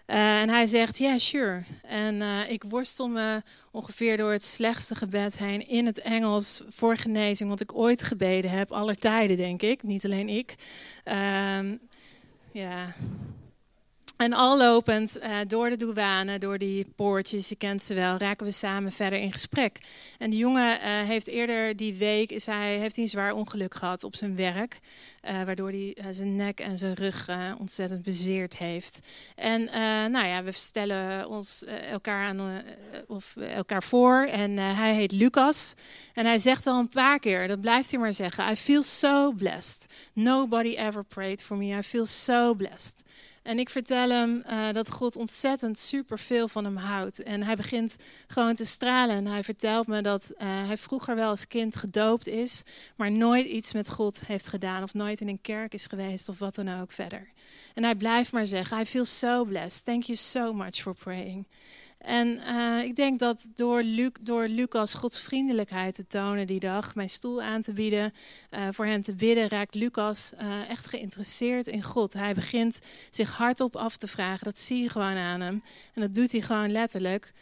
Uh, 0.06 0.40
en 0.40 0.48
hij 0.48 0.66
zegt, 0.66 0.98
ja, 0.98 1.18
sure. 1.18 1.62
En 1.82 2.14
uh, 2.14 2.50
ik 2.50 2.64
worstel 2.68 3.08
me 3.08 3.42
ongeveer 3.70 4.16
door 4.16 4.32
het 4.32 4.44
slechtste 4.44 4.94
gebed 4.94 5.38
heen 5.38 5.68
in 5.68 5.86
het 5.86 6.00
Engels 6.00 6.62
voor 6.68 6.96
genezing, 6.96 7.50
wat 7.50 7.60
ik 7.60 7.74
ooit 7.74 8.02
gebeden 8.02 8.50
heb, 8.50 8.72
aller 8.72 8.96
tijden, 8.96 9.36
denk 9.36 9.62
ik. 9.62 9.82
Niet 9.82 10.04
alleen 10.04 10.28
ik. 10.28 10.54
Um, 11.58 11.80
ja, 12.52 12.88
en 14.16 14.32
al 14.32 14.58
lopend 14.58 15.18
uh, 15.18 15.36
door 15.46 15.68
de 15.68 15.76
douane, 15.76 16.38
door 16.38 16.58
die 16.58 16.86
poortjes, 16.96 17.48
je 17.48 17.56
kent 17.56 17.82
ze 17.82 17.94
wel, 17.94 18.16
raken 18.16 18.46
we 18.46 18.52
samen 18.52 18.92
verder 18.92 19.18
in 19.18 19.32
gesprek. 19.32 19.78
En 20.18 20.30
die 20.30 20.38
jongen 20.38 20.78
uh, 20.78 20.80
heeft 20.84 21.26
eerder 21.26 21.76
die 21.76 21.94
week, 21.94 22.30
is 22.30 22.46
hij, 22.46 22.78
heeft 22.78 22.96
een 22.96 23.08
zwaar 23.08 23.32
ongeluk 23.32 23.74
gehad 23.74 24.04
op 24.04 24.16
zijn 24.16 24.36
werk. 24.36 24.78
Uh, 25.24 25.42
waardoor 25.44 25.70
hij 25.70 25.94
zijn 26.10 26.36
nek 26.36 26.60
en 26.60 26.78
zijn 26.78 26.94
rug 26.94 27.28
ontzettend 27.58 28.02
bezeerd 28.02 28.56
heeft. 28.56 28.98
En 29.34 29.64
nou 30.10 30.26
ja, 30.26 30.42
we 30.42 30.52
stellen 30.52 31.28
ons 31.28 31.64
elkaar, 31.90 32.26
aan, 32.26 32.62
of 33.06 33.36
elkaar 33.36 33.82
voor. 33.82 34.28
En 34.30 34.56
hij 34.56 34.94
heet 34.94 35.12
Lucas. 35.12 35.74
En 36.14 36.26
hij 36.26 36.38
zegt 36.38 36.66
al 36.66 36.78
een 36.78 36.88
paar 36.88 37.18
keer, 37.18 37.48
dat 37.48 37.60
blijft 37.60 37.90
hij 37.90 38.00
maar 38.00 38.14
zeggen. 38.14 38.50
I 38.52 38.56
feel 38.56 38.82
so 38.82 39.32
blessed. 39.32 39.94
Nobody 40.12 40.76
ever 40.76 41.04
prayed 41.04 41.42
for 41.42 41.56
me. 41.56 41.78
I 41.78 41.82
feel 41.82 42.06
so 42.06 42.54
blessed. 42.54 43.02
En 43.46 43.58
ik 43.58 43.68
vertel 43.68 44.10
hem 44.10 44.42
uh, 44.50 44.72
dat 44.72 44.90
God 44.90 45.16
ontzettend 45.16 45.78
superveel 45.78 46.48
van 46.48 46.64
hem 46.64 46.76
houdt. 46.76 47.22
En 47.22 47.42
hij 47.42 47.56
begint 47.56 47.96
gewoon 48.26 48.54
te 48.54 48.64
stralen. 48.64 49.16
En 49.16 49.26
hij 49.26 49.44
vertelt 49.44 49.86
me 49.86 50.00
dat 50.00 50.32
uh, 50.32 50.38
hij 50.66 50.76
vroeger 50.76 51.14
wel 51.14 51.28
als 51.28 51.46
kind 51.46 51.76
gedoopt 51.76 52.26
is, 52.26 52.62
maar 52.96 53.10
nooit 53.10 53.46
iets 53.46 53.72
met 53.72 53.90
God 53.90 54.26
heeft 54.26 54.46
gedaan. 54.46 54.82
Of 54.82 54.94
nooit 54.94 55.20
in 55.20 55.28
een 55.28 55.40
kerk 55.40 55.74
is 55.74 55.86
geweest 55.86 56.28
of 56.28 56.38
wat 56.38 56.54
dan 56.54 56.80
ook 56.80 56.92
verder. 56.92 57.28
En 57.74 57.84
hij 57.84 57.94
blijft 57.94 58.32
maar 58.32 58.46
zeggen, 58.46 58.80
I 58.80 58.84
feel 58.84 59.04
so 59.04 59.44
blessed. 59.44 59.84
Thank 59.84 60.02
you 60.02 60.16
so 60.16 60.52
much 60.52 60.74
for 60.74 60.94
praying. 60.94 61.46
En 62.06 62.26
uh, 62.26 62.82
ik 62.82 62.96
denk 62.96 63.18
dat 63.18 63.50
door, 63.54 63.84
door 64.20 64.48
Lucas 64.48 64.94
Gods 64.94 65.20
vriendelijkheid 65.20 65.94
te 65.94 66.06
tonen 66.06 66.46
die 66.46 66.60
dag, 66.60 66.94
mijn 66.94 67.08
stoel 67.08 67.42
aan 67.42 67.62
te 67.62 67.72
bieden, 67.72 68.12
uh, 68.50 68.68
voor 68.70 68.86
hem 68.86 69.02
te 69.02 69.14
bidden, 69.14 69.48
raakt 69.48 69.74
Lucas 69.74 70.32
uh, 70.40 70.70
echt 70.70 70.86
geïnteresseerd 70.86 71.66
in 71.66 71.82
God. 71.82 72.12
Hij 72.12 72.34
begint 72.34 72.78
zich 73.10 73.36
hardop 73.36 73.76
af 73.76 73.96
te 73.96 74.06
vragen, 74.06 74.44
dat 74.44 74.58
zie 74.58 74.82
je 74.82 74.88
gewoon 74.88 75.16
aan 75.16 75.40
hem. 75.40 75.62
En 75.94 76.00
dat 76.00 76.14
doet 76.14 76.32
hij 76.32 76.40
gewoon 76.40 76.72
letterlijk. 76.72 77.32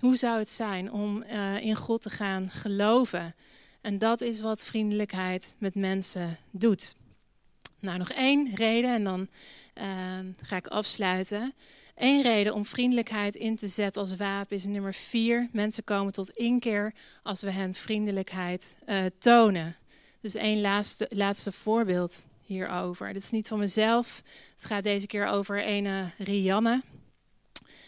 hoe 0.00 0.16
zou 0.16 0.38
het 0.38 0.50
zijn 0.50 0.92
om 0.92 1.22
in 1.60 1.76
God 1.76 2.02
te 2.02 2.10
gaan 2.10 2.50
geloven? 2.50 3.34
En 3.80 3.98
dat 3.98 4.20
is 4.20 4.40
wat 4.40 4.64
vriendelijkheid 4.64 5.56
met 5.58 5.74
mensen 5.74 6.36
doet. 6.50 6.96
Nou, 7.80 7.98
nog 7.98 8.10
één 8.10 8.54
reden 8.54 8.94
en 8.94 9.04
dan 9.04 9.28
ga 10.42 10.56
ik 10.56 10.66
afsluiten. 10.66 11.54
Eén 11.98 12.22
reden 12.22 12.54
om 12.54 12.64
vriendelijkheid 12.64 13.34
in 13.34 13.56
te 13.56 13.68
zetten 13.68 14.02
als 14.02 14.16
wapen 14.16 14.56
is 14.56 14.64
nummer 14.64 14.94
vier. 14.94 15.48
Mensen 15.52 15.84
komen 15.84 16.12
tot 16.12 16.30
inkeer 16.30 16.94
als 17.22 17.40
we 17.40 17.50
hen 17.50 17.74
vriendelijkheid 17.74 18.76
uh, 18.86 19.04
tonen. 19.18 19.76
Dus 20.20 20.34
één 20.34 20.60
laatste, 20.60 21.06
laatste 21.10 21.52
voorbeeld 21.52 22.26
hierover. 22.42 23.12
Dit 23.12 23.22
is 23.22 23.30
niet 23.30 23.48
van 23.48 23.58
mezelf. 23.58 24.22
Het 24.56 24.64
gaat 24.64 24.82
deze 24.82 25.06
keer 25.06 25.26
over 25.26 25.68
een 25.68 26.10
Rianne. 26.18 26.82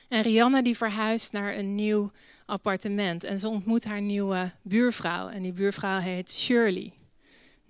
En 0.08 0.22
Rianne 0.22 0.62
die 0.62 0.76
verhuist 0.76 1.32
naar 1.32 1.56
een 1.56 1.74
nieuw 1.74 2.10
appartement. 2.46 3.24
En 3.24 3.38
ze 3.38 3.48
ontmoet 3.48 3.84
haar 3.84 4.00
nieuwe 4.00 4.50
buurvrouw. 4.62 5.28
En 5.28 5.42
die 5.42 5.52
buurvrouw 5.52 5.98
heet 5.98 6.32
Shirley. 6.32 6.92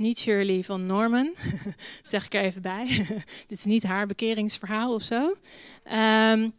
Niet 0.01 0.19
Shirley 0.19 0.63
van 0.63 0.87
Norman, 0.87 1.35
zeg 2.03 2.25
ik 2.25 2.35
er 2.35 2.43
even 2.43 2.63
bij. 2.63 2.87
Dit 3.49 3.59
is 3.59 3.65
niet 3.65 3.83
haar 3.83 4.07
bekeringsverhaal 4.07 4.95
of 4.95 5.03
zo. 5.03 5.37
Um, 5.93 6.55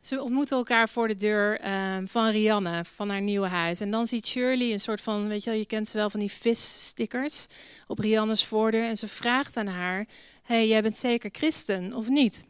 ze 0.00 0.22
ontmoeten 0.22 0.56
elkaar 0.56 0.88
voor 0.88 1.08
de 1.08 1.14
deur 1.14 1.72
um, 1.96 2.08
van 2.08 2.28
Rianne, 2.28 2.84
van 2.84 3.10
haar 3.10 3.20
nieuwe 3.20 3.46
huis. 3.46 3.80
En 3.80 3.90
dan 3.90 4.06
ziet 4.06 4.26
Shirley 4.26 4.72
een 4.72 4.80
soort 4.80 5.00
van, 5.00 5.28
weet 5.28 5.44
je 5.44 5.50
wel, 5.50 5.58
je 5.58 5.66
kent 5.66 5.88
ze 5.88 5.96
wel 5.96 6.10
van 6.10 6.20
die 6.20 6.30
visstickers 6.30 7.46
op 7.86 7.98
Rianne's 7.98 8.44
voordeur. 8.44 8.84
En 8.84 8.96
ze 8.96 9.08
vraagt 9.08 9.56
aan 9.56 9.66
haar, 9.66 10.06
hey, 10.42 10.68
jij 10.68 10.82
bent 10.82 10.96
zeker 10.96 11.30
christen 11.32 11.94
of 11.94 12.08
niet? 12.08 12.46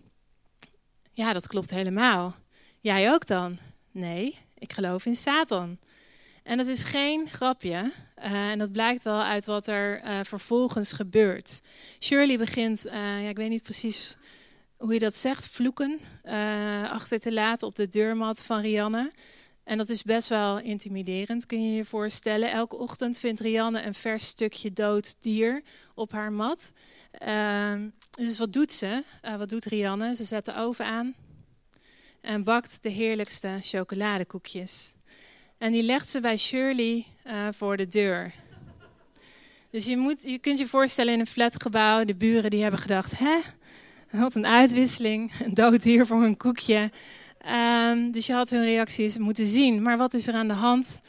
Ja, 1.13 1.33
dat 1.33 1.47
klopt 1.47 1.71
helemaal. 1.71 2.35
Jij 2.81 3.13
ook 3.13 3.27
dan? 3.27 3.59
Nee, 3.91 4.37
ik 4.59 4.73
geloof 4.73 5.07
in 5.07 5.17
Satan. 5.17 5.79
En 6.45 6.57
dat 6.57 6.67
is 6.67 6.85
geen 6.85 7.29
grapje. 7.29 7.91
Uh, 8.19 8.51
en 8.51 8.59
dat 8.59 8.73
blijkt 8.73 9.03
wel 9.03 9.23
uit 9.23 9.45
wat 9.45 9.67
er 9.67 10.05
uh, 10.05 10.19
vervolgens 10.23 10.93
gebeurt. 10.93 11.63
Shirley 12.01 12.39
begint, 12.39 12.87
uh, 12.87 12.93
ja, 12.93 13.29
ik 13.29 13.37
weet 13.37 13.49
niet 13.49 13.63
precies 13.63 14.17
hoe 14.77 14.93
je 14.93 14.99
dat 14.99 15.17
zegt, 15.17 15.49
vloeken 15.49 16.01
achter 16.91 17.21
te 17.21 17.33
laten 17.33 17.67
op 17.67 17.75
de 17.75 17.89
deurmat 17.89 18.45
van 18.45 18.61
Rianne. 18.61 19.13
En 19.65 19.79
dat 19.79 19.89
is 19.89 20.03
best 20.03 20.29
wel 20.29 20.61
intimiderend, 20.61 21.47
kun 21.47 21.69
je 21.69 21.77
je 21.77 21.85
voorstellen. 21.85 22.51
Elke 22.51 22.77
ochtend 22.77 23.19
vindt 23.19 23.41
Rianne 23.41 23.83
een 23.83 23.95
vers 23.95 24.27
stukje 24.27 24.73
dood 24.73 25.23
dier 25.23 25.63
op 25.95 26.13
haar 26.13 26.33
mat. 26.33 26.73
Ehm, 27.11 27.89
dus 28.11 28.39
wat 28.39 28.53
doet 28.53 28.73
ze? 28.73 29.03
wat 29.39 29.49
doet 29.49 29.65
Rianne? 29.65 30.15
Ze 30.15 30.25
zet 30.25 30.45
de 30.45 30.55
oven 30.55 30.85
aan 30.85 31.15
en 32.21 32.45
bakt 32.45 32.83
de 32.83 32.89
heerlijkste 32.89 33.59
chocoladekoekjes. 33.63 34.94
En 35.65 35.73
die 35.73 35.83
legt 35.83 36.09
ze 36.09 36.21
bij 36.21 36.37
Shirley 36.37 37.05
uh, 37.27 37.49
voor 37.51 37.77
de 37.77 37.87
deur. 37.87 38.33
Dus 39.71 39.87
je, 39.87 39.97
moet, 39.97 40.23
je 40.23 40.39
kunt 40.39 40.59
je 40.59 40.67
voorstellen 40.67 41.13
in 41.13 41.21
een 41.21 41.27
flatgebouw, 41.27 42.05
de 42.05 42.15
buren 42.15 42.51
die 42.51 42.63
hebben 42.63 42.81
gedacht, 42.81 43.19
hè, 43.19 43.39
wat 44.11 44.35
een 44.35 44.47
uitwisseling, 44.47 45.33
een 45.45 45.55
dood 45.55 45.85
hier 45.85 46.07
voor 46.07 46.25
een 46.25 46.37
koekje. 46.37 46.91
Um, 47.89 48.11
dus 48.11 48.27
je 48.27 48.33
had 48.33 48.51
hun 48.51 48.65
reacties 48.65 49.19
moeten 49.19 49.47
zien. 49.47 49.83
Maar 49.83 49.97
wat 49.97 50.15
is 50.15 50.27
er 50.27 50.35
aan 50.35 50.49
de 50.49 50.55
hand? 50.55 51.01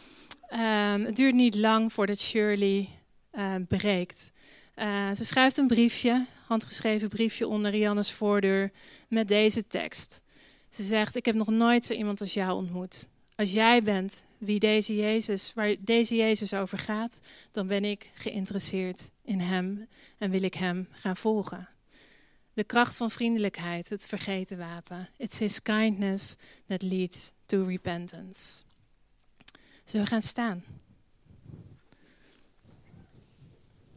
Um, 0.52 1.06
het 1.06 1.16
duurt 1.16 1.36
niet 1.36 1.56
lang 1.56 1.94
voordat 1.94 2.20
Shirley 2.20 2.90
uh, 3.34 3.56
breekt. 3.68 4.32
Uh, 4.76 5.14
ze 5.14 5.26
schrijft 5.26 5.58
een 5.58 5.68
briefje, 5.68 6.26
handgeschreven 6.48 7.10
briefje 7.10 7.48
onder 7.48 7.72
Rianne's 7.72 8.12
voordeur 8.12 8.72
met 9.10 9.28
deze 9.28 9.68
tekst. 9.68 10.22
Ze 10.70 10.84
zegt, 10.84 11.16
ik 11.16 11.26
heb 11.26 11.36
nog 11.36 11.48
nooit 11.48 11.86
zo 11.86 11.94
iemand 11.94 12.22
als 12.22 12.34
jou 12.34 12.52
ontmoet. 12.52 13.08
Als 13.36 13.52
jij 13.52 13.84
bent 13.84 14.25
wie 14.38 14.60
deze 14.60 14.96
Jezus, 14.96 15.54
waar 15.54 15.76
deze 15.80 16.16
Jezus 16.16 16.54
over 16.54 16.78
gaat, 16.78 17.20
dan 17.52 17.68
ben 17.68 17.86
ik 17.86 18.12
geïnteresseerd 18.14 19.10
in 19.24 19.40
Hem 19.40 19.88
en 20.18 20.32
wil 20.32 20.44
ik 20.44 20.54
Hem 20.54 20.88
gaan 20.92 21.18
volgen. 21.18 21.70
De 22.54 22.64
kracht 22.64 22.98
van 22.98 23.12
vriendelijkheid, 23.12 23.90
het 23.90 24.08
vergeten 24.08 24.58
wapen. 24.58 25.10
It's 25.18 25.40
His 25.40 25.62
kindness 25.62 26.36
that 26.68 26.82
leads 26.82 27.32
to 27.46 27.64
repentance. 27.64 28.64
Zullen 29.84 30.06
we 30.06 30.12
gaan 30.12 30.22
staan? 30.22 30.64